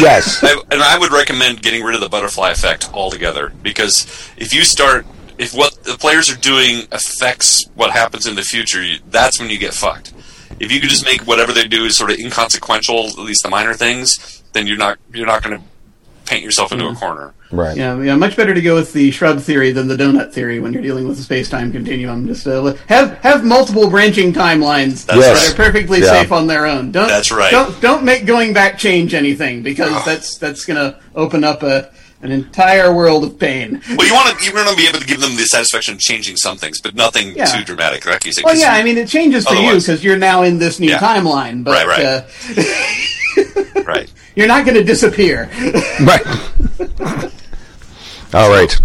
Yes. 0.00 0.42
I, 0.42 0.58
and 0.70 0.82
I 0.82 0.98
would 0.98 1.12
recommend 1.12 1.62
getting 1.62 1.82
rid 1.82 1.94
of 1.94 2.00
the 2.00 2.08
butterfly 2.08 2.50
effect 2.50 2.90
altogether 2.94 3.52
because 3.62 4.30
if 4.38 4.54
you 4.54 4.64
start, 4.64 5.04
if 5.36 5.52
what 5.52 5.84
the 5.84 5.96
players 5.98 6.30
are 6.30 6.36
doing 6.36 6.86
affects 6.90 7.66
what 7.74 7.90
happens 7.90 8.26
in 8.26 8.34
the 8.34 8.42
future, 8.42 8.82
you, 8.82 8.98
that's 9.10 9.38
when 9.38 9.50
you 9.50 9.58
get 9.58 9.74
fucked. 9.74 10.14
If 10.58 10.72
you 10.72 10.80
could 10.80 10.88
just 10.88 11.04
make 11.04 11.26
whatever 11.26 11.52
they 11.52 11.68
do 11.68 11.84
is 11.84 11.96
sort 11.96 12.10
of 12.10 12.18
inconsequential, 12.18 13.08
at 13.08 13.18
least 13.18 13.42
the 13.42 13.50
minor 13.50 13.74
things, 13.74 14.42
then 14.52 14.66
you're 14.66 14.78
not 14.78 14.98
you're 15.12 15.26
not 15.26 15.42
going 15.42 15.58
to 15.58 15.64
paint 16.30 16.44
yourself 16.44 16.70
into 16.72 16.86
a 16.88 16.94
corner. 16.94 17.34
Right. 17.50 17.76
yeah, 17.76 18.00
yeah, 18.00 18.14
much 18.14 18.36
better 18.36 18.54
to 18.54 18.60
go 18.60 18.76
with 18.76 18.92
the 18.92 19.10
shrub 19.10 19.40
theory 19.40 19.72
than 19.72 19.88
the 19.88 19.96
donut 19.96 20.32
theory 20.32 20.60
when 20.60 20.72
you're 20.72 20.82
dealing 20.82 21.08
with 21.08 21.16
the 21.16 21.24
space-time 21.24 21.72
continuum. 21.72 22.28
Just 22.28 22.46
uh, 22.46 22.74
have 22.86 23.18
have 23.18 23.44
multiple 23.44 23.90
branching 23.90 24.32
timelines 24.32 25.04
That's 25.04 25.18
Yes. 25.18 25.48
that 25.48 25.52
are 25.52 25.56
perfectly 25.56 25.98
Yeah. 26.00 26.12
safe 26.22 26.30
on 26.30 26.46
their 26.46 26.66
own. 26.66 26.92
Don't 26.92 27.08
That's 27.08 27.32
right. 27.32 27.50
Don't 27.50 27.80
don't 27.80 28.04
make 28.04 28.24
going 28.24 28.52
back 28.52 28.78
change 28.78 29.12
anything 29.14 29.62
because 29.62 30.04
that's 30.04 30.38
that's 30.38 30.64
going 30.64 30.76
to 30.76 30.96
open 31.16 31.42
up 31.42 31.62
a 31.64 31.90
an 32.22 32.30
entire 32.30 32.92
world 32.94 33.24
of 33.24 33.38
pain. 33.38 33.80
Well, 33.96 34.06
you 34.06 34.12
want 34.14 34.38
to 34.38 34.44
you 34.44 34.52
want 34.54 34.68
to 34.68 34.76
be 34.76 34.86
able 34.86 35.00
to 35.00 35.06
give 35.06 35.20
them 35.20 35.34
the 35.36 35.42
satisfaction 35.44 35.94
of 35.94 36.00
changing 36.00 36.36
some 36.36 36.56
things, 36.58 36.80
but 36.80 36.94
nothing 36.94 37.34
Yeah. 37.34 37.46
too 37.46 37.64
dramatic, 37.64 38.06
like 38.06 38.24
you 38.26 38.32
say. 38.32 38.42
Well, 38.44 38.54
'cause 38.54 38.60
yeah, 38.62 38.74
I 38.74 38.84
mean, 38.84 38.96
it 38.98 39.08
changes 39.08 39.44
for 39.46 39.54
you 39.54 39.74
because 39.74 40.04
you're 40.04 40.18
now 40.18 40.42
in 40.42 40.58
this 40.60 40.78
new 40.78 40.90
Yeah. 40.90 40.98
timeline, 40.98 41.64
but 41.64 41.72
Right, 41.72 41.86
right. 41.88 42.04
Uh, 42.04 42.22
right. 43.86 44.12
you're 44.34 44.46
not 44.46 44.64
going 44.64 44.76
to 44.76 44.84
disappear. 44.84 45.50
Right. 46.00 46.26
All 48.34 48.50
right. 48.50 48.80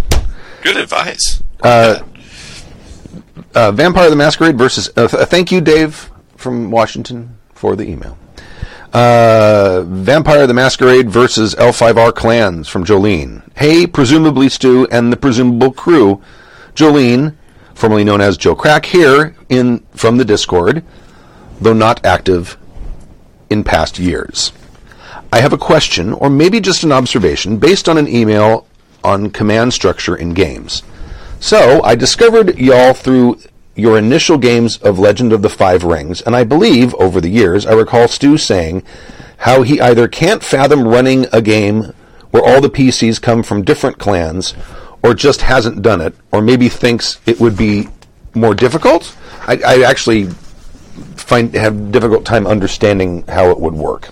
Good 0.62 0.76
advice. 0.76 1.42
Uh, 1.62 2.00
Vampire 3.54 4.10
the 4.10 4.16
Masquerade 4.16 4.58
versus. 4.58 4.90
Uh, 4.96 5.08
th- 5.08 5.28
thank 5.28 5.50
you, 5.50 5.60
Dave 5.60 6.10
from 6.36 6.70
Washington, 6.70 7.38
for 7.54 7.76
the 7.76 7.84
email. 7.88 8.18
Uh, 8.92 9.82
Vampire 9.86 10.46
the 10.46 10.54
Masquerade 10.54 11.10
versus 11.10 11.54
L5R 11.54 12.14
clans 12.14 12.68
from 12.68 12.84
Jolene. 12.84 13.42
Hey, 13.56 13.86
presumably 13.86 14.48
Stu 14.48 14.86
and 14.90 15.12
the 15.12 15.16
presumable 15.16 15.72
crew. 15.72 16.22
Jolene, 16.74 17.34
formerly 17.74 18.04
known 18.04 18.20
as 18.20 18.36
Joe 18.36 18.54
Crack, 18.54 18.86
here 18.86 19.34
in 19.48 19.84
from 19.94 20.16
the 20.16 20.24
Discord, 20.24 20.84
though 21.60 21.72
not 21.72 22.04
active 22.04 22.56
in 23.50 23.64
past 23.64 23.98
years. 23.98 24.52
I 25.32 25.40
have 25.40 25.52
a 25.52 25.58
question, 25.58 26.12
or 26.12 26.30
maybe 26.30 26.60
just 26.60 26.84
an 26.84 26.92
observation, 26.92 27.58
based 27.58 27.88
on 27.88 27.98
an 27.98 28.08
email 28.08 28.66
on 29.02 29.30
command 29.30 29.72
structure 29.72 30.16
in 30.16 30.34
games. 30.34 30.82
So, 31.40 31.82
I 31.82 31.94
discovered 31.94 32.58
y'all 32.58 32.94
through 32.94 33.40
your 33.74 33.98
initial 33.98 34.38
games 34.38 34.78
of 34.78 34.98
Legend 34.98 35.32
of 35.32 35.42
the 35.42 35.50
Five 35.50 35.84
Rings, 35.84 36.22
and 36.22 36.34
I 36.34 36.44
believe, 36.44 36.94
over 36.94 37.20
the 37.20 37.28
years, 37.28 37.66
I 37.66 37.72
recall 37.72 38.08
Stu 38.08 38.38
saying 38.38 38.82
how 39.38 39.62
he 39.62 39.80
either 39.80 40.08
can't 40.08 40.42
fathom 40.42 40.88
running 40.88 41.26
a 41.32 41.42
game 41.42 41.92
where 42.30 42.42
all 42.42 42.60
the 42.60 42.70
PCs 42.70 43.20
come 43.20 43.42
from 43.42 43.62
different 43.62 43.98
clans, 43.98 44.54
or 45.02 45.14
just 45.14 45.42
hasn't 45.42 45.82
done 45.82 46.00
it, 46.00 46.14
or 46.32 46.40
maybe 46.40 46.68
thinks 46.68 47.20
it 47.26 47.38
would 47.38 47.56
be 47.56 47.88
more 48.34 48.54
difficult. 48.54 49.16
I, 49.46 49.60
I 49.64 49.82
actually 49.82 50.28
find 51.26 51.52
have 51.54 51.90
difficult 51.90 52.24
time 52.24 52.46
understanding 52.46 53.24
how 53.26 53.50
it 53.50 53.58
would 53.58 53.74
work 53.74 54.08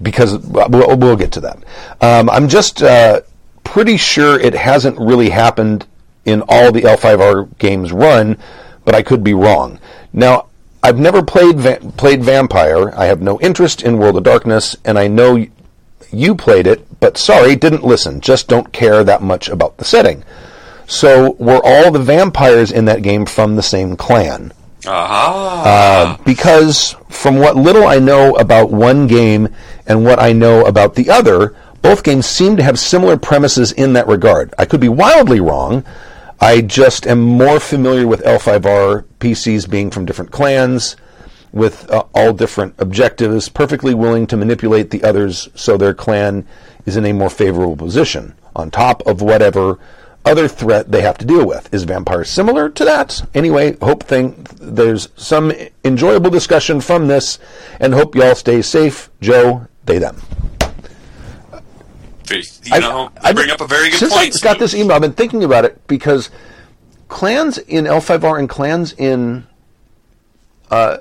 because 0.00 0.38
we'll, 0.38 0.96
we'll 0.96 1.16
get 1.16 1.32
to 1.32 1.40
that. 1.40 1.58
Um, 2.00 2.30
I'm 2.30 2.48
just 2.48 2.82
uh, 2.82 3.22
pretty 3.64 3.96
sure 3.96 4.38
it 4.38 4.54
hasn't 4.54 4.98
really 4.98 5.30
happened 5.30 5.86
in 6.24 6.42
all 6.48 6.70
the 6.72 6.82
L5R 6.82 7.58
games 7.58 7.92
run, 7.92 8.38
but 8.84 8.94
I 8.94 9.02
could 9.02 9.24
be 9.24 9.34
wrong. 9.34 9.80
Now, 10.12 10.46
I've 10.82 10.98
never 10.98 11.22
played 11.22 11.58
va- 11.58 11.92
played 11.96 12.22
Vampire. 12.22 12.92
I 12.96 13.06
have 13.06 13.20
no 13.20 13.38
interest 13.40 13.82
in 13.82 13.98
World 13.98 14.16
of 14.16 14.22
Darkness, 14.22 14.76
and 14.84 14.98
I 14.98 15.08
know 15.08 15.34
y- 15.34 15.50
you 16.10 16.34
played 16.34 16.66
it, 16.66 17.00
but 17.00 17.18
sorry, 17.18 17.54
didn't 17.56 17.84
listen. 17.84 18.20
Just 18.20 18.48
don't 18.48 18.72
care 18.72 19.04
that 19.04 19.22
much 19.22 19.48
about 19.48 19.76
the 19.76 19.84
setting. 19.84 20.24
So, 20.86 21.32
were 21.32 21.60
all 21.62 21.90
the 21.90 21.98
vampires 21.98 22.72
in 22.72 22.86
that 22.86 23.02
game 23.02 23.26
from 23.26 23.56
the 23.56 23.62
same 23.62 23.96
clan? 23.96 24.52
Aha. 24.86 26.18
because 26.24 26.96
from 27.08 27.38
what 27.38 27.56
little 27.56 27.86
I 27.86 27.98
know 27.98 28.34
about 28.36 28.70
one 28.70 29.06
game 29.06 29.54
and 29.86 30.04
what 30.04 30.18
I 30.18 30.32
know 30.32 30.64
about 30.64 30.94
the 30.94 31.10
other, 31.10 31.54
both 31.82 32.02
games 32.02 32.26
seem 32.26 32.56
to 32.56 32.62
have 32.62 32.78
similar 32.78 33.16
premises 33.16 33.72
in 33.72 33.92
that 33.94 34.06
regard. 34.06 34.54
I 34.58 34.64
could 34.64 34.80
be 34.80 34.88
wildly 34.88 35.40
wrong. 35.40 35.84
I 36.40 36.62
just 36.62 37.06
am 37.06 37.20
more 37.20 37.60
familiar 37.60 38.06
with 38.06 38.22
L5R 38.22 39.04
PCs 39.18 39.68
being 39.68 39.90
from 39.90 40.06
different 40.06 40.30
clans 40.30 40.96
with 41.52 41.90
uh, 41.90 42.04
all 42.14 42.32
different 42.32 42.74
objectives, 42.78 43.48
perfectly 43.48 43.92
willing 43.92 44.26
to 44.28 44.36
manipulate 44.36 44.90
the 44.90 45.02
others 45.02 45.48
so 45.54 45.76
their 45.76 45.94
clan 45.94 46.46
is 46.86 46.96
in 46.96 47.04
a 47.04 47.12
more 47.12 47.28
favorable 47.28 47.76
position 47.76 48.34
on 48.54 48.70
top 48.70 49.02
of 49.06 49.20
whatever 49.20 49.78
other 50.24 50.48
threat 50.48 50.90
they 50.90 51.00
have 51.02 51.18
to 51.18 51.24
deal 51.24 51.46
with. 51.46 51.72
Is 51.72 51.84
Vampire 51.84 52.24
similar 52.24 52.68
to 52.70 52.84
that? 52.84 53.26
Anyway, 53.34 53.76
hope 53.80 54.02
thing 54.04 54.46
there's 54.60 55.08
some 55.16 55.52
enjoyable 55.84 56.30
discussion 56.30 56.80
from 56.80 57.08
this, 57.08 57.38
and 57.80 57.94
hope 57.94 58.14
y'all 58.14 58.34
stay 58.34 58.62
safe. 58.62 59.10
Joe, 59.20 59.66
they 59.84 59.98
them. 59.98 60.20
you 62.30 62.42
know, 62.80 63.04
you 63.04 63.10
I've- 63.22 63.34
bring 63.34 63.50
up 63.50 63.60
a 63.60 63.66
very 63.66 63.90
good 63.90 63.98
since 63.98 64.12
point. 64.12 64.36
I 64.36 64.38
got 64.40 64.58
this 64.58 64.74
email, 64.74 64.92
I've 64.92 65.02
been 65.02 65.12
thinking 65.14 65.42
about 65.42 65.64
it 65.64 65.84
because 65.88 66.30
clans 67.08 67.58
in 67.58 67.86
L5R 67.86 68.38
and 68.38 68.48
clans 68.48 68.92
in 68.92 69.46
uh, 70.70 70.98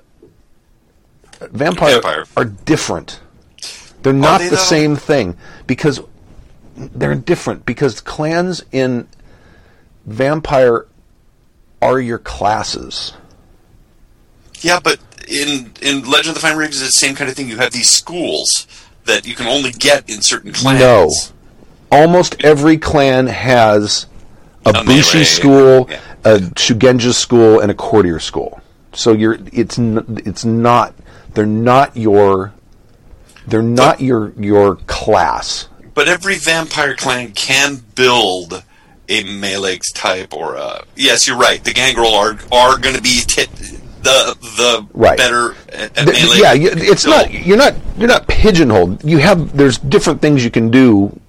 Vampire, 1.39 2.01
Vampire. 2.01 2.25
are 2.35 2.45
different. 2.45 3.19
They're 4.01 4.13
not 4.13 4.39
they, 4.39 4.45
the 4.45 4.55
though? 4.55 4.61
same 4.61 4.95
thing 4.95 5.37
because 5.67 5.99
they're 6.79 7.15
different 7.15 7.65
because 7.65 7.99
clans 8.01 8.63
in 8.71 9.07
Vampire 10.05 10.85
are 11.81 11.99
your 11.99 12.17
classes. 12.17 13.13
Yeah, 14.61 14.79
but 14.83 14.99
in 15.27 15.71
in 15.81 16.09
Legend 16.09 16.29
of 16.29 16.33
the 16.35 16.39
Five 16.41 16.57
Rings, 16.57 16.81
it's 16.81 16.85
the 16.99 17.05
same 17.07 17.15
kind 17.15 17.29
of 17.29 17.35
thing. 17.35 17.49
You 17.49 17.57
have 17.57 17.71
these 17.71 17.89
schools 17.89 18.67
that 19.05 19.25
you 19.27 19.35
can 19.35 19.47
only 19.47 19.71
get 19.71 20.09
in 20.09 20.21
certain 20.21 20.51
clans. 20.53 20.79
No. 20.79 21.09
Almost 21.91 22.43
every 22.43 22.77
clan 22.77 23.27
has 23.27 24.05
a, 24.65 24.69
oh, 24.75 24.81
A 24.81 24.83
Bushi 24.83 25.17
melee. 25.19 25.23
school, 25.25 25.87
Yeah. 25.89 25.99
a 26.25 26.37
Shugenja 26.39 27.13
school, 27.13 27.59
and 27.61 27.71
a 27.71 27.73
courtier 27.73 28.19
school. 28.19 28.61
So 28.93 29.13
you're 29.13 29.37
it's 29.53 29.79
n- 29.79 30.21
it's 30.25 30.43
not 30.45 30.93
they're 31.33 31.45
not 31.45 31.95
your 31.95 32.53
they're 33.47 33.61
not 33.63 34.01
your 34.01 34.33
your 34.37 34.75
class. 34.87 35.68
But 35.99 36.07
every 36.07 36.35
vampire 36.37 36.95
clan 36.95 37.33
can 37.33 37.83
build 37.93 38.63
a 39.09 39.23
melee 39.25 39.79
type 39.93 40.33
or 40.33 40.55
a. 40.55 40.85
Yes, 40.95 41.27
you're 41.27 41.35
right. 41.37 41.61
The 41.61 41.73
gangrel 41.73 42.13
are 42.13 42.39
are 42.53 42.77
going 42.77 42.95
to 42.95 43.01
be 43.01 43.19
tit, 43.27 43.53
the 43.53 44.37
the 44.39 44.87
Right. 44.93 45.17
better 45.17 45.55
at, 45.67 45.97
at 45.97 46.05
Th- 46.05 46.07
th- 46.15 46.23
melee. 46.23 46.39
yeah, 46.39 46.53
you, 46.53 46.69
it's 46.71 47.05
not 47.05 47.33
you're 47.33 47.57
not 47.57 47.73
you're 47.97 48.07
not 48.07 48.29
pigeonholed. 48.29 49.03
You 49.03 49.17
have 49.17 49.57
there's 49.57 49.77
different 49.77 50.21
things 50.21 50.41
you 50.41 50.49
can 50.49 50.71
do, 50.71 51.19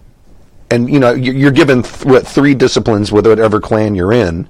and 0.71 0.89
you 0.89 1.01
know 1.01 1.15
you're, 1.15 1.35
you're 1.35 1.51
given 1.51 1.83
th- 1.83 2.05
what 2.05 2.25
three 2.25 2.55
disciplines 2.55 3.11
with 3.11 3.27
whatever 3.27 3.61
clan 3.61 3.97
you're 3.97 4.13
in, 4.13 4.49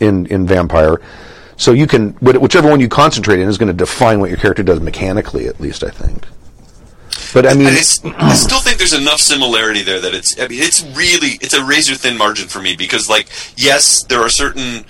in 0.00 0.24
in 0.28 0.46
vampire. 0.46 1.02
So 1.58 1.72
you 1.72 1.86
can 1.86 2.12
whichever 2.22 2.70
one 2.70 2.80
you 2.80 2.88
concentrate 2.88 3.40
in 3.40 3.48
is 3.50 3.58
going 3.58 3.68
to 3.68 3.74
define 3.74 4.20
what 4.20 4.30
your 4.30 4.38
character 4.38 4.62
does 4.62 4.80
mechanically, 4.80 5.48
at 5.48 5.60
least 5.60 5.84
I 5.84 5.90
think. 5.90 6.24
But 7.34 7.46
I 7.46 7.54
mean, 7.54 7.66
I, 7.66 7.72
still 7.80 8.60
think 8.60 8.78
there's 8.78 8.92
enough 8.92 9.20
similarity 9.20 9.82
there 9.82 10.00
that 10.00 10.14
it's. 10.14 10.38
I 10.38 10.46
mean, 10.46 10.62
it's 10.62 10.84
really 10.96 11.36
it's 11.40 11.52
a 11.52 11.64
razor 11.64 11.96
thin 11.96 12.16
margin 12.16 12.46
for 12.46 12.62
me 12.62 12.76
because, 12.76 13.10
like, 13.10 13.28
yes, 13.56 14.04
there 14.04 14.20
are 14.20 14.28
certain, 14.28 14.84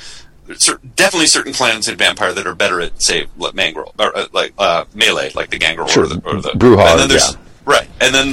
cer- 0.58 0.78
definitely 0.94 1.26
certain 1.26 1.54
clans 1.54 1.88
in 1.88 1.96
Vampire 1.96 2.34
that 2.34 2.46
are 2.46 2.54
better 2.54 2.82
at, 2.82 3.02
say, 3.02 3.28
like 3.38 3.54
Mangrel 3.54 3.94
or 3.98 4.14
uh, 4.14 4.26
like 4.32 4.52
uh, 4.58 4.84
melee, 4.94 5.30
like 5.34 5.48
the 5.48 5.56
Gangrel 5.56 5.86
Sure, 5.88 6.04
or 6.04 6.08
the, 6.08 6.22
or 6.26 6.42
the 6.42 6.50
Brujah, 6.50 6.90
and 6.90 7.00
then 7.00 7.08
there's 7.08 7.32
yeah. 7.32 7.40
right, 7.64 7.88
and 8.02 8.14
then 8.14 8.28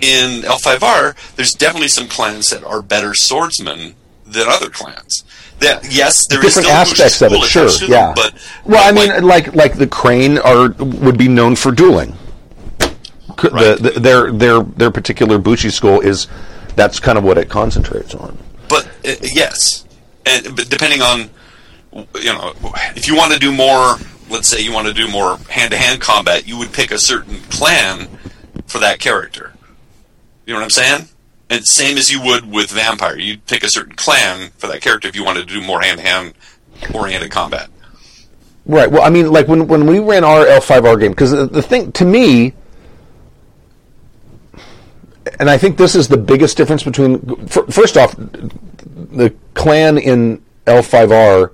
in 0.00 0.42
L5R, 0.42 1.36
there's 1.36 1.52
definitely 1.52 1.86
some 1.86 2.08
clans 2.08 2.50
that 2.50 2.64
are 2.64 2.82
better 2.82 3.14
swordsmen 3.14 3.94
than 4.26 4.48
other 4.48 4.68
clans. 4.68 5.22
That 5.60 5.94
yes, 5.94 6.26
there 6.26 6.44
is 6.44 6.56
different 6.56 6.74
aspects 6.74 7.22
of 7.22 7.32
it, 7.32 7.44
sure, 7.44 7.68
to 7.68 7.78
them, 7.78 7.88
yeah. 7.88 8.12
but 8.16 8.34
well, 8.64 8.82
I 8.82 8.90
mean, 8.90 9.24
like, 9.24 9.46
like 9.46 9.54
like 9.54 9.74
the 9.78 9.86
Crane 9.86 10.38
are 10.38 10.70
would 10.72 11.16
be 11.16 11.28
known 11.28 11.54
for 11.54 11.70
dueling. 11.70 12.16
Right. 13.52 13.78
The, 13.78 13.90
the, 13.90 14.00
their 14.00 14.32
their 14.32 14.62
their 14.62 14.90
particular 14.90 15.38
Bushi 15.38 15.70
school 15.70 16.00
is 16.00 16.28
that's 16.76 17.00
kind 17.00 17.18
of 17.18 17.24
what 17.24 17.38
it 17.38 17.48
concentrates 17.48 18.14
on. 18.14 18.38
But 18.68 18.86
uh, 18.86 19.14
yes, 19.22 19.84
and 20.26 20.56
but 20.56 20.68
depending 20.68 21.02
on 21.02 21.30
you 21.92 22.32
know 22.32 22.52
if 22.96 23.06
you 23.08 23.16
want 23.16 23.32
to 23.32 23.38
do 23.38 23.52
more, 23.52 23.96
let's 24.30 24.48
say 24.48 24.60
you 24.60 24.72
want 24.72 24.88
to 24.88 24.94
do 24.94 25.08
more 25.08 25.36
hand-to-hand 25.50 26.00
combat, 26.00 26.48
you 26.48 26.58
would 26.58 26.72
pick 26.72 26.90
a 26.90 26.98
certain 26.98 27.36
clan 27.50 28.08
for 28.66 28.78
that 28.78 28.98
character. 28.98 29.52
You 30.46 30.52
know 30.52 30.60
what 30.60 30.64
I'm 30.64 30.70
saying? 30.70 31.08
And 31.50 31.66
same 31.66 31.98
as 31.98 32.10
you 32.10 32.22
would 32.22 32.50
with 32.50 32.70
vampire, 32.70 33.18
you'd 33.18 33.46
pick 33.46 33.62
a 33.62 33.68
certain 33.68 33.94
clan 33.94 34.50
for 34.56 34.66
that 34.66 34.80
character 34.80 35.08
if 35.08 35.14
you 35.14 35.24
wanted 35.24 35.46
to 35.48 35.54
do 35.54 35.62
more 35.62 35.80
hand-to-hand 35.80 36.34
oriented 36.92 37.30
combat. 37.30 37.68
Right. 38.66 38.90
Well, 38.90 39.02
I 39.02 39.10
mean, 39.10 39.30
like 39.30 39.46
when 39.46 39.68
when 39.68 39.86
we 39.86 39.98
ran 39.98 40.24
our 40.24 40.44
L5R 40.46 40.98
game, 40.98 41.10
because 41.10 41.32
the, 41.32 41.46
the 41.46 41.62
thing 41.62 41.92
to 41.92 42.04
me, 42.04 42.54
and 45.40 45.48
I 45.50 45.58
think 45.58 45.76
this 45.76 45.94
is 45.94 46.08
the 46.08 46.16
biggest 46.16 46.56
difference 46.56 46.82
between. 46.82 47.46
First 47.46 47.96
off, 47.96 48.14
the 48.16 49.34
clan 49.54 49.98
in 49.98 50.42
L5R 50.66 51.50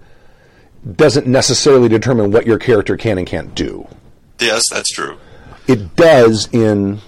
doesn't 0.96 1.26
necessarily 1.26 1.88
determine 1.88 2.30
what 2.30 2.46
your 2.46 2.58
character 2.58 2.96
can 2.96 3.18
and 3.18 3.26
can't 3.26 3.54
do. 3.54 3.86
Yes, 4.38 4.64
that's 4.70 4.90
true. 4.90 5.18
It 5.66 5.94
does 5.96 6.48
in 6.52 7.00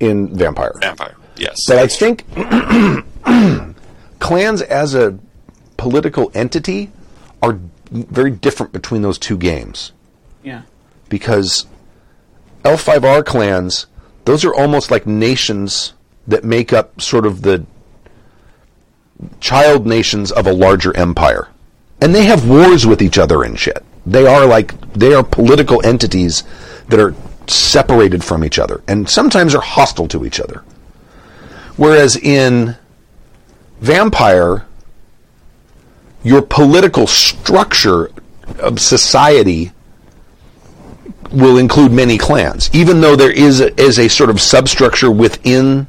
in 0.00 0.36
Vampire. 0.36 0.72
Vampire. 0.80 1.16
Yes. 1.36 1.56
But 1.66 1.78
I 1.78 1.86
think 1.88 2.24
clans 4.20 4.62
as 4.62 4.94
a 4.94 5.18
political 5.76 6.30
entity 6.34 6.90
are 7.42 7.58
very 7.90 8.30
different 8.30 8.72
between 8.72 9.02
those 9.02 9.18
two 9.18 9.36
games 9.36 9.92
Yeah. 10.42 10.62
because 11.08 11.66
L5R 12.64 13.24
clans, 13.26 13.86
those 14.24 14.44
are 14.44 14.54
almost 14.54 14.90
like 14.90 15.06
nations 15.06 15.94
that 16.26 16.44
make 16.44 16.72
up 16.72 17.00
sort 17.00 17.26
of 17.26 17.42
the 17.42 17.64
child 19.40 19.86
nations 19.86 20.32
of 20.32 20.46
a 20.46 20.52
larger 20.52 20.96
empire. 20.96 21.48
And 22.00 22.14
they 22.14 22.24
have 22.24 22.48
wars 22.48 22.86
with 22.86 23.00
each 23.02 23.18
other 23.18 23.42
and 23.42 23.58
shit. 23.58 23.84
They 24.06 24.26
are 24.26 24.46
like, 24.46 24.78
they 24.92 25.14
are 25.14 25.22
political 25.22 25.84
entities 25.84 26.44
that 26.88 27.00
are 27.00 27.14
separated 27.46 28.24
from 28.24 28.44
each 28.44 28.58
other 28.58 28.82
and 28.88 29.08
sometimes 29.08 29.54
are 29.54 29.60
hostile 29.60 30.08
to 30.08 30.24
each 30.24 30.40
other. 30.40 30.64
Whereas 31.76 32.16
in 32.16 32.76
Vampire, 33.80 34.66
your 36.22 36.42
political 36.42 37.06
structure 37.06 38.10
of 38.58 38.80
society 38.80 39.72
will 41.34 41.58
include 41.58 41.92
many 41.92 42.16
clans, 42.18 42.70
even 42.72 43.00
though 43.00 43.16
there 43.16 43.30
is 43.32 43.60
a, 43.60 43.78
is 43.80 43.98
a 43.98 44.08
sort 44.08 44.30
of 44.30 44.40
substructure 44.40 45.10
within 45.10 45.86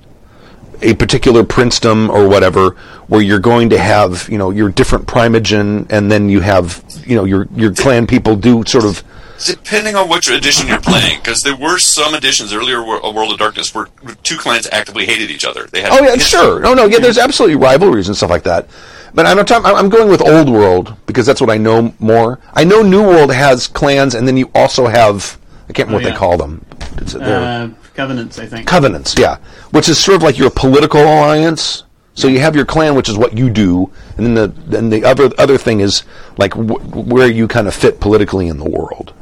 a 0.81 0.93
particular 0.95 1.43
princedom 1.43 2.09
or 2.09 2.27
whatever, 2.27 2.71
where 3.07 3.21
you're 3.21 3.39
going 3.39 3.69
to 3.69 3.77
have 3.77 4.27
you 4.29 4.37
know 4.37 4.49
your 4.51 4.69
different 4.69 5.07
primogen, 5.07 5.89
and 5.91 6.11
then 6.11 6.29
you 6.29 6.41
have 6.41 6.83
you 7.05 7.15
know 7.15 7.23
your 7.23 7.47
your 7.55 7.73
clan 7.73 8.05
people 8.07 8.35
do 8.35 8.63
sort 8.65 8.85
of 8.85 9.03
Depending 9.45 9.95
on 9.97 10.07
which 10.07 10.29
edition 10.29 10.65
you're 10.69 10.79
playing, 10.79 11.19
because 11.19 11.41
there 11.41 11.57
were 11.57 11.77
some 11.77 12.15
editions 12.15 12.53
earlier, 12.53 12.81
Wor- 12.81 13.05
uh, 13.05 13.11
World 13.11 13.33
of 13.33 13.37
Darkness, 13.37 13.75
where 13.75 13.87
two 14.23 14.37
clans 14.37 14.65
actively 14.71 15.05
hated 15.05 15.29
each 15.29 15.43
other. 15.43 15.65
They 15.67 15.81
had 15.81 15.91
Oh 15.91 16.01
yeah, 16.01 16.13
history. 16.15 16.39
sure. 16.39 16.59
No, 16.61 16.73
no, 16.73 16.85
yeah. 16.85 16.99
There's 16.99 17.17
absolutely 17.17 17.57
rivalries 17.57 18.07
and 18.07 18.15
stuff 18.15 18.29
like 18.29 18.43
that. 18.43 18.67
But 19.15 19.25
I'm 19.25 19.37
not 19.37 19.47
talking, 19.47 19.65
I'm 19.65 19.89
going 19.89 20.09
with 20.09 20.21
Old 20.21 20.49
World 20.49 20.93
because 21.05 21.25
that's 21.25 21.39
what 21.39 21.49
I 21.49 21.57
know 21.57 21.93
more. 21.99 22.39
I 22.53 22.65
know 22.65 22.81
New 22.81 23.01
World 23.01 23.33
has 23.33 23.65
clans, 23.65 24.13
and 24.13 24.27
then 24.27 24.35
you 24.35 24.51
also 24.53 24.87
have 24.87 25.39
I 25.69 25.73
can't 25.73 25.87
remember 25.87 25.93
what 25.95 26.03
yeah. 26.03 26.09
they 26.11 26.17
call 26.17 26.37
them. 26.37 26.65
It's, 26.97 27.15
Uh, 27.15 27.69
covenants, 27.93 28.37
I 28.37 28.45
think. 28.45 28.67
covenants, 28.67 29.15
yeah, 29.17 29.37
which 29.71 29.89
is 29.89 29.97
sort 29.97 30.17
of 30.17 30.23
like 30.23 30.37
your 30.37 30.49
political 30.49 31.01
alliance. 31.01 31.83
So 32.13 32.27
you 32.29 32.39
have 32.39 32.55
your 32.55 32.65
clan, 32.65 32.95
which 32.95 33.09
is 33.09 33.17
what 33.17 33.37
you 33.37 33.49
do, 33.49 33.89
and 34.17 34.25
then 34.25 34.35
the 34.35 34.47
then 34.67 34.89
the 34.89 35.03
other 35.03 35.29
other 35.37 35.57
thing 35.57 35.79
is 35.81 36.03
like 36.37 36.53
wh- 36.53 36.95
where 36.95 37.27
you 37.27 37.47
kind 37.47 37.67
of 37.67 37.73
fit 37.73 37.99
politically 37.99 38.47
in 38.47 38.57
the 38.57 38.69
world. 38.69 39.13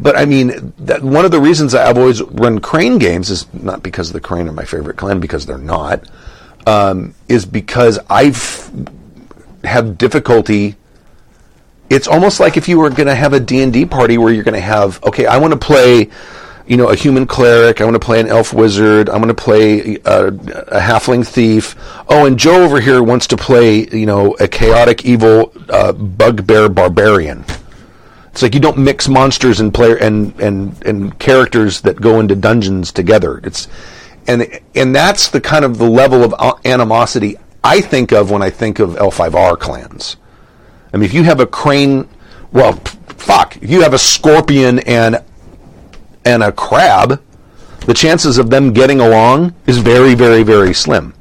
But 0.00 0.16
I 0.16 0.24
mean, 0.24 0.72
that 0.78 1.02
one 1.02 1.24
of 1.24 1.30
the 1.30 1.40
reasons 1.40 1.72
that 1.72 1.86
I've 1.86 1.98
always 1.98 2.22
run 2.22 2.60
Crane 2.60 2.98
games 2.98 3.30
is 3.30 3.46
not 3.52 3.82
because 3.82 4.12
the 4.12 4.20
Crane 4.20 4.48
are 4.48 4.52
my 4.52 4.64
favorite 4.64 4.96
clan, 4.96 5.20
because 5.20 5.46
they're 5.46 5.58
not. 5.58 6.02
Um, 6.66 7.14
is 7.28 7.46
because 7.46 7.98
I've 8.10 8.70
have 9.64 9.98
difficulty. 9.98 10.76
It's 11.90 12.06
almost 12.06 12.40
like 12.40 12.56
if 12.56 12.68
you 12.68 12.78
were 12.78 12.90
going 12.90 13.06
to 13.06 13.14
have 13.14 13.32
a 13.32 13.40
D 13.40 13.62
and 13.62 13.72
D 13.72 13.86
party 13.86 14.18
where 14.18 14.32
you're 14.32 14.44
going 14.44 14.54
to 14.54 14.60
have 14.60 15.02
okay, 15.04 15.26
I 15.26 15.38
want 15.38 15.52
to 15.52 15.58
play, 15.58 16.10
you 16.66 16.76
know, 16.76 16.88
a 16.88 16.94
human 16.94 17.26
cleric. 17.26 17.80
I 17.80 17.84
want 17.84 17.94
to 17.94 18.00
play 18.00 18.20
an 18.20 18.28
elf 18.28 18.52
wizard. 18.52 19.08
I'm 19.08 19.22
going 19.22 19.34
to 19.34 19.42
play 19.42 19.96
a, 20.04 20.26
a 20.26 20.80
halfling 20.80 21.26
thief. 21.26 21.76
Oh, 22.08 22.26
and 22.26 22.38
Joe 22.38 22.62
over 22.62 22.80
here 22.80 23.02
wants 23.02 23.26
to 23.28 23.36
play, 23.36 23.86
you 23.88 24.06
know, 24.06 24.34
a 24.38 24.48
chaotic 24.48 25.04
evil 25.04 25.52
uh, 25.70 25.92
bugbear 25.92 26.68
barbarian. 26.68 27.44
It's 28.38 28.42
like 28.42 28.54
you 28.54 28.60
don't 28.60 28.78
mix 28.78 29.08
monsters 29.08 29.58
and 29.58 29.74
player 29.74 29.96
and, 29.96 30.38
and 30.40 30.86
and 30.86 31.18
characters 31.18 31.80
that 31.80 32.00
go 32.00 32.20
into 32.20 32.36
dungeons 32.36 32.92
together. 32.92 33.40
It's 33.42 33.66
and 34.28 34.60
and 34.74 34.94
that's 34.94 35.28
the 35.28 35.40
kind 35.40 35.64
of 35.64 35.78
the 35.78 35.88
level 35.88 36.22
of 36.22 36.60
animosity 36.64 37.36
I 37.62 37.80
think 37.80 38.12
of 38.12 38.30
when 38.30 38.42
I 38.42 38.50
think 38.50 38.78
of 38.78 38.90
L5R 38.90 39.58
clans. 39.58 40.16
I 40.92 40.96
mean, 40.96 41.04
if 41.04 41.14
you 41.14 41.24
have 41.24 41.40
a 41.40 41.46
crane, 41.46 42.08
well, 42.52 42.72
fuck, 43.08 43.56
if 43.56 43.70
you 43.70 43.82
have 43.82 43.94
a 43.94 43.98
scorpion 43.98 44.78
and 44.80 45.22
and 46.24 46.42
a 46.42 46.52
crab, 46.52 47.22
the 47.86 47.94
chances 47.94 48.38
of 48.38 48.50
them 48.50 48.72
getting 48.72 49.00
along 49.00 49.54
is 49.66 49.78
very, 49.78 50.14
very, 50.14 50.42
very 50.42 50.74
slim. 50.74 51.14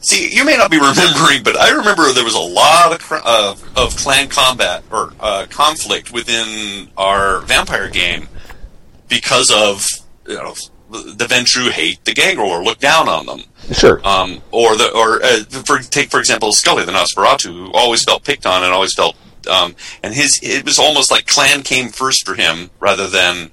See, 0.00 0.32
you 0.32 0.44
may 0.44 0.56
not 0.56 0.70
be 0.70 0.76
remembering, 0.80 1.42
but 1.42 1.56
I 1.56 1.70
remember 1.70 2.12
there 2.12 2.24
was 2.24 2.34
a 2.34 2.38
lot 2.38 2.92
of 2.92 3.12
uh, 3.24 3.56
of 3.76 3.96
clan 3.96 4.28
combat 4.28 4.84
or 4.90 5.12
uh, 5.18 5.46
conflict 5.50 6.12
within 6.12 6.88
our 6.96 7.40
vampire 7.40 7.90
game 7.90 8.28
because 9.08 9.50
of 9.50 9.84
you 10.26 10.34
know 10.34 10.54
the 10.90 11.26
Ventrue 11.26 11.70
hate 11.70 12.04
the 12.04 12.12
Gangrel 12.14 12.48
or 12.50 12.62
look 12.62 12.78
down 12.78 13.08
on 13.08 13.26
them. 13.26 13.40
Sure. 13.72 14.00
um, 14.06 14.40
or 14.52 14.76
the 14.76 14.90
or 14.94 15.22
uh, 15.24 15.42
for 15.64 15.78
take 15.78 16.10
for 16.10 16.20
example 16.20 16.52
Scully 16.52 16.84
the 16.84 16.92
Nosferatu, 16.92 17.46
who 17.52 17.72
always 17.72 18.04
felt 18.04 18.22
picked 18.24 18.46
on 18.46 18.62
and 18.62 18.72
always 18.72 18.94
felt 18.94 19.16
um, 19.50 19.74
and 20.02 20.14
his 20.14 20.38
it 20.42 20.64
was 20.64 20.78
almost 20.78 21.10
like 21.10 21.26
clan 21.26 21.62
came 21.62 21.88
first 21.88 22.24
for 22.26 22.34
him 22.34 22.70
rather 22.80 23.08
than 23.08 23.50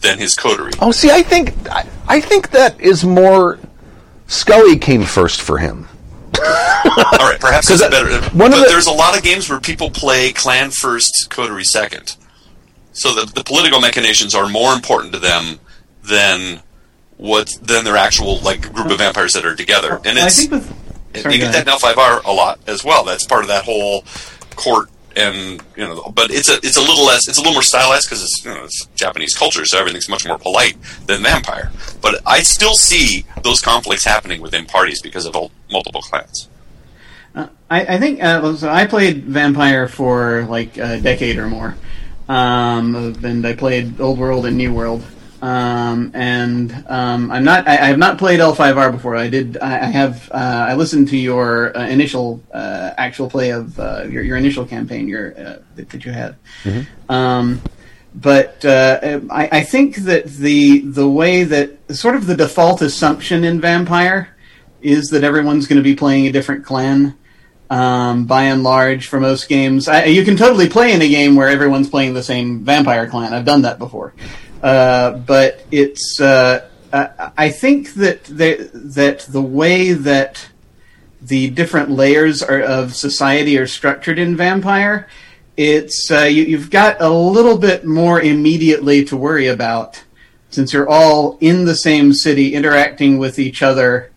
than 0.00 0.18
his 0.18 0.34
coterie. 0.34 0.72
Oh, 0.80 0.90
see, 0.90 1.10
I 1.10 1.22
think 1.22 1.54
I, 1.70 1.86
I 2.08 2.20
think 2.20 2.50
that 2.50 2.80
is 2.80 3.04
more. 3.04 3.58
Scully 4.26 4.78
came 4.78 5.02
first 5.04 5.40
for 5.42 5.58
him. 5.58 5.86
All 6.44 7.18
right, 7.20 7.38
perhaps 7.40 7.70
it's 7.70 7.80
better. 7.82 8.20
one 8.36 8.50
but 8.50 8.60
the- 8.62 8.66
there's 8.68 8.86
a 8.86 8.92
lot 8.92 9.16
of 9.16 9.22
games 9.22 9.48
where 9.48 9.60
people 9.60 9.90
play 9.90 10.32
clan 10.32 10.70
first, 10.70 11.28
coterie 11.30 11.64
second. 11.64 12.16
So 12.92 13.14
the, 13.14 13.30
the 13.32 13.42
political 13.44 13.80
machinations 13.80 14.34
are 14.34 14.48
more 14.48 14.72
important 14.72 15.12
to 15.14 15.18
them 15.18 15.58
than 16.04 16.60
what 17.16 17.48
than 17.62 17.84
their 17.84 17.96
actual 17.96 18.38
like 18.40 18.72
group 18.72 18.90
of 18.90 18.98
vampires 18.98 19.32
that 19.34 19.44
are 19.44 19.54
together. 19.54 20.00
And 20.04 20.18
I 20.18 20.26
it's 20.26 20.36
think 20.36 20.52
with 20.52 20.84
Sorry, 21.16 21.34
you 21.34 21.40
get 21.40 21.52
that 21.52 21.66
in 21.66 21.72
L5R 21.72 22.24
a 22.24 22.32
lot 22.32 22.58
as 22.66 22.84
well. 22.84 23.04
That's 23.04 23.24
part 23.24 23.42
of 23.42 23.48
that 23.48 23.64
whole 23.64 24.04
court 24.56 24.90
and 25.16 25.62
you 25.76 25.86
know, 25.86 26.12
but 26.14 26.30
it's 26.30 26.48
a 26.48 26.56
it's 26.56 26.76
a 26.76 26.80
little 26.80 27.04
less 27.04 27.28
it's 27.28 27.38
a 27.38 27.40
little 27.40 27.54
more 27.54 27.62
stylized 27.62 28.08
because 28.08 28.22
it's 28.22 28.44
you 28.44 28.52
know 28.52 28.64
it's 28.64 28.86
Japanese 28.94 29.34
culture, 29.34 29.64
so 29.64 29.78
everything's 29.78 30.08
much 30.08 30.26
more 30.26 30.38
polite 30.38 30.76
than 31.06 31.22
Vampire. 31.22 31.70
But 32.00 32.20
I 32.26 32.40
still 32.40 32.74
see 32.74 33.24
those 33.42 33.60
conflicts 33.60 34.04
happening 34.04 34.40
within 34.40 34.66
parties 34.66 35.00
because 35.02 35.26
of 35.26 35.36
multiple 35.70 36.02
clans. 36.02 36.48
Uh, 37.34 37.48
I, 37.70 37.94
I 37.94 37.98
think 37.98 38.22
uh, 38.22 38.54
so 38.56 38.68
I 38.68 38.86
played 38.86 39.24
Vampire 39.24 39.88
for 39.88 40.44
like 40.44 40.76
a 40.78 41.00
decade 41.00 41.38
or 41.38 41.48
more, 41.48 41.76
um, 42.28 43.14
and 43.22 43.46
I 43.46 43.54
played 43.54 44.00
Old 44.00 44.18
World 44.18 44.46
and 44.46 44.56
New 44.56 44.72
World. 44.72 45.04
Um, 45.44 46.10
and 46.14 46.72
um, 46.88 47.30
I'm 47.30 47.44
not. 47.44 47.68
I, 47.68 47.72
I 47.72 47.86
have 47.88 47.98
not 47.98 48.16
played 48.16 48.40
L5R 48.40 48.90
before. 48.92 49.14
I 49.14 49.28
did. 49.28 49.58
I, 49.58 49.74
I 49.74 49.90
have. 49.90 50.30
Uh, 50.32 50.68
I 50.70 50.74
listened 50.74 51.08
to 51.08 51.18
your 51.18 51.76
uh, 51.76 51.86
initial 51.86 52.42
uh, 52.54 52.92
actual 52.96 53.28
play 53.28 53.50
of 53.50 53.78
uh, 53.78 54.04
your 54.08 54.22
your 54.22 54.38
initial 54.38 54.64
campaign 54.64 55.06
your 55.06 55.32
uh, 55.38 55.58
that, 55.74 55.90
that 55.90 56.02
you 56.06 56.12
had. 56.12 56.36
Um, 57.10 57.60
but 58.14 58.64
uh, 58.64 59.20
I, 59.28 59.48
I 59.58 59.64
think 59.64 59.96
that 59.96 60.24
the 60.24 60.78
the 60.80 61.06
way 61.06 61.44
that 61.44 61.94
sort 61.94 62.14
of 62.14 62.26
the 62.26 62.36
default 62.36 62.80
assumption 62.80 63.44
in 63.44 63.60
Vampire 63.60 64.34
is 64.80 65.08
that 65.10 65.24
everyone's 65.24 65.66
going 65.66 65.76
to 65.76 65.82
be 65.82 65.94
playing 65.94 66.26
a 66.26 66.32
different 66.32 66.64
clan. 66.64 67.18
Um, 67.70 68.26
by 68.26 68.44
and 68.44 68.62
large, 68.62 69.08
for 69.08 69.18
most 69.18 69.48
games, 69.48 69.88
I, 69.88 70.04
you 70.04 70.24
can 70.24 70.36
totally 70.36 70.68
play 70.68 70.92
in 70.92 71.02
a 71.02 71.08
game 71.08 71.34
where 71.34 71.48
everyone's 71.48 71.88
playing 71.88 72.14
the 72.14 72.22
same 72.22 72.62
vampire 72.62 73.08
clan. 73.08 73.32
I've 73.34 73.46
done 73.46 73.62
that 73.62 73.78
before, 73.78 74.14
but 74.64 75.64
it's. 75.70 76.20
Uh, 76.20 76.68
I 77.36 77.50
think 77.50 77.94
that 77.94 78.22
the, 78.24 78.70
that 78.72 79.20
the 79.28 79.42
way 79.42 79.92
that 79.94 80.48
the 81.20 81.50
different 81.50 81.90
layers 81.90 82.40
are, 82.40 82.60
of 82.60 82.94
society 82.94 83.58
are 83.58 83.66
structured 83.66 84.16
in 84.16 84.36
Vampire, 84.36 85.08
it's 85.56 86.08
uh, 86.10 86.20
you, 86.20 86.44
you've 86.44 86.70
got 86.70 87.00
a 87.00 87.08
little 87.08 87.58
bit 87.58 87.84
more 87.84 88.20
immediately 88.20 89.04
to 89.06 89.16
worry 89.16 89.48
about 89.48 90.04
since 90.50 90.72
you're 90.72 90.88
all 90.88 91.36
in 91.40 91.64
the 91.64 91.74
same 91.74 92.12
city, 92.12 92.54
interacting 92.54 93.18
with 93.18 93.40
each 93.40 93.62
other 93.62 94.12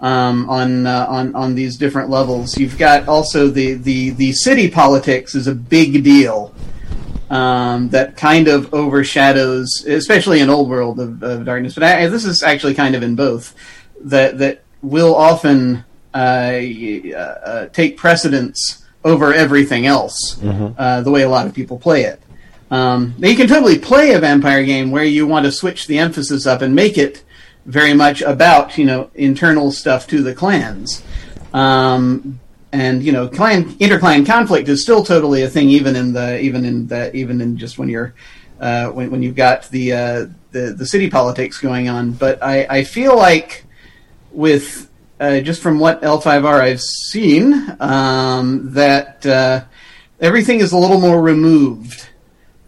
um, 0.00 0.48
on 0.48 0.86
uh, 0.86 1.06
on 1.08 1.34
on 1.34 1.54
these 1.54 1.76
different 1.76 2.10
levels. 2.10 2.56
You've 2.58 2.78
got 2.78 3.08
also 3.08 3.48
the 3.48 3.74
the 3.74 4.10
the 4.10 4.32
city 4.32 4.70
politics 4.70 5.34
is 5.34 5.46
a 5.46 5.54
big 5.54 6.04
deal. 6.04 6.54
Um, 7.30 7.90
that 7.90 8.16
kind 8.16 8.48
of 8.48 8.74
overshadows, 8.74 9.84
especially 9.86 10.40
in 10.40 10.50
Old 10.50 10.68
World 10.68 10.98
of, 10.98 11.22
of 11.22 11.44
Darkness. 11.44 11.74
But 11.74 11.84
I, 11.84 12.06
this 12.08 12.24
is 12.24 12.42
actually 12.42 12.74
kind 12.74 12.96
of 12.96 13.04
in 13.04 13.14
both 13.14 13.54
that 14.00 14.38
that 14.38 14.64
will 14.82 15.14
often 15.14 15.84
uh, 16.12 16.16
uh, 16.18 17.16
uh, 17.16 17.66
take 17.68 17.96
precedence 17.96 18.84
over 19.04 19.32
everything 19.32 19.86
else, 19.86 20.42
uh, 20.42 21.00
the 21.02 21.10
way 21.10 21.22
a 21.22 21.28
lot 21.28 21.46
of 21.46 21.54
people 21.54 21.78
play 21.78 22.02
it. 22.02 22.20
Um, 22.70 23.14
you 23.18 23.36
can 23.36 23.48
totally 23.48 23.78
play 23.78 24.12
a 24.12 24.20
vampire 24.20 24.64
game 24.64 24.90
where 24.90 25.04
you 25.04 25.26
want 25.26 25.44
to 25.46 25.52
switch 25.52 25.86
the 25.86 25.98
emphasis 25.98 26.46
up 26.46 26.62
and 26.62 26.74
make 26.74 26.98
it 26.98 27.24
very 27.66 27.94
much 27.94 28.22
about 28.22 28.78
you 28.78 28.84
know 28.84 29.10
internal 29.14 29.70
stuff 29.70 30.06
to 30.08 30.22
the 30.22 30.34
clans. 30.34 31.02
Um, 31.52 32.40
and 32.72 33.02
you 33.02 33.12
know, 33.12 33.28
clan 33.28 33.74
interclan 33.74 34.26
conflict 34.26 34.68
is 34.68 34.82
still 34.82 35.04
totally 35.04 35.42
a 35.42 35.48
thing, 35.48 35.68
even 35.70 35.96
in 35.96 36.12
the 36.12 36.40
even 36.40 36.64
in 36.64 36.86
the 36.86 37.14
even 37.14 37.40
in 37.40 37.56
just 37.56 37.78
when 37.78 37.88
you're 37.88 38.14
uh, 38.60 38.88
when 38.88 39.10
when 39.10 39.22
you've 39.22 39.36
got 39.36 39.68
the 39.70 39.92
uh, 39.92 40.26
the 40.52 40.74
the 40.76 40.86
city 40.86 41.10
politics 41.10 41.58
going 41.58 41.88
on. 41.88 42.12
But 42.12 42.42
I, 42.42 42.66
I 42.68 42.84
feel 42.84 43.16
like 43.16 43.64
with 44.30 44.90
uh, 45.18 45.40
just 45.40 45.62
from 45.62 45.78
what 45.78 46.00
L5R 46.02 46.60
I've 46.60 46.80
seen, 46.80 47.76
um, 47.80 48.72
that 48.72 49.26
uh, 49.26 49.64
everything 50.20 50.60
is 50.60 50.72
a 50.72 50.78
little 50.78 51.00
more 51.00 51.20
removed 51.20 52.08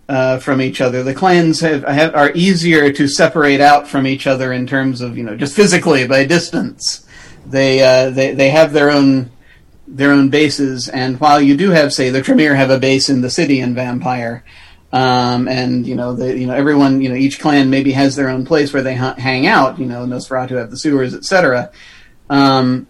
uh, 0.09 0.39
from 0.39 0.61
each 0.61 0.81
other. 0.81 1.03
The 1.03 1.15
clans 1.15 1.61
have, 1.61 1.85
have 1.85 2.15
are 2.15 2.33
easier 2.35 2.93
to 2.93 3.07
separate 3.07 3.61
out 3.61 3.87
from 3.87 4.07
each 4.07 4.27
other 4.27 4.53
in 4.53 4.67
terms 4.67 5.01
of 5.01 5.17
you 5.17 5.25
know 5.25 5.37
just 5.37 5.55
physically 5.55 6.07
by 6.07 6.25
distance. 6.25 7.07
They 7.47 7.83
uh, 7.83 8.11
they 8.11 8.35
they 8.35 8.51
have 8.51 8.73
their 8.73 8.91
own 8.91 9.31
their 9.87 10.13
own 10.13 10.29
bases, 10.29 10.89
and 10.89 11.19
while 11.21 11.41
you 11.41 11.57
do 11.57 11.71
have 11.71 11.93
say 11.93 12.11
the 12.11 12.23
Tremere 12.23 12.55
have 12.55 12.71
a 12.71 12.79
base 12.79 13.09
in 13.09 13.21
the 13.21 13.31
city 13.31 13.61
in 13.61 13.75
Vampire. 13.75 14.45
Um, 14.95 15.49
and 15.49 15.87
you 15.87 15.95
know, 15.95 16.15
the, 16.15 16.39
you 16.39 16.47
know, 16.47 16.55
everyone, 16.55 17.01
you 17.01 17.09
know, 17.09 17.15
each 17.15 17.41
clan 17.41 17.71
maybe 17.71 17.93
has 17.93 18.15
their 18.15 18.29
own 18.29 18.45
place 18.45 18.75
where 18.75 18.83
they 18.83 18.95
ha- 18.95 19.15
hang 19.17 19.47
out. 19.47 19.79
You 19.79 19.87
know, 19.87 20.05
Nosferatu 20.05 20.59
have 20.59 20.71
the 20.71 20.77
sewers, 20.77 21.15
etc. 21.15 21.73
Um, 22.29 22.87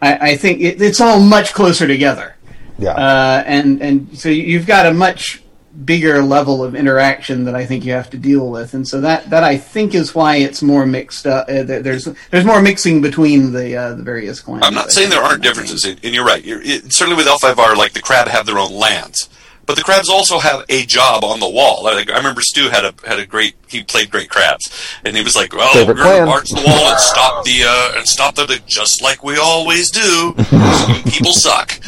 I, 0.00 0.30
I 0.30 0.36
think 0.36 0.62
it, 0.62 0.80
it's 0.80 1.00
all 1.00 1.20
much 1.20 1.52
closer 1.52 1.86
together. 1.86 2.36
Yeah. 2.78 2.92
Uh, 2.92 3.44
and 3.46 3.82
and 3.82 4.18
so 4.18 4.30
you've 4.30 4.66
got 4.66 4.86
a 4.86 4.94
much 4.94 5.41
bigger 5.84 6.22
level 6.22 6.62
of 6.62 6.74
interaction 6.74 7.44
that 7.44 7.54
I 7.54 7.64
think 7.64 7.84
you 7.84 7.92
have 7.92 8.10
to 8.10 8.18
deal 8.18 8.50
with, 8.50 8.74
and 8.74 8.86
so 8.86 9.00
that 9.00 9.30
that 9.30 9.42
I 9.44 9.56
think 9.56 9.94
is 9.94 10.14
why 10.14 10.36
it's 10.36 10.62
more 10.62 10.86
mixed 10.86 11.26
up. 11.26 11.48
Uh, 11.48 11.62
there's 11.62 12.08
there's 12.30 12.44
more 12.44 12.60
mixing 12.60 13.00
between 13.00 13.52
the 13.52 13.76
uh, 13.76 13.94
the 13.94 14.02
various 14.02 14.40
clans. 14.40 14.64
I'm 14.64 14.74
not 14.74 14.92
saying 14.92 15.10
there 15.10 15.22
aren't 15.22 15.42
differences, 15.42 15.84
and 15.84 15.98
and 16.04 16.14
you're 16.14 16.24
right. 16.24 16.44
You're, 16.44 16.62
it, 16.62 16.92
certainly 16.92 17.16
with 17.16 17.26
L5R, 17.26 17.76
like 17.76 17.92
the 17.92 18.02
crab 18.02 18.28
have 18.28 18.46
their 18.46 18.58
own 18.58 18.72
lands, 18.72 19.28
but 19.66 19.76
the 19.76 19.82
crabs 19.82 20.08
also 20.08 20.38
have 20.38 20.64
a 20.68 20.84
job 20.84 21.24
on 21.24 21.40
the 21.40 21.48
wall. 21.48 21.84
Like, 21.84 22.10
I 22.10 22.16
remember 22.16 22.40
Stu 22.40 22.68
had 22.68 22.84
a 22.84 22.94
had 23.06 23.18
a 23.18 23.26
great 23.26 23.54
he 23.68 23.82
played 23.82 24.10
great 24.10 24.28
crabs, 24.28 24.70
and 25.04 25.16
he 25.16 25.22
was 25.22 25.36
like, 25.36 25.54
"Well, 25.54 25.72
Favorite 25.72 25.96
we're 25.96 26.02
going 26.02 26.16
clan. 26.16 26.20
to 26.20 26.26
march 26.26 26.50
the 26.50 26.62
wall 26.66 26.90
and 26.90 27.00
stop 27.00 27.44
the 27.44 27.62
uh, 27.64 27.98
and 27.98 28.06
stop 28.06 28.34
the 28.34 28.60
just 28.66 29.02
like 29.02 29.22
we 29.22 29.38
always 29.38 29.90
do. 29.90 30.34
People 31.10 31.32
suck," 31.32 31.78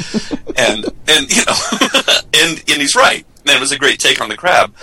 and 0.56 0.86
and 1.08 1.30
you 1.30 1.42
know, 1.44 1.54
and 2.34 2.64
and 2.68 2.80
he's 2.80 2.94
right. 2.94 3.26
And 3.46 3.56
it 3.56 3.60
was 3.60 3.72
a 3.72 3.78
great 3.78 3.98
take 3.98 4.20
on 4.20 4.28
the 4.28 4.36
crab. 4.36 4.74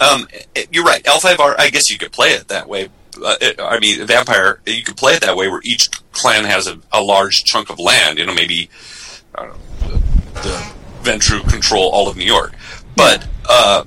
Um, 0.00 0.26
it- 0.54 0.68
you're 0.72 0.84
right. 0.84 1.02
L5R, 1.04 1.54
I 1.58 1.70
guess 1.70 1.90
you 1.90 1.98
could 1.98 2.12
play 2.12 2.30
it 2.30 2.48
that 2.48 2.68
way. 2.68 2.88
Uh, 3.22 3.36
it, 3.40 3.60
I 3.60 3.78
mean, 3.78 4.06
Vampire, 4.06 4.60
you 4.66 4.82
could 4.82 4.96
play 4.96 5.12
it 5.14 5.20
that 5.20 5.36
way 5.36 5.48
where 5.48 5.60
each 5.64 5.90
clan 6.12 6.44
has 6.44 6.66
a, 6.66 6.78
a 6.92 7.02
large 7.02 7.44
chunk 7.44 7.68
of 7.70 7.78
land. 7.78 8.18
You 8.18 8.24
know, 8.26 8.34
maybe 8.34 8.70
the, 9.36 10.72
Ventrue 11.02 11.46
control 11.50 11.90
all 11.90 12.08
of 12.08 12.16
New 12.16 12.24
York. 12.24 12.54
But 12.96 13.26
uh, 13.48 13.84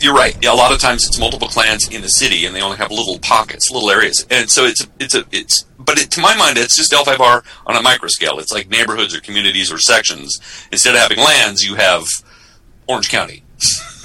you're 0.00 0.14
right. 0.14 0.42
A 0.44 0.54
lot 0.54 0.72
of 0.72 0.80
times 0.80 1.06
it's 1.06 1.18
multiple 1.18 1.46
clans 1.48 1.88
in 1.88 2.00
the 2.02 2.08
city, 2.08 2.46
and 2.46 2.54
they 2.54 2.62
only 2.62 2.76
have 2.78 2.90
little 2.90 3.18
pockets, 3.20 3.70
little 3.70 3.90
areas. 3.90 4.26
And 4.30 4.50
so 4.50 4.64
it's 4.64 4.86
it's 4.98 5.14
a 5.14 5.24
it's. 5.30 5.62
But 5.78 5.98
it, 6.00 6.10
to 6.12 6.20
my 6.20 6.34
mind, 6.36 6.56
it's 6.58 6.76
just 6.76 6.90
L5R 6.92 7.44
on 7.66 7.76
a 7.76 7.82
micro 7.82 8.08
scale. 8.08 8.38
It's 8.38 8.50
like 8.52 8.68
neighborhoods 8.70 9.14
or 9.14 9.20
communities 9.20 9.70
or 9.70 9.78
sections. 9.78 10.40
Instead 10.72 10.94
of 10.94 11.00
having 11.00 11.18
lands, 11.18 11.62
you 11.64 11.74
have 11.76 12.06
Orange 12.88 13.08
County. 13.08 13.43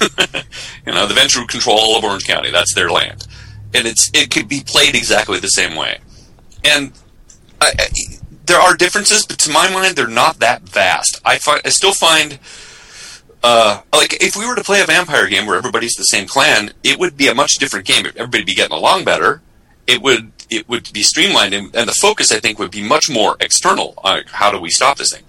you 0.86 0.92
know, 0.92 1.06
the 1.06 1.14
Ventrue 1.14 1.46
control 1.48 1.78
all 1.78 1.98
of 1.98 2.04
Orange 2.04 2.26
County. 2.26 2.50
That's 2.50 2.74
their 2.74 2.90
land, 2.90 3.26
and 3.74 3.86
it's 3.86 4.10
it 4.14 4.30
could 4.30 4.48
be 4.48 4.62
played 4.64 4.94
exactly 4.94 5.38
the 5.38 5.48
same 5.48 5.76
way. 5.76 5.98
And 6.64 6.92
I, 7.60 7.72
I, 7.78 7.86
there 8.46 8.58
are 8.58 8.76
differences, 8.76 9.26
but 9.26 9.38
to 9.40 9.52
my 9.52 9.70
mind, 9.70 9.96
they're 9.96 10.06
not 10.06 10.40
that 10.40 10.62
vast. 10.62 11.20
I 11.24 11.38
find 11.38 11.60
I 11.64 11.70
still 11.70 11.94
find. 11.94 12.38
Uh, 13.42 13.80
like 13.94 14.22
if 14.22 14.36
we 14.36 14.46
were 14.46 14.54
to 14.54 14.62
play 14.62 14.82
a 14.82 14.84
vampire 14.84 15.26
game 15.26 15.46
where 15.46 15.56
everybody's 15.56 15.94
the 15.94 16.04
same 16.04 16.26
clan, 16.26 16.72
it 16.84 16.98
would 16.98 17.16
be 17.16 17.26
a 17.26 17.34
much 17.34 17.54
different 17.54 17.86
game. 17.86 18.04
If 18.04 18.16
everybody'd 18.16 18.46
be 18.46 18.54
getting 18.54 18.76
along 18.76 19.04
better. 19.04 19.42
It 19.86 20.02
would 20.02 20.30
it 20.50 20.68
would 20.68 20.92
be 20.92 21.02
streamlined, 21.02 21.54
and, 21.54 21.74
and 21.74 21.88
the 21.88 21.94
focus 21.94 22.32
I 22.32 22.40
think 22.40 22.58
would 22.58 22.70
be 22.70 22.82
much 22.82 23.08
more 23.08 23.36
external. 23.40 23.94
Uh, 24.04 24.20
how 24.26 24.50
do 24.50 24.60
we 24.60 24.70
stop 24.70 24.98
this 24.98 25.12
thing? 25.12 25.22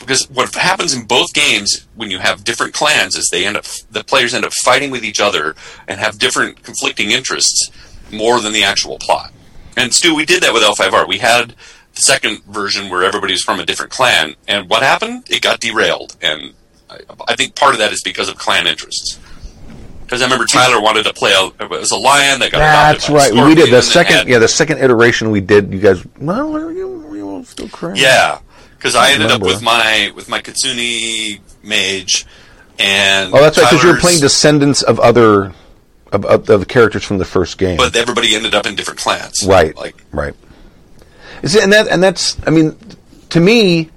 Because 0.00 0.28
what 0.30 0.52
happens 0.54 0.94
in 0.94 1.04
both 1.06 1.32
games 1.32 1.86
when 1.94 2.10
you 2.10 2.18
have 2.18 2.42
different 2.44 2.74
clans 2.74 3.14
is 3.16 3.28
they 3.30 3.46
end 3.46 3.56
up 3.56 3.64
the 3.90 4.02
players 4.02 4.34
end 4.34 4.44
up 4.44 4.52
fighting 4.64 4.90
with 4.90 5.04
each 5.04 5.20
other 5.20 5.54
and 5.86 6.00
have 6.00 6.18
different 6.18 6.62
conflicting 6.62 7.10
interests 7.10 7.70
more 8.12 8.40
than 8.40 8.52
the 8.52 8.64
actual 8.64 8.98
plot. 8.98 9.32
And 9.76 9.94
Stu, 9.94 10.14
we 10.14 10.24
did 10.24 10.42
that 10.42 10.52
with 10.52 10.62
L5R. 10.62 11.06
We 11.06 11.18
had 11.18 11.54
the 11.94 12.00
second 12.02 12.42
version 12.44 12.88
where 12.90 13.04
everybody 13.04 13.32
was 13.34 13.42
from 13.42 13.60
a 13.60 13.66
different 13.66 13.92
clan, 13.92 14.34
and 14.48 14.68
what 14.68 14.82
happened? 14.82 15.24
It 15.30 15.42
got 15.42 15.60
derailed, 15.60 16.16
and 16.20 16.54
I, 16.90 16.98
I 17.28 17.36
think 17.36 17.54
part 17.54 17.74
of 17.74 17.78
that 17.78 17.92
is 17.92 18.02
because 18.02 18.28
of 18.28 18.36
clan 18.36 18.66
interests. 18.66 19.18
Because 20.02 20.22
I 20.22 20.24
remember 20.24 20.44
Tyler 20.46 20.80
wanted 20.80 21.04
to 21.04 21.12
play 21.12 21.32
a, 21.32 21.62
it 21.62 21.70
was 21.70 21.92
a 21.92 21.96
lion 21.96 22.40
that 22.40 22.50
got 22.50 22.58
That's 22.58 23.08
adopted 23.08 23.32
by 23.32 23.40
a 23.40 23.42
right. 23.44 23.48
We 23.48 23.54
did 23.54 23.72
the 23.72 23.80
second. 23.80 24.14
had- 24.16 24.28
Yeah, 24.28 24.38
the 24.40 24.48
second 24.48 24.78
iteration 24.78 25.30
we 25.30 25.40
did. 25.40 25.72
You 25.72 25.78
guys. 25.78 26.04
Well, 26.18 26.50
you, 26.72 27.06
are 27.08 27.16
you 27.16 27.44
still 27.44 27.68
crap? 27.68 27.96
Yeah, 27.96 28.40
because 28.80 28.94
I 28.96 29.10
ended 29.12 29.30
up 29.30 29.42
with 29.42 29.60
my 29.60 30.10
with 30.16 30.28
my 30.30 30.40
Katsuni 30.40 31.40
mage, 31.62 32.24
and 32.78 33.32
Oh, 33.34 33.40
that's 33.42 33.58
right. 33.58 33.64
Because 33.70 33.82
you 33.82 33.90
were 33.90 33.94
Tyler's- 33.96 34.00
playing 34.02 34.20
descendants 34.20 34.80
of 34.82 34.98
other 34.98 35.52
of, 36.12 36.24
of, 36.24 36.48
of 36.48 36.66
characters 36.66 37.04
from 37.04 37.18
the 37.18 37.24
first 37.26 37.58
game. 37.58 37.76
but 37.76 37.94
everybody 37.94 38.34
ended 38.34 38.54
up 38.54 38.66
in 38.66 38.74
different 38.74 38.98
clans. 38.98 39.44
right. 39.46 39.76
Like 39.76 40.02
right. 40.12 40.34
Is 41.42 41.54
it, 41.54 41.62
and 41.62 41.72
that 41.72 41.88
and 41.88 42.02
that's. 42.02 42.36
I 42.46 42.50
mean, 42.50 42.76
to 43.30 43.40
me, 43.40 43.90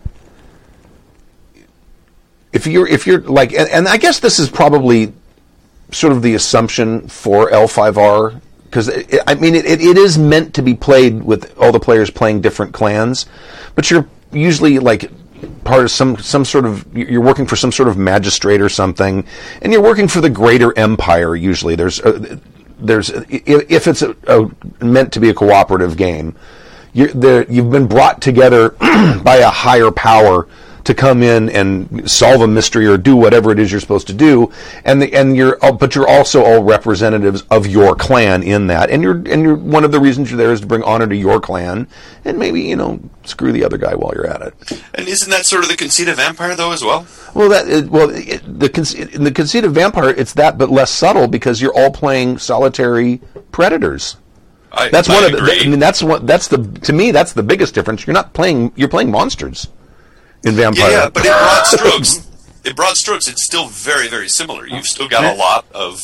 if 2.52 2.68
you're 2.68 2.88
if 2.88 3.08
you're 3.08 3.22
like, 3.22 3.54
and, 3.54 3.70
and 3.70 3.88
I 3.88 3.98
guess 3.98 4.20
this 4.20 4.40
is 4.40 4.50
probably 4.50 5.14
sort 5.92 6.14
of 6.14 6.22
the 6.22 6.34
assumption 6.36 7.08
for 7.08 7.50
L5R 7.52 8.42
because 8.66 8.90
I 9.28 9.36
mean 9.36 9.56
it, 9.56 9.66
it 9.66 9.98
is 9.98 10.18
meant 10.18 10.56
to 10.56 10.62
be 10.62 10.74
played 10.74 11.22
with 11.24 11.58
all 11.58 11.72
the 11.72 11.80
players 11.80 12.10
playing 12.10 12.42
different 12.42 12.74
clans, 12.74 13.26
but 13.76 13.90
you're 13.92 14.08
usually 14.34 14.80
like 14.80 15.12
part 15.64 15.84
of 15.84 15.92
some 15.92 16.18
some 16.18 16.46
sort 16.46 16.66
of 16.66 16.86
you're 16.96 17.22
working 17.22 17.46
for 17.46 17.56
some 17.56 17.72
sort 17.72 17.90
of 17.90 17.98
magistrate 17.98 18.62
or 18.62 18.70
something, 18.70 19.26
and 19.62 19.74
you're 19.74 19.82
working 19.82 20.08
for 20.08 20.22
the 20.22 20.30
greater 20.30 20.78
empire. 20.78 21.36
Usually, 21.36 21.76
there's 21.76 22.00
a, 22.00 22.40
there's 22.80 23.10
if, 23.10 23.88
it's 23.88 24.02
a, 24.02 24.16
a, 24.28 24.84
meant 24.84 25.14
to 25.14 25.20
be 25.20 25.30
a 25.30 25.34
cooperative 25.34 25.98
game, 25.98 26.36
there, 26.94 27.50
you've 27.52 27.72
been 27.72 27.88
brought 27.88 28.22
together 28.22 28.70
by 29.24 29.38
a 29.38 29.50
higher 29.50 29.92
power 29.92 30.48
to 30.84 30.94
come 30.94 31.24
in 31.24 31.50
and 31.50 32.10
solve 32.10 32.42
a 32.42 32.48
mystery 32.48 32.86
or 32.86 32.98
do 32.98 33.16
whatever 33.16 33.52
it 33.52 33.60
is 33.60 33.72
you're 33.72 33.80
supposed 33.80 34.08
to 34.08 34.14
do, 34.14 34.52
and 34.84 35.02
the, 35.02 35.14
and 35.14 35.36
you're 35.36 35.58
oh, 35.62 35.72
but 35.72 35.96
you're 35.96 36.08
also 36.08 36.44
all 36.44 36.64
representatives 36.64 37.44
of 37.50 37.68
your 37.68 37.96
clan 37.96 38.44
in 38.44 38.68
that, 38.68 38.90
and 38.90 39.02
you're 39.02 39.16
and 39.16 39.42
you're 39.44 39.56
one 39.56 39.84
of 39.84 39.92
the 39.92 40.00
reasons 40.00 40.30
you're 40.30 40.38
there 40.38 40.52
is 40.52 40.62
to 40.62 40.68
bring 40.68 40.84
honor 40.84 41.08
to 41.08 41.16
your 41.16 41.40
clan, 41.40 41.88
and 42.26 42.38
maybe 42.38 42.62
you 42.62 42.76
know 42.76 43.00
screw 43.24 43.52
the 43.52 43.64
other 43.64 43.78
guy 43.78 43.96
while 43.96 44.12
you're 44.14 44.28
at 44.28 44.42
it. 44.42 44.84
And 44.94 45.08
isn't 45.08 45.30
that 45.30 45.46
sort 45.46 45.64
of 45.64 45.70
the 45.70 45.78
conceit 45.78 46.10
of 46.10 46.18
Vampire, 46.18 46.56
though, 46.56 46.72
as 46.72 46.84
well? 46.84 47.08
Well, 47.34 47.50
that 47.50 47.90
well 47.90 48.10
it, 48.10 48.42
the 48.60 48.70
conce- 48.70 49.14
in 49.14 49.24
the 49.24 49.32
conceit 49.32 49.64
of 49.64 49.74
vampire, 49.74 50.10
it's 50.10 50.34
that 50.34 50.58
but 50.58 50.70
less 50.70 50.92
subtle 50.92 51.28
because 51.28 51.62
you're 51.62 51.76
all 51.76 51.92
playing 51.92 52.38
solitary 52.38 53.22
predators. 53.52 54.18
I, 54.72 54.90
That's 54.90 55.08
I 55.08 55.14
one 55.14 55.24
of 55.26 55.32
the. 55.32 55.60
I 55.62 55.68
mean, 55.68 55.80
that's 55.80 56.02
what. 56.02 56.26
That's 56.26 56.48
the. 56.48 56.58
To 56.58 56.94
me, 56.94 57.12
that's 57.12 57.34
the 57.34 57.44
biggest 57.44 57.76
difference. 57.76 58.08
You're 58.08 58.16
not 58.16 58.34
playing. 58.34 58.72
You're 58.76 58.90
playing 58.90 59.12
monsters 59.12 59.68
in 60.44 60.56
vampire. 60.56 60.92
Yeah, 60.92 61.04
yeah, 61.04 61.10
but 61.10 61.26
in 61.26 61.32
broad 61.32 61.66
strokes, 61.66 62.30
in 62.66 62.76
broad 62.76 62.98
strokes, 62.98 63.28
it's 63.28 63.44
still 63.44 63.68
very, 63.68 64.08
very 64.08 64.30
similar. 64.30 64.68
You've 64.68 64.86
still 64.86 65.08
got 65.08 65.24
a 65.24 65.38
lot 65.38 65.66
of 65.74 66.02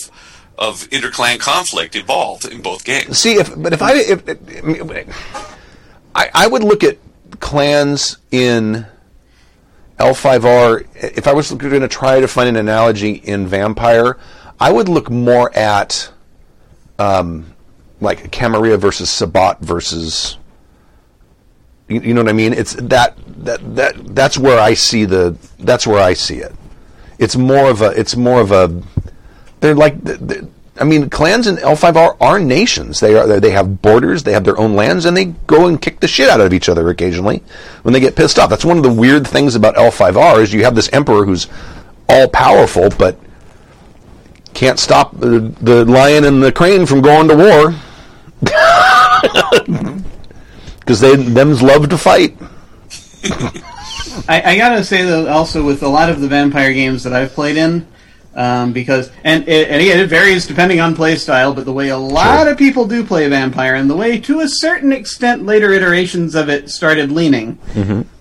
of 0.58 0.90
interclan 0.90 1.40
conflict 1.40 1.96
involved 1.96 2.46
in 2.46 2.62
both 2.62 2.84
games. 2.84 3.18
See, 3.18 3.36
if 3.36 3.54
but 3.62 3.74
if 3.74 3.82
I 3.82 3.94
if, 3.96 4.28
I, 4.28 4.62
mean, 4.62 5.06
I 6.14 6.30
I 6.34 6.48
would 6.48 6.64
look 6.64 6.84
at 6.84 6.98
clans 7.40 8.18
in 8.32 8.86
L5R. 9.98 10.86
If 10.96 11.28
I 11.28 11.34
was 11.34 11.52
going 11.52 11.82
to 11.82 11.88
try 11.88 12.20
to 12.20 12.28
find 12.28 12.50
an 12.50 12.56
analogy 12.56 13.12
in 13.12 13.48
Vampire, 13.48 14.18
I 14.60 14.72
would 14.72 14.90
look 14.90 15.10
more 15.10 15.56
at 15.56 16.12
um, 16.98 17.54
like 18.02 18.32
Camarilla 18.32 18.78
versus 18.78 19.10
Sabbat 19.10 19.60
versus. 19.60 20.38
You, 21.90 22.02
you 22.02 22.14
know 22.14 22.22
what 22.22 22.30
I 22.30 22.34
mean? 22.34 22.54
It's 22.54 22.74
that 22.76 23.18
that 23.44 23.76
that 23.76 24.16
that's 24.16 24.38
where 24.38 24.60
I 24.60 24.76
see 24.76 25.06
the 25.06 25.36
that's 25.60 25.88
where 25.88 26.02
I 26.02 26.14
see 26.14 26.38
it. 26.38 26.54
It's 27.18 27.36
more 27.36 27.70
of 27.70 27.82
a 27.82 28.00
it's 28.00 28.16
more 28.16 28.40
of 28.40 28.52
a 28.52 28.82
they're 29.60 29.76
like 29.76 30.02
they're, 30.02 30.44
I 30.80 30.86
mean 30.86 31.10
clans 31.10 31.48
in 31.48 31.58
L5R 31.58 32.18
are 32.22 32.40
nations. 32.40 33.00
They 33.00 33.16
are 33.16 33.40
they 33.40 33.52
have 33.52 33.82
borders, 33.82 34.24
they 34.24 34.34
have 34.34 34.44
their 34.46 34.58
own 34.58 34.76
lands 34.76 35.06
and 35.06 35.18
they 35.18 35.26
go 35.26 35.68
and 35.68 35.82
kick 35.82 36.00
the 36.00 36.08
shit 36.08 36.30
out 36.30 36.40
of 36.40 36.54
each 36.54 36.70
other 36.70 36.90
occasionally 36.90 37.44
when 37.82 37.94
they 37.94 38.00
get 38.00 38.16
pissed 38.16 38.40
off. 38.40 38.50
That's 38.50 38.66
one 38.66 38.78
of 38.78 38.84
the 38.84 38.94
weird 38.94 39.28
things 39.28 39.56
about 39.56 39.76
L5R 39.76 40.42
is 40.42 40.54
you 40.54 40.64
have 40.64 40.76
this 40.76 40.90
emperor 40.94 41.26
who's 41.26 41.48
all 42.08 42.28
powerful 42.28 42.90
but 42.90 43.18
can't 44.54 44.80
stop 44.80 45.18
the, 45.18 45.40
the 45.62 45.86
lion 45.86 46.24
and 46.26 46.42
the 46.42 46.52
crane 46.52 46.86
from 46.86 47.02
going 47.02 47.28
to 47.30 47.36
war. 47.36 47.74
Because 50.90 51.02
they 51.02 51.16
them's 51.18 51.62
love 51.62 51.88
to 51.90 52.00
fight. 52.00 52.36
I, 54.28 54.42
I 54.44 54.58
gotta 54.58 54.84
say 54.84 55.04
though, 55.04 55.28
also 55.28 55.64
with 55.64 55.84
a 55.84 55.88
lot 55.88 56.10
of 56.10 56.20
the 56.20 56.28
vampire 56.28 56.74
games 56.74 57.04
that 57.04 57.14
I've 57.14 57.32
played 57.34 57.58
in, 57.58 57.88
um, 58.34 58.74
because 58.74 59.12
and 59.24 59.48
it, 59.48 59.70
and 59.70 59.80
again 59.84 60.00
it 60.00 60.08
varies 60.08 60.48
depending 60.48 60.80
on 60.80 60.96
play 60.96 61.16
style, 61.16 61.54
but 61.54 61.66
the 61.66 61.72
way 61.74 61.90
a 61.90 61.98
lot 61.98 62.42
Sure. 62.42 62.54
of 62.54 62.58
people 62.58 62.88
do 62.88 63.04
play 63.04 63.30
vampire, 63.30 63.76
and 63.76 63.88
the 63.88 63.96
way 63.96 64.20
to 64.22 64.40
a 64.40 64.48
certain 64.48 64.92
extent 64.92 65.46
later 65.46 65.72
iterations 65.72 66.34
of 66.34 66.50
it 66.50 66.72
started 66.72 67.12
leaning, 67.12 67.60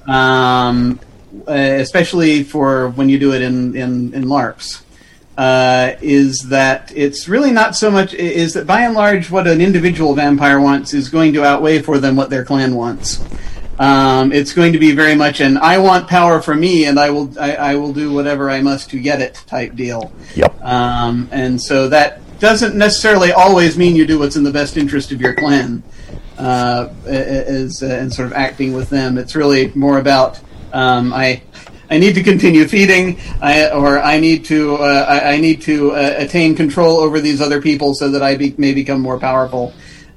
um, 0.07 1.01
uh, 1.49 1.53
especially 1.53 2.43
for 2.45 2.91
when 2.91 3.09
you 3.09 3.19
do 3.19 3.33
it 3.33 3.41
in 3.41 3.75
in, 3.75 4.13
in 4.13 4.25
LARPs. 4.25 4.83
Uh, 5.39 5.95
is 6.03 6.41
that 6.49 6.93
it's 6.97 7.29
really 7.29 7.53
not 7.53 7.77
so 7.77 7.89
much 7.93 8.13
is 8.13 8.55
that 8.55 8.67
by 8.67 8.81
and 8.81 8.93
large 8.93 9.31
what 9.31 9.47
an 9.47 9.61
individual 9.61 10.13
vampire 10.13 10.61
wants 10.61 10.93
is 10.93 11.09
going 11.09 11.33
to 11.33 11.45
outweigh 11.45 11.81
for 11.81 11.99
them 11.99 12.17
what 12.17 12.29
their 12.29 12.45
clan 12.45 12.75
wants. 12.75 13.23
Um, 13.79 14.33
it's 14.33 14.53
going 14.53 14.73
to 14.73 14.81
be 14.81 14.91
very 14.97 15.15
much 15.15 15.39
an 15.41 15.57
I 15.57 15.79
want 15.79 16.09
power 16.09 16.43
for 16.43 16.57
me 16.57 16.87
and 16.87 16.99
I 16.99 17.11
will 17.11 17.33
I, 17.39 17.55
I 17.55 17.75
will 17.77 17.93
do 17.93 18.13
whatever 18.13 18.51
I 18.51 18.63
must 18.63 18.91
to 18.91 18.99
get 18.99 19.21
it 19.21 19.41
type 19.47 19.77
deal. 19.77 20.11
Yep. 20.35 20.61
Um, 20.61 21.29
and 21.31 21.63
so 21.63 21.89
that 21.89 22.21
doesn't 22.41 22.75
necessarily 22.77 23.31
always 23.31 23.79
mean 23.79 23.95
you 23.95 24.07
do 24.07 24.19
what's 24.19 24.35
in 24.35 24.43
the 24.43 24.51
best 24.51 24.77
interest 24.77 25.13
of 25.13 25.21
your 25.21 25.35
clan, 25.35 25.85
uh, 26.37 26.89
as, 27.07 27.83
uh, 27.83 27.87
and 27.87 28.13
sort 28.13 28.27
of 28.27 28.33
acting 28.33 28.73
with 28.73 28.91
them. 28.91 29.19
It's 29.19 29.35
really 29.37 29.73
more 29.75 29.99
about 29.99 30.41
um, 30.73 31.13
I. 31.13 31.43
I 31.91 31.99
need 31.99 32.15
to 32.17 32.23
continue 32.23 32.67
feeding, 32.69 33.19
I, 33.41 33.71
or 33.71 33.99
I 34.01 34.21
need 34.21 34.45
to 34.47 34.77
uh, 34.77 35.07
I, 35.09 35.33
I 35.35 35.37
need 35.41 35.63
to 35.63 35.93
uh, 35.93 36.15
attain 36.19 36.55
control 36.55 36.99
over 36.99 37.21
these 37.21 37.41
other 37.41 37.61
people 37.63 37.95
so 37.95 38.11
that 38.11 38.23
I 38.23 38.37
be, 38.37 38.55
may 38.59 38.75
become 38.75 39.01
more 39.01 39.19
powerful. 39.19 39.73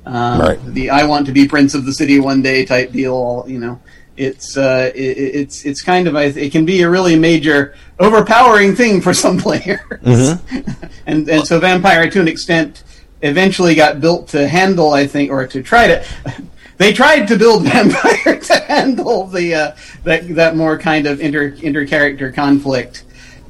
Um, 0.06 0.42
Right. 0.42 0.60
The 0.66 0.90
I 0.90 1.06
want 1.06 1.26
to 1.28 1.32
be 1.32 1.48
prince 1.48 1.74
of 1.74 1.86
the 1.86 1.94
city 1.94 2.20
one 2.20 2.42
day 2.42 2.66
type 2.66 2.92
deal. 2.92 3.46
You 3.48 3.60
know, 3.60 3.80
it's 4.18 4.58
uh, 4.58 4.92
it, 4.96 5.00
it's 5.00 5.64
it's 5.66 5.82
kind 5.82 6.08
of 6.08 6.16
I- 6.16 6.26
it 6.46 6.52
can 6.52 6.66
be 6.66 6.82
a 6.82 6.90
really 6.90 7.18
major 7.18 7.76
overpowering 8.00 8.76
thing 8.76 9.00
for 9.00 9.14
some 9.14 9.38
players, 9.46 9.80
and 11.06 11.30
and 11.30 11.46
so 11.48 11.60
Vampire 11.60 12.10
to 12.10 12.20
an 12.20 12.28
extent 12.28 12.84
eventually 13.22 13.76
got 13.76 14.02
built 14.02 14.28
to 14.30 14.48
handle 14.48 14.92
I 14.94 15.06
think 15.08 15.32
or 15.32 15.46
to 15.48 15.62
try 15.64 15.88
to. 15.88 16.04
They 16.82 16.94
tried 16.94 17.28
to 17.28 17.38
build 17.38 17.64
Vampire 17.68 18.40
to 18.40 18.60
handle 18.68 19.28
the 19.28 19.54
uh, 19.54 19.76
that 20.04 20.28
that 20.30 20.56
more 20.56 20.80
kind 20.80 21.06
of 21.06 21.22
inter 21.22 21.56
inter 21.62 21.86
character 21.86 22.32
conflict 22.32 23.04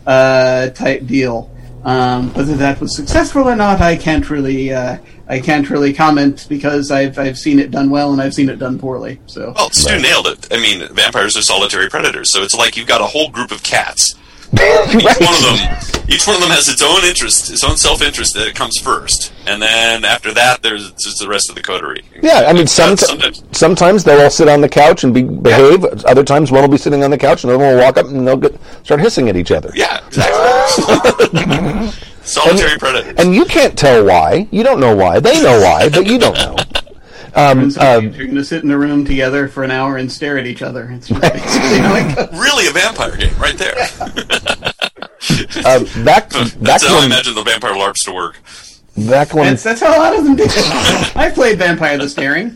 uh, 0.06 0.72
type 0.72 1.06
deal. 1.06 1.50
Um, 1.86 2.34
whether 2.34 2.56
that 2.58 2.82
was 2.82 2.94
successful 2.94 3.48
or 3.48 3.56
not, 3.56 3.80
I 3.80 3.96
can't 3.96 4.30
really 4.30 4.74
uh, 4.74 4.98
I 5.30 5.40
can't 5.40 5.70
really 5.70 5.94
comment 5.94 6.46
because 6.50 6.92
I've 6.92 7.18
I've 7.18 7.38
seen 7.38 7.58
it 7.58 7.72
done 7.72 7.90
well 7.90 8.12
and 8.12 8.22
I've 8.22 8.34
seen 8.34 8.50
it 8.50 8.60
done 8.60 8.78
poorly. 8.78 9.22
So 9.28 9.54
Well, 9.56 9.70
Stu 9.72 9.98
nailed 9.98 10.28
it. 10.28 10.50
I 10.52 10.60
mean, 10.60 10.94
vampires 10.94 11.38
are 11.38 11.42
solitary 11.42 11.88
predators, 11.88 12.30
so 12.32 12.44
it's 12.44 12.54
like 12.54 12.76
you've 12.76 12.88
got 12.88 13.00
a 13.00 13.06
whole 13.06 13.30
group 13.30 13.52
of 13.52 13.64
cats. 13.64 14.14
Each 14.94 15.18
one 15.20 15.34
of 15.34 15.44
them, 15.44 15.92
each 16.12 16.28
one 16.28 16.36
of 16.36 16.42
them 16.42 16.52
has 16.52 16.68
its 16.68 16.82
own 16.82 17.06
interest, 17.06 17.50
its 17.50 17.64
own 17.64 17.78
self-interest 17.78 18.34
that 18.34 18.48
it 18.48 18.56
comes 18.56 18.78
first, 18.78 19.32
and 19.48 19.62
then 19.62 20.04
after 20.04 20.34
that, 20.34 20.62
there's 20.62 20.92
just 20.94 21.20
the 21.20 21.28
rest 21.28 21.50
of 21.50 21.56
the 21.56 21.62
coterie. 21.62 22.04
Yeah, 22.22 22.46
I 22.48 22.54
mean, 22.54 22.68
some, 22.68 22.98
sometimes. 22.98 23.44
sometimes 23.54 24.04
they'll 24.04 24.20
all 24.20 24.30
sit 24.30 24.50
on 24.50 24.60
the 24.60 24.68
couch 24.68 25.06
and 25.06 25.14
be, 25.14 25.24
behave. 25.24 25.86
Other 26.04 26.26
times, 26.26 26.52
one 26.52 26.64
will 26.64 26.70
be 26.70 26.78
sitting 26.78 27.02
on 27.02 27.12
the 27.12 27.18
couch, 27.18 27.44
and 27.44 27.52
the 27.52 27.56
other 27.56 27.64
one 27.64 27.76
will 27.76 27.84
walk 27.84 27.98
up 27.98 28.08
and 28.08 28.28
they'll 28.28 28.36
get, 28.36 28.60
start 28.84 29.00
hissing 29.00 29.30
at 29.30 29.38
each 29.38 29.52
other. 29.52 29.72
Yeah, 29.74 30.06
exactly. 30.06 31.92
solitary 32.24 32.78
predators. 32.78 33.16
And 33.18 33.34
you 33.34 33.46
can't 33.46 33.78
tell 33.78 34.06
why. 34.06 34.48
You 34.52 34.64
don't 34.64 34.80
know 34.80 34.96
why. 34.96 35.20
They 35.20 35.42
know 35.42 35.60
why, 35.62 35.90
but 35.90 36.06
you 36.06 36.18
don't 36.18 36.36
know. 36.36 36.56
Um, 37.34 37.72
So 37.72 37.82
uh, 37.82 38.00
you're 38.00 38.26
going 38.26 38.36
to 38.36 38.44
sit 38.44 38.64
in 38.64 38.72
a 38.72 38.78
room 38.78 39.06
together 39.06 39.48
for 39.48 39.64
an 39.64 39.72
hour 39.72 39.98
and 39.98 40.12
stare 40.12 40.38
at 40.38 40.46
each 40.46 40.62
other. 40.62 40.90
It's 40.92 41.08
just 41.08 41.22
basically 41.22 41.80
how 41.80 41.96
it 41.96 42.32
really 42.34 42.68
a 42.68 42.72
vampire 42.72 43.16
game, 43.16 43.36
right 43.38 43.58
there. 43.58 43.76
uh, 45.66 45.84
back, 46.04 46.30
back 46.30 46.48
That's 46.60 46.86
how 46.86 47.00
I 47.02 47.06
imagine 47.06 47.36
the 47.36 47.44
vampire 47.44 47.76
larps 47.76 48.04
to 48.06 48.12
work. 48.14 48.38
back 49.10 49.34
when, 49.34 49.46
That's, 49.46 49.64
that's 49.64 49.80
how 49.82 49.98
a 49.98 50.00
lot 50.00 50.18
of 50.18 50.24
them 50.26 50.36
do. 50.36 50.46
I 51.16 51.32
played 51.36 51.58
Vampire 51.58 51.98
the 51.98 52.10
Staring. 52.10 52.48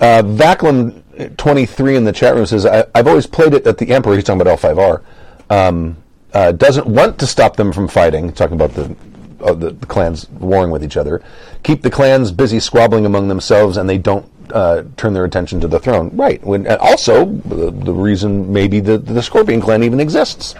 uh, 0.00 0.22
Vaclin 0.22 1.02
twenty 1.36 1.66
three 1.66 1.96
in 1.96 2.04
the 2.04 2.12
chat 2.12 2.34
room 2.34 2.46
says, 2.46 2.64
I, 2.66 2.84
"I've 2.94 3.06
always 3.06 3.26
played 3.26 3.54
it 3.54 3.66
at 3.66 3.78
the 3.78 3.90
Emperor." 3.92 4.14
He's 4.14 4.24
talking 4.24 4.40
about 4.40 4.50
L 4.50 4.56
five 4.56 4.78
R. 4.78 5.02
Um, 5.50 5.96
uh, 6.32 6.52
doesn't 6.52 6.86
want 6.86 7.18
to 7.18 7.26
stop 7.26 7.56
them 7.56 7.72
from 7.72 7.88
fighting. 7.88 8.32
Talking 8.32 8.54
about 8.54 8.72
the, 8.74 8.94
uh, 9.42 9.54
the 9.54 9.70
the 9.70 9.86
clans 9.86 10.28
warring 10.30 10.70
with 10.70 10.82
each 10.84 10.96
other. 10.96 11.22
Keep 11.62 11.82
the 11.82 11.90
clans 11.90 12.32
busy 12.32 12.60
squabbling 12.60 13.06
among 13.06 13.28
themselves, 13.28 13.76
and 13.76 13.88
they 13.88 13.98
don't 13.98 14.26
uh, 14.52 14.82
turn 14.96 15.12
their 15.14 15.24
attention 15.24 15.60
to 15.60 15.68
the 15.68 15.78
throne. 15.78 16.10
Right. 16.16 16.42
When 16.44 16.66
and 16.66 16.78
also 16.78 17.26
the, 17.26 17.70
the 17.70 17.92
reason 17.92 18.52
maybe 18.52 18.80
the 18.80 18.98
the 18.98 19.22
Scorpion 19.22 19.60
clan 19.60 19.82
even 19.82 20.00
exists. 20.00 20.54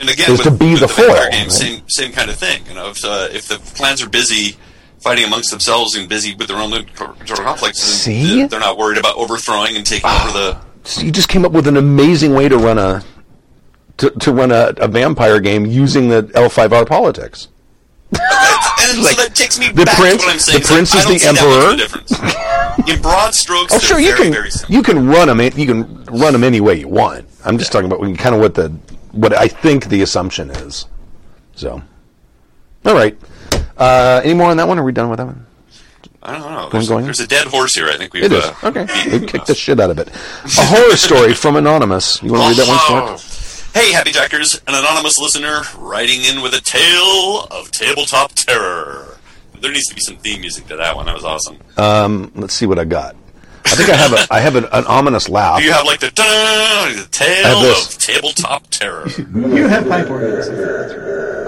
And 0.00 0.10
again, 0.10 0.30
Is 0.30 0.38
with, 0.38 0.48
to 0.48 0.50
be 0.50 0.74
the 0.74 0.86
vampire 0.88 1.06
foil, 1.06 1.30
game, 1.30 1.42
right? 1.44 1.52
same 1.52 1.82
same 1.88 2.12
kind 2.12 2.28
of 2.30 2.36
thing. 2.36 2.66
You 2.68 2.74
know, 2.74 2.90
if 2.90 3.04
uh, 3.04 3.28
if 3.32 3.48
the 3.48 3.56
clans 3.76 4.02
are 4.02 4.08
busy 4.08 4.56
fighting 5.00 5.24
amongst 5.24 5.50
themselves 5.50 5.94
and 5.96 6.08
busy 6.08 6.34
with 6.34 6.48
their 6.48 6.56
own 6.56 6.72
internal 6.72 7.14
conflicts, 7.44 7.80
See? 7.82 8.38
they're- 8.38 8.48
they're 8.48 8.60
not 8.60 8.78
worried 8.78 8.96
about 8.98 9.16
overthrowing 9.16 9.76
and 9.76 9.84
taking 9.86 10.08
over 10.10 10.32
the. 10.32 10.58
So 10.86 11.00
you 11.00 11.10
just 11.12 11.30
came 11.30 11.46
up 11.46 11.52
with 11.52 11.66
an 11.66 11.78
amazing 11.78 12.34
way 12.34 12.46
to 12.46 12.58
run 12.58 12.76
a 12.78 13.02
to, 13.96 14.10
to 14.10 14.32
run 14.32 14.50
a, 14.52 14.74
a 14.76 14.86
vampire 14.88 15.40
game 15.40 15.64
using 15.64 16.10
the 16.10 16.24
L5R 16.34 16.86
politics. 16.86 17.48
And 18.16 19.02
Like, 19.02 19.16
so 19.16 19.22
that 19.22 19.34
takes 19.34 19.58
me 19.58 19.70
the 19.70 19.84
back 19.84 19.96
prince- 19.96 20.20
to 20.22 20.26
what 20.26 20.32
I'm 20.34 20.38
saying. 20.38 20.60
the 20.60 20.66
prince 20.68 20.94
is 20.94 21.04
the 21.04 21.18
see 21.18 21.26
that 21.26 21.34
much 21.34 21.92
of 21.92 22.78
emperor. 22.86 22.92
In 22.94 23.00
broad 23.02 23.34
strokes, 23.34 23.72
Oh, 23.74 23.78
sure, 23.78 23.98
you 23.98 24.10
very, 24.16 24.24
can 24.24 24.32
very 24.32 24.50
you 24.68 24.82
can 24.82 25.06
run 25.08 25.28
them. 25.28 25.40
You 25.40 25.66
can 25.66 26.04
run 26.06 26.32
them 26.32 26.44
any 26.44 26.60
way 26.60 26.74
you 26.80 26.88
want. 26.88 27.26
I'm 27.44 27.56
just 27.58 27.72
talking 27.72 27.90
about 27.90 28.00
kind 28.18 28.34
of 28.34 28.40
what 28.40 28.54
the 28.54 28.68
what 29.12 29.32
I 29.32 29.48
think 29.48 29.86
the 29.88 30.02
assumption 30.02 30.50
is. 30.50 30.86
So, 31.54 31.82
all 32.84 32.94
right. 32.94 33.16
Uh, 33.78 34.20
any 34.24 34.34
more 34.34 34.50
on 34.50 34.56
that 34.58 34.68
one? 34.68 34.78
Are 34.78 34.84
we 34.84 34.92
done 34.92 35.08
with 35.08 35.18
that 35.18 35.26
one? 35.26 35.46
I 36.22 36.38
don't 36.38 36.52
know. 36.52 36.68
There's, 36.70 36.88
going? 36.88 37.04
there's 37.04 37.20
a 37.20 37.26
dead 37.26 37.46
horse 37.46 37.74
here. 37.74 37.88
I 37.88 37.96
think 37.96 38.12
we've. 38.14 38.24
It 38.24 38.32
is 38.32 38.44
Uh, 38.44 38.54
okay. 38.64 38.86
We 39.18 39.26
kicked 39.26 39.46
the 39.46 39.54
shit 39.54 39.78
out 39.78 39.90
of 39.90 39.98
it. 39.98 40.08
A 40.08 40.64
horror 40.66 40.96
story 40.96 41.34
from 41.34 41.56
anonymous. 41.56 42.22
You 42.22 42.32
want 42.32 42.54
to 42.56 42.60
read 42.62 42.68
that 42.68 43.12
one. 43.12 43.18
Stuart? 43.74 43.84
Hey, 43.84 43.92
Happy 43.92 44.10
Jackers, 44.12 44.54
an 44.66 44.74
anonymous 44.74 45.18
listener 45.18 45.62
writing 45.78 46.22
in 46.22 46.42
with 46.42 46.54
a 46.54 46.60
tale 46.60 47.46
of 47.50 47.70
tabletop 47.70 48.32
terror. 48.32 49.18
There 49.60 49.72
needs 49.72 49.86
to 49.86 49.94
be 49.94 50.00
some 50.00 50.16
theme 50.16 50.40
music 50.40 50.66
to 50.68 50.76
that 50.76 50.94
one. 50.94 51.06
That 51.06 51.14
was 51.14 51.24
awesome. 51.24 51.58
Um, 51.76 52.30
let's 52.34 52.54
see 52.54 52.66
what 52.66 52.78
I 52.78 52.84
got. 52.84 53.16
I 53.66 53.70
think 53.76 53.88
I 53.88 53.96
have 53.96 54.12
a 54.12 54.26
I 54.30 54.40
have 54.40 54.56
an, 54.56 54.66
an 54.72 54.84
ominous 54.84 55.28
laugh. 55.30 55.64
You 55.64 55.72
have 55.72 55.86
like 55.86 55.98
the, 55.98 56.08
the 56.08 57.08
tale 57.10 57.56
of 57.56 57.98
tabletop 57.98 58.68
terror. 58.68 59.06
You 59.34 59.66
have 59.66 59.88
pipe 59.88 60.10
organs. 60.10 60.48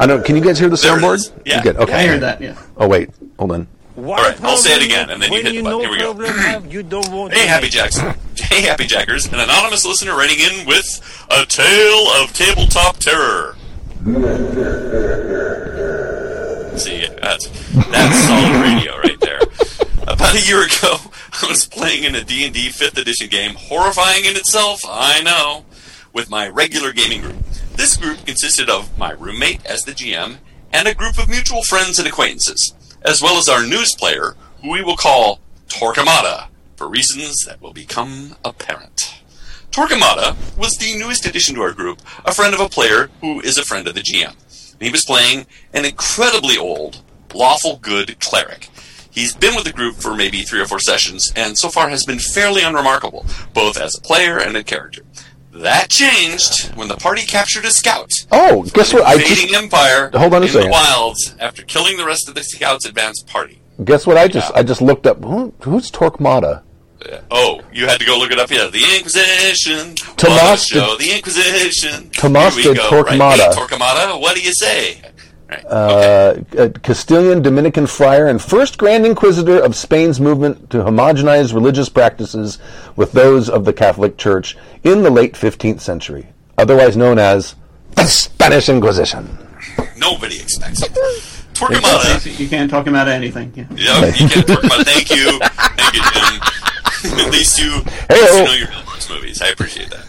I 0.01 0.07
don't. 0.07 0.25
Can 0.25 0.35
you 0.35 0.43
guys 0.43 0.59
hear 0.59 0.71
the 0.71 0.77
There 0.77 0.97
soundboard? 0.97 1.31
Yeah. 1.45 1.59
You 1.59 1.63
good? 1.63 1.77
Okay. 1.77 1.93
I 1.93 2.07
heard 2.07 2.23
that. 2.23 2.41
Yeah. 2.41 2.61
Oh 2.79 2.89
wait, 2.89 3.11
hold 3.39 3.53
on. 3.53 3.69
All 3.97 4.05
right, 4.05 4.39
I'll 4.43 4.57
say 4.59 4.77
it 4.77 4.85
again, 4.85 5.09
and 5.11 5.23
then 5.23 5.33
you 5.33 5.43
hit 5.43 5.53
the 5.55 5.63
button. 5.63 5.81
Here 5.81 5.91
we 5.91 5.99
go. 5.99 6.15
have, 6.27 6.71
you 6.73 6.83
don't 6.83 7.11
want 7.11 7.33
Hey, 7.33 7.47
Happy 7.47 7.69
Jackson. 7.69 8.05
Jacks. 8.07 8.21
Hey, 8.47 8.63
Happy 8.63 8.87
Jackers. 8.87 9.27
An 9.27 9.41
anonymous 9.41 9.85
listener 9.87 10.15
writing 10.15 10.39
in 10.39 10.67
with 10.67 11.27
a 11.31 11.45
tale 11.47 12.07
of 12.23 12.33
tabletop 12.33 12.99
terror. 12.99 13.57
See, 16.79 17.07
that's, 17.23 17.49
that's 17.91 18.19
solid 18.27 18.63
radio 18.63 18.99
right 18.99 19.19
there. 19.21 19.41
About 20.03 20.35
a 20.37 20.47
year 20.47 20.65
ago, 20.65 20.97
I 21.43 21.47
was 21.49 21.67
playing 21.67 22.05
in 22.05 22.15
a 22.15 22.23
D&D 22.23 22.69
5th 22.69 22.99
edition 23.01 23.29
game, 23.29 23.55
horrifying 23.57 24.27
in 24.27 24.37
itself, 24.37 24.81
I 24.87 25.23
know, 25.23 25.65
with 26.13 26.29
my 26.31 26.49
regular 26.49 26.93
gaming 26.93 27.23
group. 27.23 27.37
This 27.75 27.97
group 27.97 28.25
consisted 28.27 28.69
of 28.69 28.97
my 28.99 29.11
roommate 29.13 29.65
as 29.67 29.83
the 29.83 29.93
GM 29.93 30.37
and 30.73 30.87
a 30.87 30.95
group 30.95 31.19
of 31.19 31.29
mutual 31.29 31.63
friends 31.63 31.99
and 31.99 32.07
acquaintances, 32.07 32.75
as 33.07 33.23
well 33.23 33.39
as 33.39 33.49
our 33.49 33.65
news 33.65 33.95
player, 33.95 34.35
who 34.61 34.71
we 34.71 34.83
will 34.83 34.97
call 34.97 35.41
Torquemada, 35.69 36.49
for 36.75 36.89
reasons 36.89 37.45
that 37.47 37.63
will 37.63 37.73
become 37.73 38.35
apparent. 38.45 39.23
Torquemada 39.71 40.37
was 40.59 40.75
the 40.75 40.99
newest 40.99 41.25
addition 41.25 41.55
to 41.55 41.63
our 41.63 41.73
group, 41.73 42.03
a 42.25 42.35
friend 42.35 42.53
of 42.53 42.61
a 42.61 42.69
player 42.69 43.09
who 43.21 43.41
is 43.41 43.59
a 43.59 43.65
friend 43.65 43.87
of 43.87 43.95
the 43.95 44.01
GM. 44.01 44.35
He 44.81 44.91
was 44.91 45.05
playing 45.05 45.47
an 45.73 45.85
incredibly 45.85 46.59
old, 46.59 47.03
lawful 47.33 47.77
good 47.77 48.19
cleric. 48.21 48.69
He's 49.11 49.35
been 49.35 49.55
with 49.55 49.65
the 49.65 49.73
group 49.73 49.97
for 49.97 50.15
maybe 50.15 50.43
three 50.43 50.61
or 50.61 50.67
four 50.67 50.81
sessions, 50.81 51.33
and 51.37 51.57
so 51.57 51.69
far 51.69 51.89
has 51.89 52.05
been 52.05 52.19
fairly 52.19 52.63
unremarkable, 52.63 53.25
both 53.55 53.79
as 53.79 53.97
a 53.97 54.03
player 54.03 54.39
and 54.39 54.57
a 54.57 54.65
character. 54.65 55.03
That 55.63 55.89
changed 55.89 56.75
when 56.77 56.89
the 56.89 56.97
party 56.97 57.23
captured 57.23 57.65
a 57.65 57.71
scout. 57.71 58.13
Oh, 58.31 58.63
guess 58.75 58.93
what? 58.93 59.05
I 59.05 59.17
just 59.17 59.55
Empire 59.55 60.11
Hold 60.13 60.35
on 60.35 60.43
a 60.43 60.47
in 60.47 60.53
second. 60.53 60.69
the 60.69 60.73
wilds 60.73 61.35
after 61.41 61.63
killing 61.63 61.97
the 61.97 62.05
rest 62.05 62.29
of 62.29 62.35
the 62.35 62.43
scout's 62.45 62.85
advance 62.85 63.23
party. 63.23 63.61
guess 63.85 64.07
what? 64.07 64.17
I 64.19 64.29
just 64.29 64.53
I 64.55 64.63
just 64.63 64.83
looked 64.83 65.07
up. 65.07 65.25
Who, 65.25 65.55
who's 65.63 65.91
Torquemada? 65.91 66.63
Uh, 67.11 67.19
oh, 67.31 67.61
you 67.73 67.87
had 67.87 68.01
to 68.01 68.07
go 68.07 68.19
look 68.19 68.31
it 68.31 68.39
up. 68.39 68.51
Yeah, 68.51 68.69
the 68.69 68.85
Inquisition. 68.97 69.95
Tomas 70.17 70.69
the 70.71 71.13
Inquisition. 71.15 72.11
Tomas 72.11 72.57
Torquemada. 72.57 73.19
Right? 73.19 73.41
Hey, 73.41 73.61
Torquemada, 73.61 74.21
what 74.21 74.35
do 74.37 74.43
you 74.43 74.53
say? 74.53 75.01
Right. 75.49 75.65
Uh, 75.65 76.35
a 76.59 76.71
Castilian 76.71 77.41
Dominican 77.41 77.87
friar 77.87 78.27
and 78.27 78.43
first 78.43 78.79
Grand 78.79 79.07
Inquisitor 79.07 79.63
of 79.63 79.77
Spain's 79.77 80.21
movement 80.21 80.71
to 80.71 80.79
homogenize 80.79 81.55
religious 81.55 81.89
practices 81.89 82.59
with 82.97 83.13
those 83.13 83.49
of 83.49 83.65
the 83.65 83.73
Catholic 83.73 84.19
Church 84.19 84.57
in 84.83 85.03
the 85.03 85.11
late 85.11 85.35
15th 85.35 85.81
century, 85.81 86.27
otherwise 86.59 86.97
known 86.97 87.21
as 87.21 87.55
the 87.95 88.05
Spanish 88.07 88.69
Inquisition. 88.69 89.39
Nobody 89.97 90.41
expects 90.41 90.83
it. 90.83 90.91
Torquemada. 91.55 92.39
You 92.39 92.49
can't 92.49 92.71
talk 92.71 92.87
about 92.89 93.09
anything. 93.09 93.53
Yeah. 93.55 93.67
Yep, 93.71 94.21
you 94.21 94.29
can't 94.29 94.47
Torquemada. 94.47 94.85
Thank 94.85 95.11
you. 95.11 95.39
Thank 95.41 95.95
you, 95.95 96.03
Jim. 96.13 97.21
at 97.21 97.31
least 97.31 97.59
you, 97.59 97.83
at 98.09 98.11
least 98.11 98.35
you 98.39 98.45
know 98.45 98.53
your 98.53 98.67
Hillbillies 98.67 99.11
movies. 99.11 99.43
I 99.43 99.49
appreciate 99.49 99.91
that. 99.91 100.05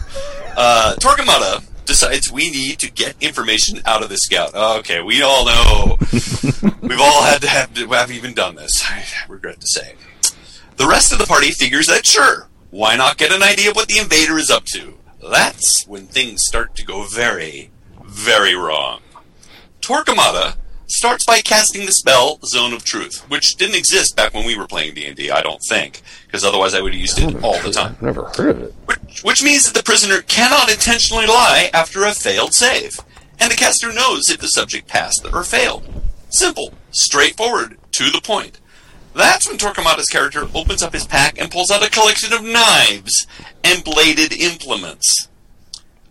Uh, 0.56 0.94
Torquemada 0.98 1.64
decides 1.88 2.30
we 2.30 2.50
need 2.50 2.78
to 2.78 2.90
get 2.90 3.16
information 3.20 3.80
out 3.84 4.04
of 4.04 4.08
the 4.08 4.18
scout. 4.18 4.54
Okay, 4.54 5.02
we 5.02 5.22
all 5.22 5.44
know. 5.44 5.96
We've 6.80 7.00
all 7.00 7.24
had 7.24 7.42
to 7.42 7.48
have, 7.48 7.74
to 7.74 7.88
have 7.88 8.12
even 8.12 8.34
done 8.34 8.54
this. 8.54 8.84
I 8.88 9.04
regret 9.28 9.60
to 9.60 9.66
say. 9.66 9.96
The 10.76 10.86
rest 10.86 11.12
of 11.12 11.18
the 11.18 11.26
party 11.26 11.50
figures 11.50 11.88
that 11.88 12.06
sure, 12.06 12.48
why 12.70 12.94
not 12.94 13.18
get 13.18 13.32
an 13.32 13.42
idea 13.42 13.70
of 13.70 13.76
what 13.76 13.88
the 13.88 13.98
invader 13.98 14.38
is 14.38 14.50
up 14.50 14.64
to? 14.66 14.94
That's 15.28 15.84
when 15.88 16.06
things 16.06 16.42
start 16.46 16.76
to 16.76 16.84
go 16.84 17.04
very, 17.04 17.70
very 18.04 18.54
wrong. 18.54 19.00
Torquemada 19.80 20.54
starts 20.88 21.24
by 21.24 21.40
casting 21.40 21.86
the 21.86 21.92
spell 21.92 22.38
Zone 22.44 22.72
of 22.72 22.84
Truth, 22.84 23.28
which 23.30 23.56
didn't 23.56 23.76
exist 23.76 24.16
back 24.16 24.34
when 24.34 24.46
we 24.46 24.56
were 24.56 24.66
playing 24.66 24.94
D&D, 24.94 25.30
I 25.30 25.42
don't 25.42 25.62
think, 25.68 26.02
because 26.26 26.44
otherwise 26.44 26.74
I 26.74 26.80
would 26.80 26.92
have 26.92 27.00
used 27.00 27.18
it 27.18 27.42
all 27.44 27.60
the 27.60 27.70
time. 27.70 27.92
I've 27.96 28.02
never 28.02 28.24
heard 28.36 28.56
of 28.56 28.62
it. 28.62 28.74
Which, 28.86 29.22
which 29.22 29.42
means 29.44 29.66
that 29.66 29.78
the 29.78 29.84
prisoner 29.84 30.22
cannot 30.22 30.70
intentionally 30.70 31.26
lie 31.26 31.70
after 31.72 32.04
a 32.04 32.12
failed 32.12 32.54
save, 32.54 32.98
and 33.38 33.52
the 33.52 33.56
caster 33.56 33.92
knows 33.92 34.30
if 34.30 34.40
the 34.40 34.48
subject 34.48 34.88
passed 34.88 35.26
or 35.32 35.44
failed. 35.44 35.86
Simple, 36.30 36.74
straightforward, 36.90 37.78
to 37.92 38.10
the 38.10 38.20
point. 38.22 38.60
That's 39.14 39.48
when 39.48 39.58
Torquemada's 39.58 40.08
character 40.08 40.46
opens 40.54 40.82
up 40.82 40.92
his 40.92 41.06
pack 41.06 41.40
and 41.40 41.50
pulls 41.50 41.70
out 41.70 41.84
a 41.84 41.90
collection 41.90 42.32
of 42.32 42.44
knives 42.44 43.26
and 43.64 43.82
bladed 43.82 44.32
implements. 44.32 45.28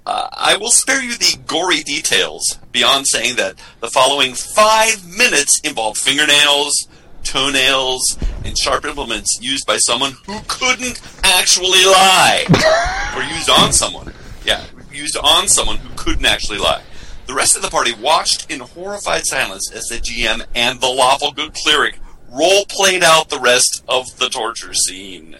Uh, 0.08 0.30
I 0.32 0.56
will 0.56 0.72
spare 0.72 1.04
you 1.04 1.18
the 1.18 1.38
gory 1.48 1.84
details 1.84 2.60
beyond 2.72 3.08
saying 3.10 3.36
that 3.36 3.56
the 3.82 3.90
following 3.90 4.36
five 4.36 5.06
minutes 5.06 5.60
involved 5.66 5.98
fingernails, 5.98 6.88
toenails, 7.26 8.18
and 8.46 8.58
sharp 8.58 8.86
implements 8.86 9.38
used 9.42 9.68
by 9.68 9.76
someone 9.76 10.14
who 10.26 10.40
couldn't 10.48 11.02
actually 11.26 11.84
lie. 11.84 12.46
or 13.18 13.24
used 13.36 13.50
on 13.50 13.74
someone. 13.74 14.14
Yeah, 14.46 14.64
used 14.94 15.18
on 15.18 15.50
someone 15.50 15.76
who 15.76 15.94
couldn't 15.98 16.26
actually 16.26 16.60
lie. 16.60 16.84
The 17.26 17.34
rest 17.34 17.58
of 17.58 17.62
the 17.62 17.68
party 17.68 17.92
watched 17.94 18.50
in 18.50 18.62
horrified 18.62 19.26
silence 19.26 19.70
as 19.74 19.88
the 19.88 19.98
GM 19.98 20.46
and 20.56 20.80
the 20.80 20.88
lawful 20.88 21.34
good 21.34 21.54
cleric 21.54 22.00
role 22.32 22.64
played 22.70 23.04
out 23.04 23.28
the 23.28 23.40
rest 23.40 23.84
of 23.90 24.06
the 24.20 24.30
torture 24.30 24.74
scene. 24.74 25.36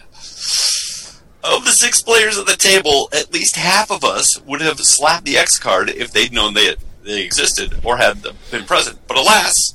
Of 1.44 1.64
the 1.64 1.70
six 1.70 2.02
players 2.02 2.36
at 2.36 2.46
the 2.46 2.56
table, 2.56 3.08
at 3.12 3.32
least 3.32 3.56
half 3.56 3.90
of 3.90 4.02
us 4.04 4.40
would 4.42 4.60
have 4.60 4.80
slapped 4.80 5.24
the 5.24 5.38
X 5.38 5.58
card 5.58 5.88
if 5.88 6.12
they'd 6.12 6.32
known 6.32 6.54
they, 6.54 6.74
they 7.04 7.22
existed 7.22 7.80
or 7.84 7.96
had 7.96 8.24
been 8.50 8.64
present. 8.64 8.98
But 9.06 9.18
alas, 9.18 9.74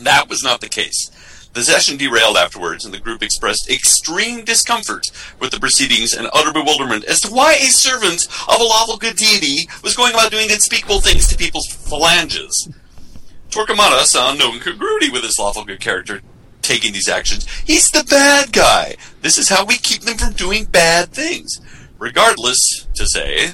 that 0.00 0.28
was 0.28 0.42
not 0.42 0.60
the 0.60 0.68
case. 0.68 1.10
The 1.54 1.62
session 1.62 1.98
derailed 1.98 2.36
afterwards, 2.36 2.84
and 2.84 2.94
the 2.94 2.98
group 2.98 3.22
expressed 3.22 3.70
extreme 3.70 4.44
discomfort 4.44 5.10
with 5.38 5.50
the 5.50 5.60
proceedings 5.60 6.14
and 6.14 6.28
utter 6.32 6.52
bewilderment 6.52 7.04
as 7.04 7.20
to 7.20 7.30
why 7.30 7.52
a 7.54 7.66
servant 7.66 8.26
of 8.48 8.58
a 8.58 8.64
lawful 8.64 8.96
good 8.96 9.16
deity 9.16 9.68
was 9.84 9.94
going 9.94 10.14
about 10.14 10.30
doing 10.30 10.50
unspeakable 10.50 11.00
things 11.00 11.28
to 11.28 11.36
people's 11.36 11.68
phalanges. 11.68 12.70
Torquemada 13.50 14.04
saw 14.04 14.32
no 14.34 14.54
incongruity 14.54 15.10
with 15.10 15.22
his 15.22 15.38
lawful 15.38 15.64
good 15.64 15.80
character 15.80 16.22
taking 16.62 16.92
these 16.92 17.08
actions. 17.08 17.46
He's 17.64 17.90
the 17.90 18.04
bad 18.04 18.52
guy. 18.52 18.96
This 19.20 19.38
is 19.38 19.48
how 19.48 19.64
we 19.64 19.76
keep 19.76 20.02
them 20.02 20.16
from 20.16 20.32
doing 20.32 20.64
bad 20.64 21.10
things. 21.10 21.60
Regardless, 21.98 22.86
to 22.94 23.06
say, 23.06 23.52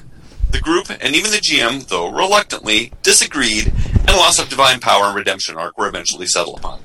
the 0.51 0.61
group 0.61 0.91
and 0.91 1.15
even 1.15 1.31
the 1.31 1.39
GM, 1.39 1.87
though 1.89 2.11
reluctantly, 2.11 2.93
disagreed, 3.03 3.67
and 3.67 4.17
loss 4.17 4.39
of 4.39 4.49
divine 4.49 4.81
power 4.81 5.05
and 5.07 5.17
redemption 5.17 5.57
arc 5.57 5.77
were 5.77 5.89
eventually 5.89 6.27
settled 6.27 6.59
upon. 6.59 6.81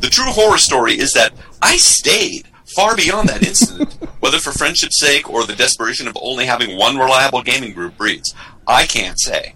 The 0.00 0.10
true 0.10 0.30
horror 0.30 0.58
story 0.58 0.98
is 0.98 1.12
that 1.12 1.32
I 1.62 1.76
stayed 1.76 2.48
far 2.74 2.96
beyond 2.96 3.28
that 3.28 3.46
incident, 3.46 3.92
whether 4.20 4.38
for 4.38 4.52
friendship's 4.52 4.98
sake 4.98 5.30
or 5.30 5.44
the 5.44 5.54
desperation 5.54 6.08
of 6.08 6.18
only 6.20 6.46
having 6.46 6.76
one 6.76 6.96
reliable 6.96 7.42
gaming 7.42 7.72
group 7.72 7.96
breeds. 7.96 8.34
I 8.66 8.86
can't 8.86 9.20
say. 9.20 9.54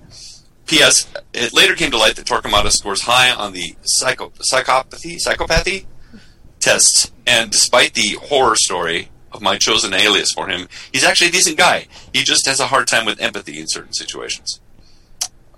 P.S. 0.67 1.11
It 1.33 1.55
later 1.55 1.75
came 1.75 1.91
to 1.91 1.99
light 1.99 2.17
that 2.17 2.27
Torquemada 2.27 2.71
scores 2.71 3.03
high 3.03 3.31
on 3.31 3.55
the 3.55 3.75
psycho- 3.83 4.33
psychopathy 4.53 5.17
psychopathy 5.17 5.87
tests, 6.61 7.13
and 7.27 7.51
despite 7.51 7.95
the 7.95 8.19
horror 8.23 8.57
story 8.57 9.11
of 9.33 9.43
my 9.43 9.57
chosen 9.57 9.93
alias 9.93 10.33
for 10.33 10.49
him, 10.49 10.69
he's 10.93 11.05
actually 11.05 11.29
a 11.29 11.33
decent 11.33 11.57
guy. 11.57 11.87
He 12.13 12.23
just 12.23 12.47
has 12.47 12.61
a 12.61 12.67
hard 12.67 12.87
time 12.87 13.05
with 13.05 13.21
empathy 13.21 13.61
in 13.61 13.67
certain 13.69 13.93
situations. 13.93 14.61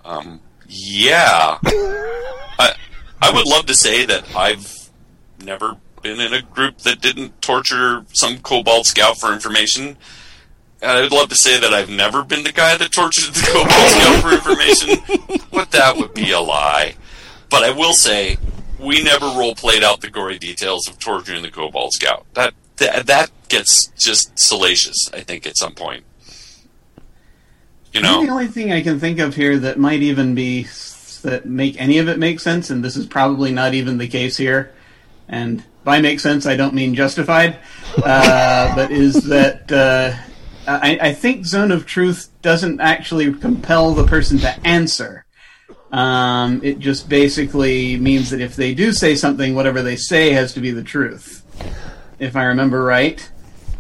Um, 0.04 0.40
yeah, 0.68 1.58
I 1.64 2.74
I 3.20 3.32
would 3.32 3.46
love 3.46 3.66
to 3.66 3.74
say 3.74 4.06
that 4.06 4.24
I've 4.34 4.90
never 5.44 5.76
been 6.02 6.20
in 6.20 6.32
a 6.32 6.42
group 6.42 6.78
that 6.78 7.00
didn't 7.00 7.40
torture 7.42 8.04
some 8.12 8.38
kobold 8.38 8.86
scout 8.86 9.18
for 9.18 9.32
information. 9.32 9.96
And 10.82 10.92
I'd 10.92 11.12
love 11.12 11.28
to 11.28 11.34
say 11.34 11.60
that 11.60 11.74
I've 11.74 11.90
never 11.90 12.24
been 12.24 12.42
the 12.42 12.52
guy 12.52 12.76
that 12.76 12.90
tortured 12.90 13.34
the 13.34 13.46
kobold 13.52 13.70
scout 13.70 14.22
for 14.22 14.32
information, 14.32 15.44
but 15.52 15.70
that 15.72 15.96
would 15.96 16.14
be 16.14 16.32
a 16.32 16.40
lie. 16.40 16.94
But 17.50 17.64
I 17.64 17.70
will 17.70 17.92
say, 17.92 18.38
we 18.80 19.02
never 19.02 19.26
role 19.26 19.54
played 19.54 19.84
out 19.84 20.00
the 20.00 20.10
gory 20.10 20.38
details 20.38 20.88
of 20.88 20.98
torturing 20.98 21.42
the 21.42 21.50
kobold 21.50 21.92
scout. 21.92 22.26
That 22.34 22.54
that, 22.76 23.06
that 23.06 23.30
gets 23.48 23.88
just 23.98 24.38
salacious. 24.38 25.10
I 25.12 25.20
think 25.20 25.46
at 25.46 25.56
some 25.56 25.74
point. 25.74 26.04
You 27.92 28.00
know, 28.00 28.24
The 28.24 28.30
only 28.30 28.46
thing 28.46 28.72
I 28.72 28.82
can 28.82 29.00
think 29.00 29.18
of 29.18 29.34
here 29.34 29.58
that 29.58 29.78
might 29.78 30.00
even 30.02 30.34
be 30.34 30.66
that 31.22 31.44
make 31.44 31.78
any 31.80 31.98
of 31.98 32.08
it 32.08 32.18
make 32.18 32.40
sense, 32.40 32.70
and 32.70 32.84
this 32.84 32.96
is 32.96 33.04
probably 33.04 33.52
not 33.52 33.74
even 33.74 33.98
the 33.98 34.08
case 34.08 34.36
here. 34.36 34.72
And 35.28 35.62
by 35.84 36.00
make 36.00 36.20
sense, 36.20 36.46
I 36.46 36.56
don't 36.56 36.74
mean 36.74 36.94
justified, 36.94 37.58
uh, 38.02 38.74
but 38.76 38.90
is 38.90 39.14
that 39.24 39.70
uh, 39.70 40.16
I, 40.66 40.98
I 41.00 41.12
think 41.14 41.46
Zone 41.46 41.72
of 41.72 41.86
Truth 41.86 42.30
doesn't 42.42 42.80
actually 42.80 43.32
compel 43.34 43.92
the 43.92 44.06
person 44.06 44.38
to 44.38 44.66
answer. 44.66 45.24
Um, 45.92 46.60
it 46.62 46.78
just 46.78 47.08
basically 47.08 47.96
means 47.96 48.30
that 48.30 48.40
if 48.40 48.54
they 48.56 48.74
do 48.74 48.92
say 48.92 49.16
something, 49.16 49.54
whatever 49.54 49.82
they 49.82 49.96
say 49.96 50.30
has 50.32 50.52
to 50.54 50.60
be 50.60 50.70
the 50.70 50.84
truth. 50.84 51.42
If 52.18 52.36
I 52.36 52.44
remember 52.44 52.84
right. 52.84 53.28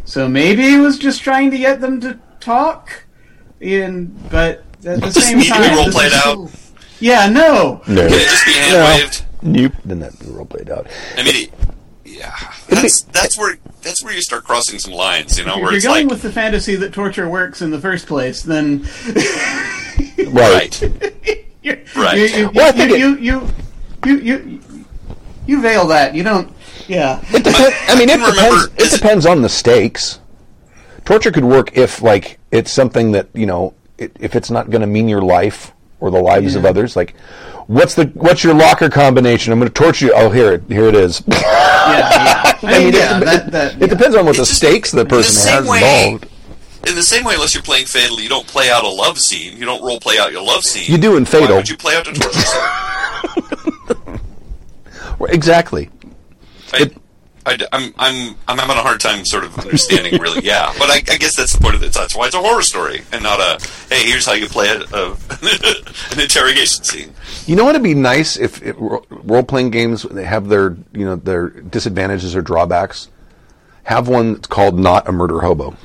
So 0.04 0.28
maybe 0.28 0.62
he 0.62 0.76
was 0.80 0.98
just 0.98 1.22
trying 1.22 1.50
to 1.52 1.58
get 1.58 1.80
them 1.80 2.00
to 2.00 2.18
talk. 2.40 3.04
In 3.60 4.06
but 4.30 4.64
at 4.84 4.96
the 4.96 5.00
Does 5.00 5.24
same 5.24 5.38
need 5.38 5.44
to 5.52 5.52
be 5.52 5.58
time, 5.68 5.76
role 5.76 5.90
played 5.90 6.12
out? 6.14 6.48
still- 6.48 6.50
Yeah, 6.98 7.28
no. 7.28 7.82
No. 7.86 8.08
Can 8.08 8.12
it 8.14 8.28
just 8.28 8.46
be 8.46 8.52
hand 8.52 8.72
No. 8.72 8.84
waved? 8.84 9.24
Nope. 9.42 9.72
Then 9.84 9.98
that 10.00 10.12
role 10.26 10.46
played 10.46 10.70
out. 10.70 10.86
I 11.16 11.22
mean, 11.22 11.34
it, 11.44 11.50
yeah, 12.04 12.34
that's 12.68 13.02
that's 13.02 13.38
where 13.38 13.56
that's 13.82 14.02
where 14.02 14.12
you 14.14 14.20
start 14.22 14.44
crossing 14.44 14.78
some 14.78 14.92
lines, 14.94 15.38
you 15.38 15.44
know, 15.44 15.52
If 15.56 15.60
where 15.60 15.64
you're 15.70 15.76
it's 15.76 15.86
going 15.86 16.06
like, 16.06 16.10
with 16.12 16.22
the 16.22 16.32
fantasy 16.32 16.74
that 16.76 16.92
torture 16.92 17.28
works 17.28 17.62
in 17.62 17.70
the 17.70 17.78
first 17.80 18.06
place, 18.06 18.42
then 18.42 18.86
Right. 20.32 20.82
you, 21.62 21.78
Right. 21.96 22.16
you, 22.18 22.24
you, 22.24 22.50
Well, 22.54 22.68
I 22.68 22.72
think 22.72 22.90
you, 22.90 22.96
it- 23.14 23.20
you, 23.20 23.48
you, 24.06 24.16
you, 24.18 24.38
you, 24.38 24.60
you 25.46 25.60
veil 25.62 25.86
that. 25.88 26.14
You 26.14 26.22
don't. 26.22 26.52
Yeah. 26.88 27.20
It 27.32 27.44
depends. 27.44 27.76
I 27.88 27.94
mean, 27.98 28.08
it 28.08 28.16
depends. 28.18 28.36
remember- 28.36 28.72
It 28.76 28.82
is 28.82 28.94
it- 28.94 28.96
depends 29.00 29.26
on 29.26 29.42
the 29.42 29.48
stakes. 29.48 30.20
Torture 31.04 31.30
could 31.30 31.44
work 31.44 31.76
if, 31.76 32.02
like, 32.02 32.38
it's 32.50 32.70
something 32.70 33.12
that 33.12 33.28
you 33.34 33.46
know, 33.46 33.74
it, 33.98 34.12
if 34.20 34.34
it's 34.36 34.50
not 34.50 34.70
going 34.70 34.80
to 34.80 34.86
mean 34.86 35.08
your 35.08 35.22
life 35.22 35.72
or 35.98 36.10
the 36.10 36.20
lives 36.20 36.54
of 36.54 36.60
mm-hmm. 36.62 36.68
others. 36.70 36.96
Like, 36.96 37.14
what's 37.66 37.94
the 37.94 38.06
what's 38.14 38.42
your 38.44 38.54
locker 38.54 38.88
combination? 38.88 39.52
I'm 39.52 39.58
going 39.58 39.68
to 39.70 39.74
torture 39.74 40.06
you. 40.06 40.12
Oh, 40.14 40.30
here 40.30 40.52
it 40.54 40.62
here 40.68 40.86
it 40.86 40.94
is. 40.94 41.22
Yeah. 41.26 41.40
yeah. 41.40 42.58
I 42.62 42.66
mean, 42.72 42.84
mean, 42.84 42.94
yeah, 42.94 43.18
it, 43.18 43.24
that, 43.24 43.46
it- 43.46 43.50
that, 43.52 43.82
it 43.82 43.90
depends 43.90 44.14
on 44.16 44.24
what 44.26 44.36
the 44.36 44.42
just- 44.42 44.56
stakes 44.56 44.90
the 44.92 45.00
in 45.00 45.08
the 45.08 45.10
person 45.10 45.32
same 45.32 45.54
has 45.64 45.68
way- 45.68 46.04
involved. 46.06 46.26
In 46.86 46.94
the 46.94 47.02
same 47.02 47.24
way, 47.24 47.34
unless 47.34 47.54
you're 47.54 47.62
playing 47.62 47.86
Fatal, 47.86 48.20
you 48.20 48.28
don't 48.28 48.46
play 48.46 48.70
out 48.70 48.84
a 48.84 48.88
love 48.88 49.18
scene. 49.18 49.56
You 49.56 49.64
don't 49.64 49.82
role 49.82 50.00
play 50.00 50.18
out 50.18 50.32
your 50.32 50.42
love 50.42 50.64
scene. 50.64 50.90
You 50.90 50.98
do 50.98 51.16
in 51.16 51.24
Fatal. 51.24 51.48
Why 51.48 51.56
would 51.56 51.68
you 51.68 51.76
play 51.76 51.96
out 51.96 52.04
the 52.04 52.12
torture 52.12 52.40
scene? 52.40 52.60
Exactly. 55.28 55.90
I, 56.72 56.90
I, 57.44 57.52
am 57.72 57.94
I'm, 57.98 58.36
I'm 58.48 58.58
having 58.58 58.76
a 58.76 58.82
hard 58.82 59.00
time 59.00 59.24
sort 59.24 59.44
of 59.44 59.58
understanding, 59.58 60.20
really. 60.20 60.44
Yeah, 60.44 60.72
but 60.78 60.90
I, 60.90 60.96
I 61.12 61.16
guess 61.18 61.36
that's 61.36 61.54
the 61.54 61.60
point 61.60 61.74
of 61.74 61.82
it. 61.82 61.92
That's 61.92 62.16
why 62.16 62.26
it's 62.26 62.34
a 62.34 62.40
horror 62.40 62.62
story 62.62 63.02
and 63.12 63.22
not 63.22 63.40
a 63.40 63.64
hey, 63.88 64.08
here's 64.08 64.24
how 64.24 64.32
you 64.32 64.46
play 64.46 64.68
uh, 64.70 64.84
a, 64.92 65.16
a 65.42 66.12
an 66.12 66.20
interrogation 66.20 66.84
scene. 66.84 67.14
You 67.46 67.56
know 67.56 67.64
what 67.64 67.74
would 67.74 67.82
be 67.82 67.94
nice 67.94 68.38
if, 68.38 68.62
if 68.62 68.76
role 68.78 69.42
playing 69.42 69.70
games 69.70 70.02
they 70.02 70.24
have 70.24 70.48
their 70.48 70.76
you 70.92 71.04
know 71.04 71.16
their 71.16 71.48
disadvantages 71.48 72.34
or 72.36 72.42
drawbacks. 72.42 73.08
Have 73.84 74.08
one 74.08 74.34
that's 74.34 74.46
called 74.46 74.78
not 74.78 75.08
a 75.08 75.12
murder 75.12 75.40
hobo. 75.40 75.76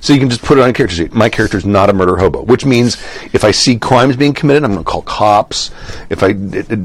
So 0.00 0.12
you 0.12 0.18
can 0.18 0.30
just 0.30 0.42
put 0.42 0.58
it 0.58 0.62
on 0.62 0.70
a 0.70 0.72
character 0.72 0.96
sheet. 0.96 1.12
My 1.12 1.28
character 1.28 1.58
is 1.58 1.66
not 1.66 1.90
a 1.90 1.92
murder 1.92 2.16
hobo, 2.16 2.42
which 2.42 2.64
means 2.64 2.96
if 3.32 3.44
I 3.44 3.50
see 3.50 3.78
crimes 3.78 4.16
being 4.16 4.32
committed, 4.32 4.64
I'm 4.64 4.72
going 4.72 4.84
to 4.84 4.90
call 4.90 5.02
cops. 5.02 5.70
If 6.10 6.22
I, 6.22 6.28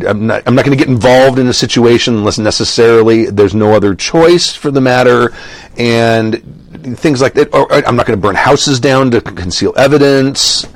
I'm 0.09 0.27
not, 0.27 0.43
I'm 0.45 0.55
not 0.55 0.65
going 0.65 0.77
to 0.77 0.83
get 0.83 0.89
involved 0.89 1.39
in 1.39 1.47
a 1.47 1.53
situation 1.53 2.15
unless 2.15 2.37
necessarily 2.37 3.25
there's 3.25 3.55
no 3.55 3.73
other 3.73 3.95
choice 3.95 4.53
for 4.53 4.71
the 4.71 4.81
matter, 4.81 5.33
and 5.77 6.97
things 6.97 7.21
like 7.21 7.33
that. 7.35 7.53
Or 7.53 7.71
I'm 7.71 7.95
not 7.95 8.05
going 8.05 8.19
to 8.19 8.21
burn 8.21 8.35
houses 8.35 8.79
down 8.79 9.11
to 9.11 9.21
conceal 9.21 9.73
evidence. 9.77 10.67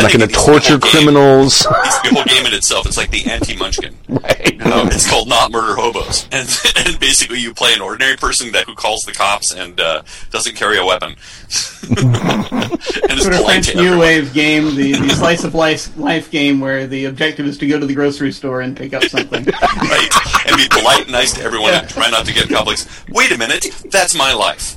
I'm 0.00 0.10
not 0.10 0.18
going 0.18 0.28
to 0.28 0.34
torture 0.34 0.68
whole 0.72 0.78
game. 0.78 0.90
criminals. 0.90 1.66
It's 1.68 2.00
the 2.00 2.08
whole 2.14 2.24
game 2.24 2.46
in 2.46 2.54
itself. 2.54 2.86
It's 2.86 2.96
like 2.96 3.10
the 3.10 3.30
anti-Munchkin. 3.30 3.96
right. 4.08 4.52
You 4.52 4.58
know, 4.58 4.84
it's 4.86 5.08
called 5.08 5.28
not 5.28 5.50
murder 5.50 5.74
hobos, 5.74 6.26
and 6.32 6.48
and 6.76 6.98
basically 7.00 7.38
you 7.40 7.54
play 7.54 7.72
an 7.74 7.80
ordinary 7.80 8.16
person 8.16 8.52
that 8.52 8.66
who 8.66 8.74
calls 8.74 9.02
the 9.02 9.12
cops 9.12 9.52
and 9.52 9.80
uh, 9.80 10.02
doesn't 10.30 10.56
carry 10.56 10.78
a 10.78 10.84
weapon, 10.84 11.10
and 11.90 13.12
is 13.12 13.22
Sort 13.22 13.34
of 13.34 13.40
polite 13.40 13.44
French 13.44 13.66
to 13.68 13.74
New 13.76 13.80
everyone. 13.82 13.98
Wave 14.00 14.34
game, 14.34 14.76
the, 14.76 14.92
the 14.92 15.08
slice 15.10 15.44
of 15.44 15.54
life, 15.54 15.96
life 15.96 16.30
game 16.30 16.60
where 16.60 16.86
the 16.86 17.06
objective 17.06 17.46
is 17.46 17.58
to 17.58 17.66
go 17.66 17.78
to 17.78 17.86
the 17.86 17.94
grocery 17.94 18.32
store 18.32 18.60
and 18.60 18.76
pick 18.76 18.92
up 18.94 19.02
something. 19.04 19.44
right? 19.62 20.46
And 20.46 20.56
be 20.56 20.68
polite 20.70 21.02
and 21.02 21.12
nice 21.12 21.32
to 21.34 21.42
everyone 21.42 21.72
Yeah. 21.72 21.80
and 21.80 21.88
try 21.88 22.10
not 22.10 22.26
to 22.26 22.32
get 22.34 22.48
in 22.50 22.54
conflicts. 22.54 22.86
Wait 23.08 23.32
a 23.32 23.38
minute, 23.38 23.66
that's 23.90 24.14
my 24.14 24.32
life. 24.34 24.76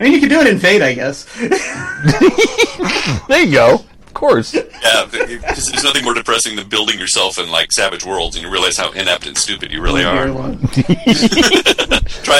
I 0.00 0.04
mean, 0.04 0.12
you 0.14 0.20
could 0.20 0.30
do 0.30 0.40
it 0.40 0.46
in 0.46 0.58
Fate, 0.58 0.80
I 0.82 0.94
guess. 0.94 1.26
There 3.28 3.42
you 3.44 3.52
go. 3.52 3.74
Of 4.06 4.14
course. 4.14 4.52
Yeah, 4.54 5.06
because 5.10 5.66
there's 5.68 5.84
nothing 5.84 6.04
more 6.04 6.14
depressing 6.14 6.56
than 6.56 6.68
building 6.68 6.98
yourself 6.98 7.38
in 7.38 7.50
like 7.50 7.70
savage 7.72 8.04
worlds, 8.04 8.36
and 8.36 8.44
you 8.44 8.50
realize 8.52 8.76
how 8.76 8.90
inept 8.92 9.26
and 9.26 9.36
stupid 9.38 9.72
you 9.72 9.80
really 9.80 10.04
are. 10.04 10.26
Try 10.26 10.42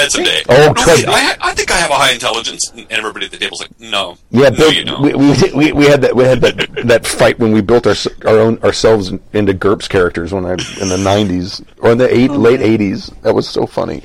it 0.03 0.11
someday. 0.11 0.43
Oh, 0.49 0.73
no, 0.75 0.83
wait, 0.87 1.07
I, 1.07 1.35
I 1.41 1.53
think 1.53 1.71
I 1.71 1.75
have 1.77 1.89
a 1.91 1.95
high 1.95 2.11
intelligence, 2.11 2.69
and 2.71 2.85
everybody 2.91 3.25
at 3.25 3.31
the 3.31 3.37
table's 3.37 3.61
like, 3.61 3.71
no, 3.79 4.17
Yeah, 4.29 4.49
no, 4.49 4.57
Bill, 4.57 4.73
you 4.73 4.83
don't. 4.85 5.01
we, 5.01 5.13
we, 5.13 5.33
we, 5.53 5.71
we 5.71 5.85
had 5.85 6.01
that 6.01 6.15
we 6.15 6.25
had 6.25 6.41
that, 6.41 6.69
that 6.85 7.07
fight 7.07 7.39
when 7.39 7.51
we 7.53 7.61
built 7.61 7.87
our 7.87 7.95
our 8.25 8.37
own 8.39 8.59
ourselves 8.59 9.11
into 9.33 9.53
GURPS 9.53 9.87
characters 9.89 10.31
when 10.33 10.45
I 10.45 10.51
in 10.51 10.89
the 10.89 10.99
nineties 11.03 11.61
or 11.79 11.91
in 11.91 11.97
the 11.97 12.13
eight, 12.15 12.29
oh, 12.29 12.35
late 12.35 12.61
eighties. 12.61 13.07
That 13.23 13.33
was 13.33 13.47
so 13.49 13.65
funny. 13.65 14.03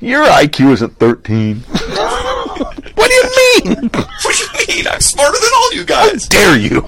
Your 0.00 0.24
IQ 0.26 0.72
isn't 0.72 0.96
thirteen. 0.98 1.64
what 3.00 3.08
do 3.08 3.14
you 3.14 3.74
mean? 3.74 3.90
what 3.92 4.36
do 4.36 4.44
you 4.44 4.76
mean? 4.76 4.86
I'm 4.86 5.00
smarter 5.00 5.38
than 5.38 5.50
all 5.56 5.72
you 5.72 5.84
guys. 5.86 6.24
How 6.24 6.28
Dare 6.28 6.58
you? 6.58 6.84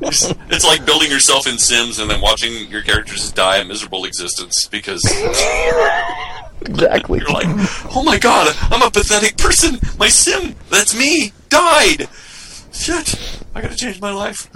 It's, 0.00 0.34
it's 0.50 0.64
like 0.64 0.84
building 0.84 1.10
yourself 1.10 1.46
in 1.46 1.58
Sims 1.58 2.00
and 2.00 2.10
then 2.10 2.20
watching 2.20 2.68
your 2.68 2.82
characters 2.82 3.30
die 3.30 3.58
a 3.58 3.64
miserable 3.64 4.04
existence 4.04 4.66
because 4.66 5.00
exactly. 6.62 7.20
you're 7.20 7.30
like, 7.30 7.46
oh 7.94 8.02
my 8.04 8.18
god, 8.18 8.52
I'm 8.62 8.82
a 8.82 8.90
pathetic 8.90 9.36
person. 9.36 9.78
My 9.96 10.08
Sim, 10.08 10.56
that's 10.70 10.92
me, 10.98 11.32
died. 11.48 12.08
Shit, 12.72 13.38
I 13.54 13.60
gotta 13.60 13.76
change 13.76 14.00
my 14.00 14.12
life. 14.12 14.50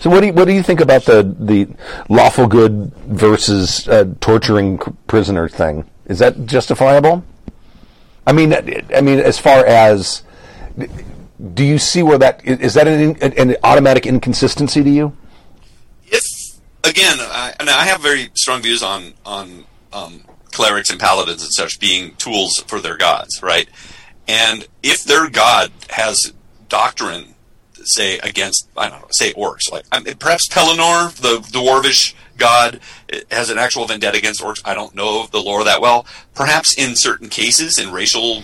So 0.00 0.08
what 0.08 0.20
do 0.20 0.28
you, 0.28 0.32
what 0.32 0.46
do 0.46 0.54
you 0.54 0.62
think 0.62 0.80
about 0.80 1.04
the 1.04 1.34
the 1.38 1.68
lawful 2.08 2.46
good 2.46 2.90
versus 3.06 3.86
uh, 3.86 4.06
torturing 4.20 4.78
prisoner 5.06 5.46
thing? 5.46 5.84
Is 6.06 6.20
that 6.20 6.46
justifiable? 6.46 7.22
I 8.30 8.32
mean, 8.32 8.54
I 8.94 9.00
mean, 9.00 9.18
as 9.18 9.40
far 9.40 9.66
as 9.66 10.22
do 11.52 11.64
you 11.64 11.78
see 11.78 12.04
where 12.04 12.16
that 12.18 12.46
is 12.46 12.74
that 12.74 12.86
an, 12.86 13.20
an 13.20 13.56
automatic 13.64 14.06
inconsistency 14.06 14.84
to 14.84 14.90
you? 14.90 15.16
if 16.06 16.22
again, 16.84 17.16
I, 17.18 17.54
and 17.58 17.68
I 17.68 17.86
have 17.86 18.00
very 18.00 18.30
strong 18.34 18.62
views 18.62 18.84
on 18.84 19.14
on 19.26 19.64
um, 19.92 20.22
clerics 20.52 20.90
and 20.90 21.00
paladins 21.00 21.42
and 21.42 21.52
such 21.52 21.80
being 21.80 22.14
tools 22.16 22.62
for 22.68 22.80
their 22.80 22.96
gods, 22.96 23.42
right? 23.42 23.68
And 24.28 24.64
if 24.84 25.02
their 25.02 25.28
god 25.28 25.72
has 25.88 26.32
doctrine, 26.68 27.34
say 27.72 28.18
against 28.18 28.68
I 28.76 28.88
don't 28.88 29.00
know, 29.00 29.08
say 29.10 29.32
orcs, 29.32 29.72
like 29.72 29.86
I 29.90 29.98
mean, 29.98 30.14
perhaps 30.18 30.48
Pelennor, 30.48 31.12
the 31.16 31.38
dwarvish 31.50 32.14
god, 32.40 32.80
has 33.30 33.50
an 33.50 33.58
actual 33.58 33.86
vendetta 33.86 34.18
against 34.18 34.40
orcs. 34.40 34.60
I 34.64 34.74
don't 34.74 34.94
know 34.94 35.26
the 35.26 35.38
lore 35.38 35.62
that 35.64 35.80
well. 35.80 36.06
Perhaps 36.34 36.74
in 36.74 36.96
certain 36.96 37.28
cases, 37.28 37.78
in 37.78 37.92
racial 37.92 38.42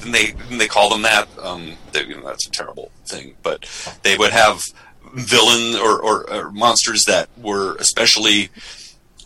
they 0.00 0.32
they 0.50 0.68
call 0.68 0.90
them 0.90 1.02
that. 1.02 1.28
Um, 1.42 1.74
they, 1.92 2.04
you 2.04 2.16
know, 2.16 2.26
that's 2.26 2.46
a 2.46 2.50
terrible 2.50 2.90
thing, 3.06 3.34
but 3.42 3.66
they 4.02 4.16
would 4.16 4.30
have 4.30 4.62
villain 5.14 5.74
or, 5.80 6.00
or, 6.00 6.30
or 6.30 6.52
monsters 6.52 7.04
that 7.06 7.28
were 7.38 7.76
especially 7.76 8.50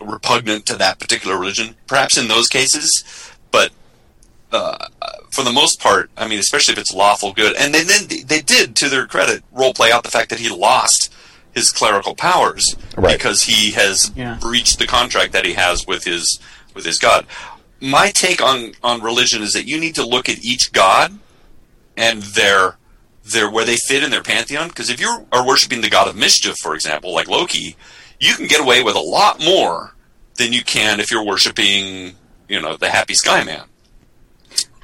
repugnant 0.00 0.66
to 0.66 0.76
that 0.76 0.98
particular 0.98 1.38
religion. 1.38 1.76
Perhaps 1.86 2.16
in 2.16 2.28
those 2.28 2.48
cases, 2.48 3.04
but 3.50 3.70
uh, 4.52 4.86
for 5.30 5.42
the 5.44 5.52
most 5.52 5.80
part, 5.80 6.10
I 6.16 6.28
mean, 6.28 6.38
especially 6.38 6.72
if 6.72 6.78
it's 6.78 6.92
lawful 6.92 7.32
good, 7.32 7.56
and 7.56 7.74
then 7.74 7.86
then 7.86 8.26
they 8.26 8.40
did, 8.40 8.76
to 8.76 8.88
their 8.88 9.06
credit, 9.06 9.42
role 9.52 9.74
play 9.74 9.92
out 9.92 10.04
the 10.04 10.10
fact 10.10 10.30
that 10.30 10.40
he 10.40 10.48
lost 10.48 11.12
his 11.54 11.70
clerical 11.70 12.14
powers 12.14 12.76
Right. 12.96 13.16
because 13.16 13.42
he 13.42 13.72
has 13.72 14.10
Yeah. 14.16 14.34
breached 14.40 14.78
the 14.78 14.86
contract 14.86 15.32
that 15.32 15.44
he 15.44 15.52
has 15.54 15.86
with 15.86 16.04
his 16.04 16.38
with 16.74 16.84
his 16.84 16.98
god. 16.98 17.26
My 17.80 18.10
take 18.10 18.40
on 18.40 18.72
on 18.82 19.02
religion 19.02 19.42
is 19.42 19.52
that 19.52 19.66
you 19.66 19.78
need 19.78 19.94
to 19.96 20.06
look 20.06 20.28
at 20.28 20.38
each 20.44 20.72
god 20.72 21.18
and 21.96 22.22
their 22.22 22.76
their 23.24 23.48
where 23.50 23.64
they 23.64 23.76
fit 23.76 24.02
in 24.02 24.10
their 24.10 24.22
pantheon. 24.22 24.68
Because 24.68 24.88
if 24.90 25.00
you 25.00 25.26
are 25.32 25.46
worshiping 25.46 25.80
the 25.82 25.90
god 25.90 26.08
of 26.08 26.16
mischief, 26.16 26.56
for 26.62 26.74
example, 26.74 27.12
like 27.12 27.28
Loki, 27.28 27.76
you 28.18 28.34
can 28.34 28.46
get 28.46 28.60
away 28.60 28.82
with 28.82 28.96
a 28.96 29.00
lot 29.00 29.40
more 29.40 29.94
than 30.36 30.52
you 30.52 30.62
can 30.64 30.98
if 31.00 31.10
you're 31.10 31.24
worshiping, 31.24 32.14
you 32.48 32.60
know, 32.60 32.76
the 32.76 32.88
happy 32.88 33.14
sky 33.14 33.44
man. 33.44 33.64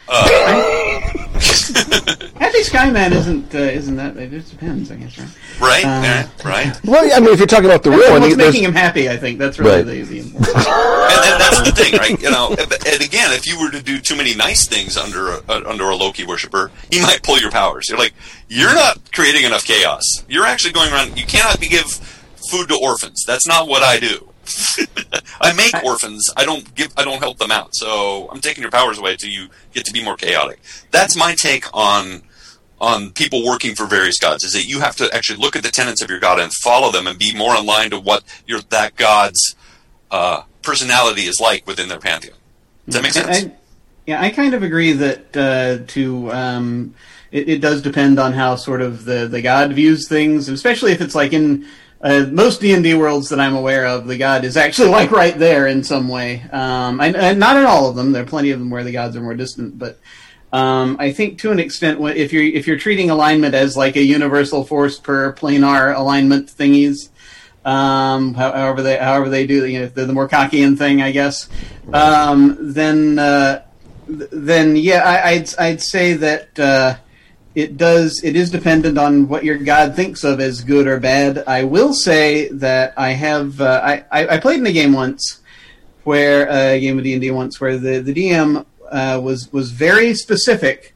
Uh, 0.09 1.01
Happy 1.39 2.61
Skyman 2.63 3.13
isn't 3.13 3.55
uh, 3.55 3.59
isn't 3.59 3.97
that? 3.97 4.17
It 4.17 4.31
just 4.31 4.51
depends, 4.51 4.91
I 4.91 4.97
guess, 4.97 5.19
right? 5.19 5.29
Right? 5.61 5.85
Uh, 5.85 6.03
Yeah, 6.03 6.29
right? 6.45 6.81
Well, 6.85 7.09
I 7.15 7.21
mean, 7.21 7.31
if 7.33 7.39
you're 7.39 7.47
talking 7.47 7.67
about 7.67 7.83
the 7.83 7.91
real 7.91 8.11
one, 8.11 8.23
what's 8.23 8.37
making 8.37 8.65
him 8.65 8.73
happy? 8.73 9.09
I 9.09 9.17
think 9.17 9.39
that's 9.39 9.59
really 9.59 9.77
Right. 9.77 9.85
the, 9.87 10.03
the 10.03 10.19
important. 10.21 10.57
and, 10.57 10.67
and 10.67 11.41
that's 11.41 11.63
the 11.63 11.73
thing, 11.73 11.95
right? 11.99 12.21
You 12.21 12.31
know, 12.31 12.49
and 12.51 12.73
and 12.73 13.03
again, 13.03 13.33
if 13.33 13.47
you 13.47 13.61
were 13.61 13.71
to 13.71 13.83
do 13.83 14.01
too 14.01 14.17
many 14.17 14.35
nice 14.35 14.67
things 14.67 14.97
under 14.97 15.29
a, 15.35 15.37
uh, 15.49 15.63
under 15.67 15.85
a 15.85 15.97
Loki 15.97 16.25
worshiper, 16.27 16.71
he 16.91 17.01
might 17.01 17.23
pull 17.23 17.39
your 17.39 17.51
powers. 17.51 17.89
You're 17.89 17.99
like, 17.99 18.15
you're 18.49 18.75
not 18.75 18.99
creating 19.13 19.45
enough 19.45 19.65
chaos. 19.65 20.03
You're 20.29 20.47
actually 20.47 20.73
going 20.73 20.93
around. 20.93 21.19
You 21.19 21.27
cannot 21.27 21.61
be 21.61 21.69
give 21.69 21.87
food 22.51 22.69
to 22.69 22.77
orphans. 22.83 23.25
That's 23.27 23.47
not 23.47 23.69
what 23.69 23.83
I 23.83 23.99
do. 24.01 24.33
I 25.41 25.53
make 25.53 25.75
orphans. 25.85 26.31
I 26.37 26.45
don't 26.45 26.75
give. 26.75 26.93
I 26.97 27.05
don't 27.05 27.19
help 27.19 27.39
them 27.39 27.51
out. 27.51 27.75
So 27.75 28.29
I'm 28.31 28.41
taking 28.41 28.63
your 28.63 28.71
powers 28.71 28.99
away 28.99 29.17
till 29.17 29.31
you 29.31 29.49
get 29.73 29.85
to 29.87 29.93
be 29.93 30.03
more 30.03 30.17
chaotic. 30.17 30.61
That's 30.91 31.17
my 31.17 31.35
take 31.35 31.65
on 31.75 32.23
on 32.81 33.11
people 33.11 33.45
working 33.45 33.75
for 33.75 33.87
various 33.87 34.19
gods. 34.19 34.45
Is 34.45 34.53
that 34.53 34.65
you 34.67 34.81
have 34.81 34.97
to 34.97 35.09
actually 35.15 35.39
look 35.39 35.57
at 35.57 35.63
the 35.63 35.71
tenets 35.71 36.03
of 36.03 36.11
your 36.11 36.21
god 36.21 36.41
and 36.41 36.53
follow 36.53 36.91
them 36.91 37.07
and 37.07 37.19
be 37.19 37.35
more 37.35 37.57
in 37.57 37.67
line 37.67 37.91
to 37.91 38.01
what 38.01 38.25
your 38.47 38.61
that 38.71 38.97
god's 38.97 39.57
uh, 40.11 40.43
personality 40.63 41.23
is 41.23 41.41
like 41.41 41.67
within 41.67 41.89
their 41.89 42.01
pantheon. 42.01 42.37
Does 42.87 42.95
that 42.95 43.03
make 43.03 43.13
sense? 43.13 43.45
I, 43.45 43.53
yeah, 44.07 44.23
I 44.23 44.31
kind 44.31 44.55
of 44.55 44.63
agree 44.63 44.93
that 44.93 45.37
uh, 45.37 45.85
to 45.89 46.33
um, 46.33 46.95
it, 47.31 47.49
it 47.49 47.61
does 47.61 47.83
depend 47.83 48.19
on 48.19 48.33
how 48.33 48.57
sort 48.57 48.81
of 48.81 49.05
the, 49.05 49.29
the 49.29 49.43
god 49.43 49.73
views 49.73 50.09
things, 50.09 50.49
especially 50.49 50.93
if 50.93 51.01
it's 51.01 51.15
like 51.15 51.33
in 51.33 51.67
uh, 52.01 52.27
most 52.31 52.61
D 52.61 52.73
and 52.73 52.85
D 52.85 52.95
worlds 52.95 53.29
that 53.31 53.41
I'm 53.41 53.57
aware 53.57 53.87
of, 53.87 54.07
the 54.07 54.17
god 54.17 54.45
is 54.45 54.57
actually 54.57 54.91
like 54.91 55.11
right 55.11 55.37
there 55.37 55.67
in 55.67 55.83
some 55.83 56.09
way. 56.09 56.43
Um, 56.53 57.01
and, 57.01 57.17
and 57.17 57.39
not 57.41 57.57
in 57.57 57.65
all 57.65 57.89
of 57.89 57.97
them. 57.97 58.13
There 58.13 58.23
are 58.23 58.27
plenty 58.27 58.51
of 58.51 58.59
them 58.59 58.71
where 58.71 58.85
the 58.85 58.93
gods 58.93 59.17
are 59.17 59.21
more 59.21 59.35
distant, 59.35 59.79
but 59.79 59.99
um, 60.53 60.97
I 60.99 61.13
think 61.13 61.41
to 61.41 61.51
an 61.51 61.59
extent, 61.59 62.01
if 62.17 62.33
you're 62.33 62.43
if 62.43 62.67
you're 62.67 62.79
treating 62.79 63.11
alignment 63.11 63.55
as 63.55 63.77
like 63.77 63.97
a 63.97 64.03
universal 64.03 64.65
force 64.65 64.99
per 64.99 65.33
planar 65.35 65.95
alignment 65.95 66.49
thingies, 66.49 67.11
um, 67.65 68.35
however 68.35 68.83
they 68.83 68.97
however 68.97 69.29
they 69.29 69.47
do, 69.47 69.67
you 69.67 69.81
know, 69.81 69.87
the, 69.87 70.07
the 70.07 70.13
Moorcockian 70.13 70.79
thing, 70.79 71.03
I 71.03 71.11
guess, 71.11 71.49
um, 71.93 72.57
then 72.61 73.19
uh, 73.19 73.65
then 74.07 74.77
yeah, 74.77 75.03
I, 75.05 75.31
I'd 75.31 75.59
I'd 75.59 75.81
say 75.83 76.15
that. 76.15 76.59
Uh, 76.59 76.97
it 77.55 77.77
does 77.77 78.23
it 78.23 78.37
is 78.37 78.51
dependent 78.51 78.99
on 78.99 79.29
what 79.29 79.45
your 79.45 79.59
god 79.59 79.95
thinks 79.97 80.25
of 80.25 80.41
as 80.41 80.63
good 80.63 80.87
or 80.87 81.01
bad. 81.01 81.45
I 81.47 81.65
will 81.65 81.93
say 81.93 82.49
that 82.49 82.95
i 82.97 83.11
have 83.11 83.61
uh, 83.61 83.81
I, 83.83 84.05
I 84.11 84.29
I 84.35 84.39
played 84.39 84.61
in 84.61 84.67
a 84.67 84.73
game 84.73 84.93
once 84.93 85.41
where 86.05 86.49
uh, 86.51 86.73
a 86.73 86.81
game 86.81 86.99
of 86.99 87.05
d&d 87.05 87.31
once 87.31 87.61
where 87.61 87.77
the, 87.77 88.01
the 88.01 88.15
dm 88.15 88.65
uh, 88.91 89.21
was 89.23 89.53
was 89.53 89.73
very 89.73 90.15
specific 90.15 90.95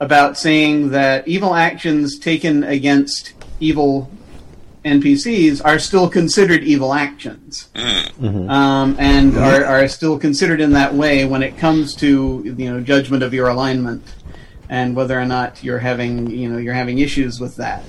about 0.00 0.38
saying 0.38 0.90
that 0.90 1.28
evil 1.28 1.54
actions 1.54 2.18
taken 2.18 2.64
against 2.64 3.34
evil 3.60 4.10
npcs 4.84 5.62
are 5.64 5.78
still 5.78 6.08
considered 6.08 6.64
evil 6.64 6.94
actions. 6.94 7.68
Um, 8.48 8.96
and 8.98 9.36
are, 9.36 9.64
are 9.64 9.88
still 9.88 10.18
considered 10.18 10.60
in 10.60 10.72
that 10.72 10.94
way 10.94 11.26
when 11.26 11.42
it 11.42 11.58
comes 11.58 11.94
to 11.96 12.42
you 12.44 12.70
know 12.70 12.80
judgment 12.80 13.22
of 13.22 13.34
your 13.34 13.48
alignment 13.48 14.02
and 14.70 14.94
whether 14.94 15.20
or 15.20 15.26
not 15.26 15.62
you're 15.62 15.80
having 15.80 16.30
you 16.30 16.48
know 16.48 16.56
you're 16.56 16.72
having 16.72 17.00
issues 17.00 17.38
with 17.38 17.56
that. 17.56 17.82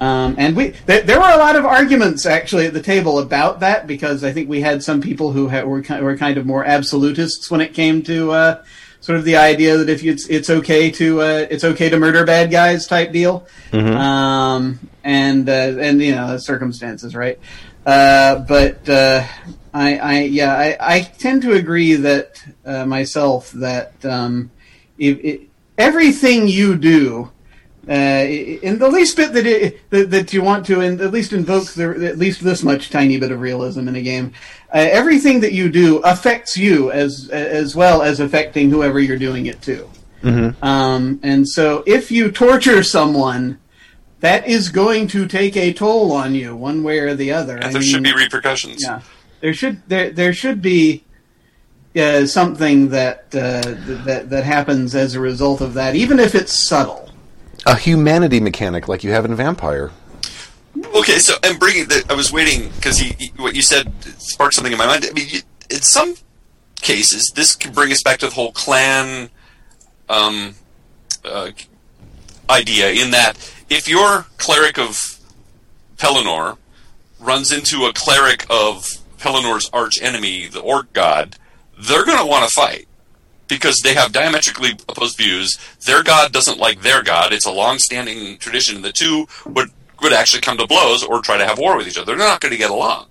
Um, 0.00 0.34
and 0.36 0.54
we 0.54 0.74
there, 0.86 1.00
there 1.02 1.18
were 1.18 1.30
a 1.30 1.38
lot 1.38 1.56
of 1.56 1.64
arguments 1.64 2.26
actually 2.26 2.66
at 2.66 2.74
the 2.74 2.82
table 2.82 3.18
about 3.20 3.60
that 3.60 3.86
because 3.86 4.22
I 4.22 4.32
think 4.32 4.48
we 4.48 4.60
had 4.60 4.82
some 4.82 5.00
people 5.00 5.32
who 5.32 5.48
ha- 5.48 5.62
were 5.62 5.80
ki- 5.80 6.00
were 6.00 6.16
kind 6.16 6.36
of 6.36 6.44
more 6.44 6.64
absolutists 6.64 7.50
when 7.50 7.60
it 7.60 7.72
came 7.72 8.02
to 8.02 8.32
uh, 8.32 8.64
sort 9.00 9.18
of 9.18 9.24
the 9.24 9.36
idea 9.36 9.76
that 9.76 9.88
if 9.88 10.04
it's 10.04 10.28
it's 10.28 10.50
okay 10.50 10.90
to 10.90 11.22
uh, 11.22 11.46
it's 11.50 11.64
okay 11.64 11.88
to 11.88 11.98
murder 11.98 12.24
bad 12.24 12.50
guys 12.50 12.86
type 12.86 13.12
deal, 13.12 13.46
um, 13.72 14.78
and 15.04 15.48
uh, 15.48 15.52
and 15.52 16.02
you 16.02 16.14
know 16.14 16.36
circumstances 16.36 17.14
right. 17.14 17.38
Uh, 17.86 18.40
but 18.40 18.88
uh, 18.88 19.24
I, 19.72 19.98
I 19.98 20.20
yeah 20.22 20.54
I, 20.54 20.96
I 20.96 21.00
tend 21.00 21.42
to 21.42 21.52
agree 21.54 21.94
that 21.94 22.44
uh, 22.64 22.84
myself 22.84 23.50
that 23.52 24.04
um, 24.04 24.50
if, 24.98 25.18
it, 25.24 25.47
everything 25.78 26.48
you 26.48 26.76
do, 26.76 27.30
uh, 27.88 28.26
in 28.26 28.78
the 28.78 28.88
least 28.90 29.16
bit 29.16 29.32
that, 29.32 29.46
it, 29.46 29.88
that 29.90 30.10
that 30.10 30.32
you 30.34 30.42
want 30.42 30.66
to, 30.66 30.80
and 30.80 31.00
at 31.00 31.10
least 31.10 31.32
invoke 31.32 31.68
the, 31.72 32.06
at 32.06 32.18
least 32.18 32.42
this 32.42 32.62
much 32.62 32.90
tiny 32.90 33.18
bit 33.18 33.32
of 33.32 33.40
realism 33.40 33.88
in 33.88 33.96
a 33.96 34.02
game, 34.02 34.32
uh, 34.74 34.78
everything 34.78 35.40
that 35.40 35.52
you 35.52 35.70
do 35.70 35.98
affects 35.98 36.56
you 36.56 36.90
as 36.90 37.30
as 37.30 37.74
well 37.74 38.02
as 38.02 38.20
affecting 38.20 38.68
whoever 38.68 39.00
you're 39.00 39.18
doing 39.18 39.46
it 39.46 39.62
to. 39.62 39.88
Um, 40.62 41.20
and 41.22 41.48
so, 41.48 41.82
if 41.86 42.10
you 42.10 42.30
torture 42.30 42.82
someone, 42.82 43.58
that 44.20 44.46
is 44.48 44.68
going 44.68 45.06
to 45.08 45.26
take 45.26 45.56
a 45.56 45.72
toll 45.72 46.12
on 46.12 46.34
you, 46.34 46.56
one 46.56 46.82
way 46.82 46.98
or 46.98 47.14
the 47.14 47.32
other. 47.32 47.56
and 47.56 47.64
I 47.66 47.72
there 47.72 47.82
should 47.82 48.02
be 48.02 48.12
repercussions. 48.12 48.82
yeah, 48.82 49.00
there 49.40 49.54
should 49.54 49.80
there 49.88 50.10
there 50.10 50.32
should 50.34 50.60
be 50.60 51.04
uh, 51.98 52.26
something 52.26 52.90
that 52.90 53.24
uh, 53.34 53.60
that 54.04 54.30
that 54.30 54.44
happens 54.44 54.94
as 54.94 55.14
a 55.14 55.20
result 55.20 55.60
of 55.60 55.74
that, 55.74 55.94
even 55.94 56.18
if 56.18 56.34
it's 56.34 56.68
subtle. 56.68 57.10
A 57.66 57.76
humanity 57.76 58.40
mechanic 58.40 58.88
like 58.88 59.04
you 59.04 59.10
have 59.10 59.24
in 59.24 59.34
Vampire. 59.34 59.90
Okay, 60.94 61.18
so 61.18 61.34
and 61.42 61.58
bringing 61.58 61.88
the, 61.88 62.04
I 62.08 62.14
was 62.14 62.32
waiting 62.32 62.70
because 62.76 63.02
what 63.36 63.54
you 63.54 63.62
said 63.62 63.92
sparked 64.18 64.54
something 64.54 64.72
in 64.72 64.78
my 64.78 64.86
mind. 64.86 65.06
I 65.08 65.12
mean, 65.12 65.28
you, 65.28 65.40
in 65.70 65.82
some 65.82 66.14
cases, 66.80 67.32
this 67.34 67.56
can 67.56 67.72
bring 67.72 67.90
us 67.92 68.02
back 68.02 68.18
to 68.18 68.26
the 68.26 68.34
whole 68.34 68.52
clan 68.52 69.30
um, 70.08 70.54
uh, 71.24 71.50
idea. 72.48 72.90
In 72.90 73.10
that, 73.10 73.34
if 73.68 73.88
your 73.88 74.26
cleric 74.38 74.78
of 74.78 74.98
Pelennor 75.96 76.58
runs 77.20 77.50
into 77.50 77.84
a 77.86 77.92
cleric 77.92 78.46
of 78.48 78.86
Pellennor's 79.18 79.68
arch 79.72 80.00
enemy, 80.00 80.46
the 80.46 80.60
Orc 80.60 80.92
god, 80.92 81.36
they're 81.78 82.04
going 82.04 82.18
to 82.18 82.26
want 82.26 82.48
to 82.48 82.50
fight 82.50 82.86
because 83.46 83.80
they 83.80 83.94
have 83.94 84.12
diametrically 84.12 84.72
opposed 84.88 85.16
views. 85.16 85.56
Their 85.86 86.02
god 86.02 86.32
doesn't 86.32 86.58
like 86.58 86.82
their 86.82 87.02
god. 87.02 87.32
It's 87.32 87.46
a 87.46 87.50
long-standing 87.50 88.38
tradition. 88.38 88.82
The 88.82 88.92
two 88.92 89.26
would 89.46 89.70
would 90.00 90.12
actually 90.12 90.40
come 90.40 90.56
to 90.58 90.66
blows 90.66 91.02
or 91.02 91.20
try 91.20 91.36
to 91.38 91.44
have 91.44 91.58
war 91.58 91.76
with 91.76 91.88
each 91.88 91.98
other. 91.98 92.06
They're 92.06 92.26
not 92.26 92.40
going 92.40 92.52
to 92.52 92.58
get 92.58 92.70
along, 92.70 93.06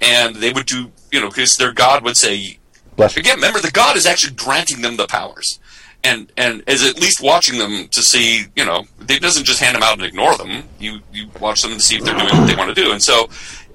and 0.00 0.36
they 0.36 0.52
would 0.52 0.66
do 0.66 0.90
you 1.10 1.20
know 1.20 1.28
because 1.28 1.56
their 1.56 1.72
god 1.72 2.04
would 2.04 2.16
say 2.16 2.58
Bless 2.96 3.16
again. 3.16 3.36
Remember, 3.36 3.60
the 3.60 3.70
god 3.70 3.96
is 3.96 4.06
actually 4.06 4.34
granting 4.34 4.80
them 4.82 4.96
the 4.96 5.06
powers. 5.06 5.60
And, 6.04 6.30
and 6.36 6.62
is 6.68 6.84
at 6.84 7.00
least 7.00 7.20
watching 7.20 7.58
them 7.58 7.88
to 7.88 8.00
see, 8.00 8.44
you 8.54 8.64
know, 8.64 8.84
they 8.98 9.18
doesn't 9.18 9.44
just 9.44 9.60
hand 9.60 9.74
them 9.74 9.82
out 9.82 9.94
and 9.94 10.04
ignore 10.04 10.36
them. 10.36 10.62
You 10.78 11.00
you 11.12 11.28
watch 11.40 11.62
them 11.62 11.72
to 11.72 11.80
see 11.80 11.96
if 11.96 12.04
they're 12.04 12.14
doing 12.14 12.28
what 12.28 12.46
they 12.46 12.54
want 12.54 12.72
to 12.74 12.80
do. 12.80 12.92
And 12.92 13.02
so, 13.02 13.28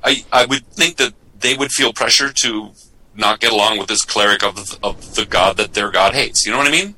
I 0.04 0.24
I 0.32 0.46
would 0.46 0.66
think 0.68 0.96
that 0.98 1.14
they 1.40 1.56
would 1.56 1.72
feel 1.72 1.92
pressure 1.92 2.32
to 2.32 2.72
not 3.16 3.40
get 3.40 3.52
along 3.52 3.78
with 3.78 3.88
this 3.88 4.04
cleric 4.04 4.44
of 4.44 4.56
the, 4.56 4.80
of 4.84 5.16
the 5.16 5.26
god 5.26 5.58
that 5.58 5.74
their 5.74 5.92
god 5.92 6.14
hates. 6.14 6.46
You 6.46 6.52
know 6.52 6.58
what 6.58 6.68
I 6.68 6.72
mean? 6.72 6.96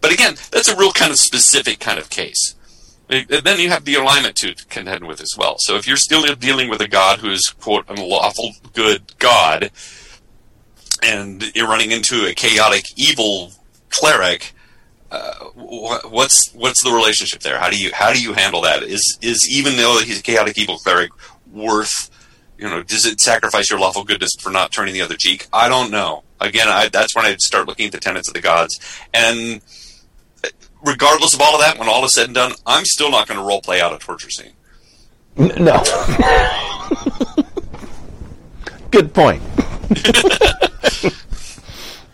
But 0.00 0.12
again, 0.12 0.36
that's 0.50 0.68
a 0.68 0.76
real 0.76 0.92
kind 0.92 1.10
of 1.10 1.18
specific 1.18 1.80
kind 1.80 1.98
of 1.98 2.10
case. 2.10 2.54
And 3.08 3.28
then 3.28 3.60
you 3.60 3.68
have 3.70 3.84
the 3.84 3.94
alignment 3.94 4.34
to 4.36 4.54
contend 4.68 5.06
with 5.06 5.20
as 5.20 5.34
well. 5.38 5.56
So 5.60 5.76
if 5.76 5.86
you're 5.86 5.96
still 5.96 6.26
dealing 6.34 6.68
with 6.68 6.80
a 6.80 6.88
god 6.88 7.20
who 7.20 7.30
is 7.30 7.48
quote 7.48 7.84
unlawful 7.88 8.52
good 8.72 9.16
god, 9.18 9.70
and 11.02 11.44
you're 11.54 11.68
running 11.68 11.92
into 11.92 12.26
a 12.26 12.34
chaotic 12.34 12.84
evil 12.96 13.52
cleric, 13.90 14.52
uh, 15.10 15.34
what's 15.54 16.52
what's 16.52 16.82
the 16.82 16.90
relationship 16.90 17.40
there? 17.40 17.60
How 17.60 17.70
do 17.70 17.78
you 17.78 17.92
how 17.94 18.12
do 18.12 18.20
you 18.20 18.32
handle 18.32 18.62
that? 18.62 18.82
Is 18.82 19.18
is 19.22 19.48
even 19.48 19.76
though 19.76 20.00
he's 20.04 20.18
a 20.18 20.22
chaotic 20.22 20.58
evil 20.58 20.78
cleric 20.78 21.10
worth 21.52 22.10
you 22.58 22.68
know, 22.68 22.82
does 22.82 23.06
it 23.06 23.20
sacrifice 23.20 23.70
your 23.70 23.78
lawful 23.78 24.04
goodness 24.04 24.32
for 24.40 24.50
not 24.50 24.72
turning 24.72 24.94
the 24.94 25.02
other 25.02 25.16
cheek? 25.16 25.46
I 25.52 25.68
don't 25.68 25.90
know. 25.90 26.22
Again, 26.40 26.68
I, 26.68 26.88
that's 26.88 27.14
when 27.14 27.24
I'd 27.24 27.40
start 27.40 27.66
looking 27.66 27.86
at 27.86 27.92
the 27.92 28.00
tenets 28.00 28.28
of 28.28 28.34
the 28.34 28.40
gods. 28.40 28.78
And 29.14 29.60
regardless 30.84 31.34
of 31.34 31.40
all 31.40 31.54
of 31.54 31.60
that, 31.60 31.78
when 31.78 31.88
all 31.88 32.04
is 32.04 32.14
said 32.14 32.26
and 32.26 32.34
done, 32.34 32.52
I'm 32.66 32.84
still 32.84 33.10
not 33.10 33.28
going 33.28 33.38
to 33.40 33.46
role 33.46 33.60
play 33.60 33.80
out 33.80 33.94
a 33.94 33.98
torture 33.98 34.30
scene. 34.30 34.52
No. 35.36 35.82
Good 38.90 39.12
point. 39.14 39.42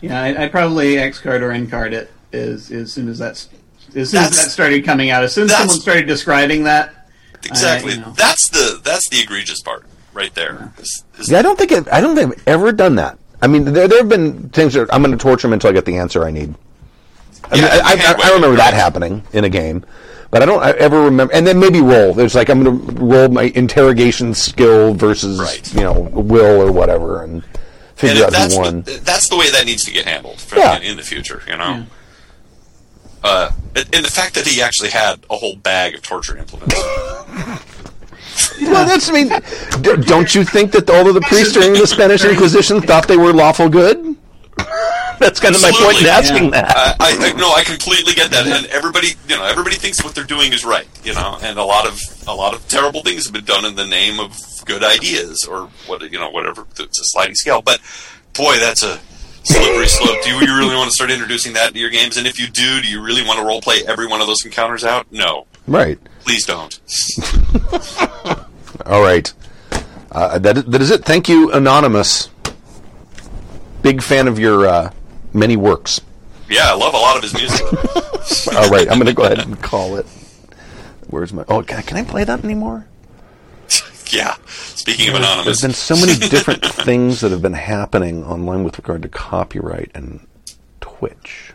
Yeah, 0.01 0.21
I, 0.21 0.43
I'd 0.43 0.51
probably 0.51 0.97
X 0.97 1.21
card 1.21 1.41
or 1.41 1.51
N 1.53 1.69
card 1.69 1.93
it 1.93 2.11
as 2.33 2.69
as 2.71 2.91
soon 2.91 3.07
as 3.07 3.17
that's 3.19 3.47
as 3.95 4.09
soon 4.11 4.21
as 4.21 4.35
that 4.35 4.51
started 4.51 4.83
coming 4.83 5.11
out. 5.11 5.23
As 5.23 5.33
soon 5.33 5.45
as 5.45 5.51
someone 5.55 5.79
started 5.79 6.07
describing 6.07 6.65
that, 6.65 7.07
Exactly. 7.45 7.93
you 7.93 8.01
know. 8.01 8.11
That's 8.11 8.49
the 8.49 8.81
that's 8.83 9.07
the 9.07 9.21
egregious 9.21 9.61
part 9.61 9.85
right 10.13 10.33
there. 10.35 10.71
Is- 10.79 11.03
is- 11.19 11.29
Yeah, 11.31 11.39
I 11.39 11.41
don't 11.41 11.57
think 11.57 11.71
it, 11.71 11.87
I 11.91 12.01
don't 12.01 12.15
think 12.15 12.33
I've 12.37 12.47
ever 12.47 12.71
done 12.71 12.95
that. 12.95 13.17
I 13.41 13.47
mean, 13.47 13.65
there 13.73 13.87
there 13.87 13.99
have 13.99 14.09
been 14.09 14.49
things 14.49 14.73
that 14.73 14.93
I'm 14.93 15.01
going 15.03 15.17
to 15.17 15.21
torture 15.21 15.47
him 15.47 15.53
until 15.53 15.69
I 15.69 15.73
get 15.73 15.85
the 15.85 15.97
answer 15.97 16.23
I 16.23 16.31
need. 16.31 16.53
I, 17.51 17.55
mean, 17.55 17.63
Yeah, 17.63 17.81
I, 17.83 18.15
I, 18.23 18.29
I 18.31 18.33
remember 18.35 18.55
that 18.55 18.73
happening 18.73 19.23
in 19.33 19.43
a 19.43 19.49
game, 19.49 19.83
but 20.31 20.41
I 20.41 20.45
don't 20.45 20.63
I 20.63 20.71
ever 20.71 21.01
remember. 21.01 21.33
And 21.33 21.45
then 21.45 21.59
maybe 21.59 21.81
roll. 21.81 22.13
There's 22.13 22.35
like 22.35 22.49
I'm 22.49 22.63
going 22.63 22.85
to 22.87 22.93
roll 23.03 23.27
my 23.27 23.43
interrogation 23.53 24.33
skill 24.33 24.93
versus 24.93 25.39
Right. 25.41 25.73
you 25.73 25.81
know 25.81 25.93
will 25.99 26.61
or 26.61 26.71
whatever, 26.71 27.21
and 27.23 27.43
and 27.43 27.43
figure 27.95 28.21
if 28.21 28.27
out 28.27 28.31
that's 28.31 28.55
who 28.55 28.61
won. 28.61 28.81
the, 28.83 28.99
that's 29.03 29.27
the 29.27 29.35
way 29.37 29.49
that 29.51 29.65
needs 29.65 29.83
to 29.85 29.91
get 29.91 30.05
handled 30.05 30.39
for, 30.39 30.55
Yeah. 30.57 30.77
in, 30.77 30.83
in 30.83 30.97
the 30.97 31.03
future. 31.03 31.41
You 31.45 31.57
know. 31.57 31.85
Uh, 33.25 33.51
and 33.75 33.89
and 33.95 34.05
the 34.05 34.11
fact 34.11 34.35
that 34.35 34.47
he 34.47 34.61
actually 34.61 34.89
had 34.89 35.19
a 35.29 35.35
whole 35.35 35.55
bag 35.57 35.95
of 35.95 36.01
torture 36.01 36.37
implements. 36.37 36.75
Well, 38.61 38.85
that's 38.85 39.09
I 39.09 39.13
mean, 39.13 39.29
d- 39.81 39.97
don't 40.07 40.33
you 40.33 40.43
think 40.43 40.71
that 40.71 40.89
all 40.89 41.07
of 41.07 41.13
the 41.15 41.21
priests 41.21 41.53
during 41.53 41.73
the 41.73 41.85
Spanish 41.87 42.23
Inquisition 42.23 42.81
thought 42.81 43.07
they 43.07 43.17
were 43.17 43.33
lawful 43.33 43.67
good? 43.69 44.15
that's 45.19 45.39
kind 45.39 45.55
of 45.55 45.61
my 45.61 45.71
point 45.71 46.01
in 46.01 46.07
asking 46.07 46.45
Yeah. 46.45 46.61
that. 46.61 46.95
I, 46.99 47.17
I 47.29 47.33
no, 47.33 47.51
I 47.53 47.63
completely 47.63 48.13
get 48.13 48.31
that, 48.31 48.47
and 48.47 48.65
everybody, 48.67 49.09
you 49.27 49.35
know, 49.35 49.43
everybody 49.45 49.75
thinks 49.75 50.03
what 50.03 50.15
they're 50.15 50.23
doing 50.23 50.53
is 50.53 50.63
right, 50.65 50.87
you 51.03 51.13
know, 51.13 51.37
and 51.41 51.57
a 51.59 51.63
lot 51.63 51.87
of 51.87 51.99
a 52.27 52.33
lot 52.33 52.53
of 52.53 52.65
terrible 52.67 53.01
things 53.01 53.25
have 53.25 53.33
been 53.33 53.45
done 53.45 53.65
in 53.65 53.75
the 53.75 53.85
name 53.87 54.19
of 54.19 54.35
good 54.65 54.83
ideas 54.83 55.45
or 55.45 55.69
what 55.87 56.01
you 56.11 56.19
know, 56.19 56.29
whatever. 56.29 56.65
It's 56.79 56.99
a 56.99 57.03
sliding 57.05 57.35
scale, 57.35 57.61
but 57.61 57.79
boy, 58.33 58.57
that's 58.59 58.83
a 58.83 58.99
slippery 59.43 59.87
slope. 59.87 60.23
Do 60.23 60.29
you, 60.29 60.35
you 60.39 60.57
really 60.57 60.75
want 60.75 60.89
to 60.89 60.95
start 60.95 61.11
introducing 61.11 61.53
that 61.53 61.67
into 61.69 61.79
your 61.79 61.89
games? 61.89 62.17
And 62.17 62.25
if 62.27 62.39
you 62.39 62.47
do, 62.47 62.81
do 62.81 62.87
you 62.87 63.01
really 63.03 63.23
want 63.25 63.39
to 63.39 63.45
role 63.45 63.61
play 63.61 63.83
every 63.87 64.07
one 64.07 64.21
of 64.21 64.27
those 64.27 64.43
encounters 64.45 64.83
out? 64.83 65.05
No, 65.11 65.45
Right. 65.67 65.97
Please 66.23 66.45
don't. 66.45 66.79
All 68.85 69.01
right. 69.01 69.31
Uh, 70.11 70.37
that, 70.39 70.69
that 70.71 70.81
is 70.81 70.91
it. 70.91 71.03
Thank 71.05 71.27
you, 71.29 71.51
Anonymous. 71.51 72.29
big 73.81 74.01
fan 74.01 74.27
of 74.27 74.39
your 74.39 74.67
uh, 74.67 74.91
many 75.33 75.55
works. 75.57 76.01
Yeah, 76.49 76.65
I 76.71 76.73
love 76.75 76.93
a 76.93 76.97
lot 76.97 77.17
of 77.17 77.23
his 77.23 77.33
music. 77.33 77.65
All 78.55 78.69
right, 78.69 78.87
I'm 78.89 78.97
going 78.99 79.07
to 79.07 79.13
go 79.13 79.23
ahead 79.23 79.39
and 79.45 79.61
call 79.61 79.95
it. 79.95 80.05
Where's 81.07 81.33
my? 81.33 81.43
Oh, 81.47 81.63
can 81.63 81.77
I, 81.77 81.81
can 81.81 81.97
I 81.97 82.03
play 82.03 82.23
that 82.23 82.43
anymore? 82.43 82.87
yeah. 84.11 84.35
Speaking 84.45 85.09
of 85.09 85.15
anonymous, 85.15 85.45
there's 85.45 85.61
been 85.61 85.73
so 85.73 85.95
many 85.95 86.13
different 86.29 86.63
things 86.65 87.21
that 87.21 87.31
have 87.31 87.41
been 87.41 87.53
happening 87.53 88.23
online 88.23 88.63
with 88.63 88.77
regard 88.77 89.01
to 89.03 89.09
copyright 89.09 89.89
and 89.95 90.27
Twitch. 90.81 91.53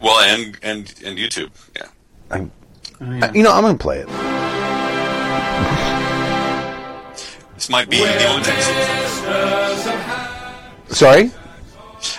well, 0.00 0.20
and 0.20 0.56
and 0.62 0.94
and 1.04 1.18
YouTube. 1.18 1.50
Yeah. 1.74 1.88
I'm, 2.30 2.52
Oh, 3.00 3.04
I- 3.04 3.20
uh, 3.28 3.32
you 3.32 3.42
know, 3.42 3.52
I'm 3.52 3.62
going 3.62 3.76
to 3.76 3.82
play 3.82 3.98
it. 3.98 4.08
This 7.54 7.68
might 7.70 7.88
be 7.88 7.98
the 7.98 8.26
only 8.28 8.42
time. 8.42 8.62
Sorry. 10.88 11.30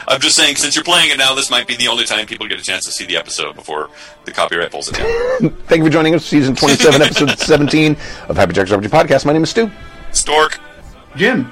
I'm 0.07 0.19
just 0.19 0.35
saying, 0.35 0.55
since 0.55 0.75
you're 0.75 0.83
playing 0.83 1.11
it 1.11 1.17
now, 1.17 1.35
this 1.35 1.49
might 1.51 1.67
be 1.67 1.75
the 1.75 1.87
only 1.87 2.05
time 2.05 2.25
people 2.25 2.47
get 2.47 2.59
a 2.59 2.63
chance 2.63 2.83
to 2.85 2.91
see 2.91 3.05
the 3.05 3.15
episode 3.17 3.55
before 3.55 3.89
the 4.25 4.31
copyright 4.31 4.71
pulls 4.71 4.89
it 4.89 4.95
down. 4.95 5.49
Thank 5.67 5.79
you 5.79 5.85
for 5.85 5.89
joining 5.91 6.15
us, 6.15 6.25
season 6.25 6.55
27, 6.55 7.01
episode 7.01 7.29
17 7.39 7.95
of 8.27 8.35
Happy 8.37 8.53
Jack's 8.53 8.71
RPG 8.71 8.89
Podcast. 8.89 9.25
My 9.25 9.33
name 9.33 9.43
is 9.43 9.51
Stu. 9.51 9.69
Stork. 10.11 10.59
Jim. 11.15 11.51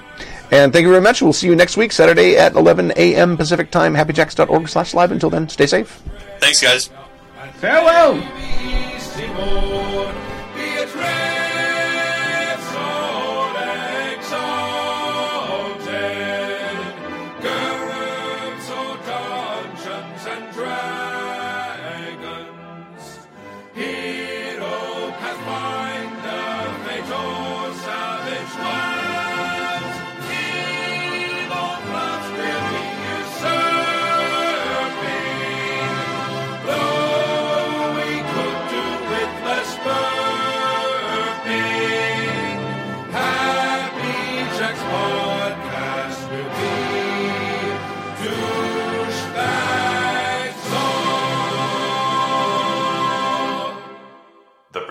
And 0.52 0.72
thank 0.74 0.84
you 0.84 0.90
very 0.90 1.02
much. 1.02 1.22
We'll 1.22 1.34
see 1.34 1.48
you 1.48 1.56
next 1.56 1.76
week, 1.78 1.92
Saturday 1.92 2.38
at 2.38 2.54
11 2.54 2.94
a.m. 2.98 3.36
Pacific 3.38 3.72
time. 3.72 3.94
HappyJacks.org 3.96 4.70
slash 4.70 4.94
live. 4.94 5.12
Until 5.12 5.30
then, 5.30 5.50
stay 5.50 5.66
safe. 5.66 6.02
Thanks, 6.40 6.62
guys. 6.62 6.90
Farewell. 7.56 8.22
The 9.46 9.75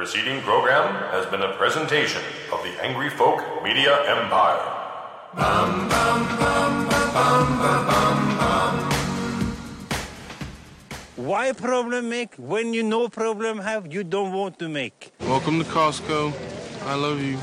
preceding 0.04 0.42
program 0.42 0.92
has 1.12 1.24
been 1.30 1.40
a 1.40 1.54
presentation 1.54 2.20
of 2.52 2.62
the 2.62 2.68
Angry 2.84 3.08
Folk 3.08 3.40
Media 3.64 3.96
Empire. 4.06 4.60
Why 11.16 11.52
problem 11.52 12.10
make 12.10 12.34
when 12.34 12.74
you 12.74 12.82
no 12.82 13.08
problem 13.08 13.56
have 13.60 13.90
you 13.90 14.04
don't 14.04 14.34
want 14.34 14.58
to 14.58 14.68
make? 14.68 15.12
Welcome 15.20 15.58
to 15.60 15.64
Costco. 15.64 16.34
I 16.84 16.94
love 16.96 17.22
you. 17.22 17.38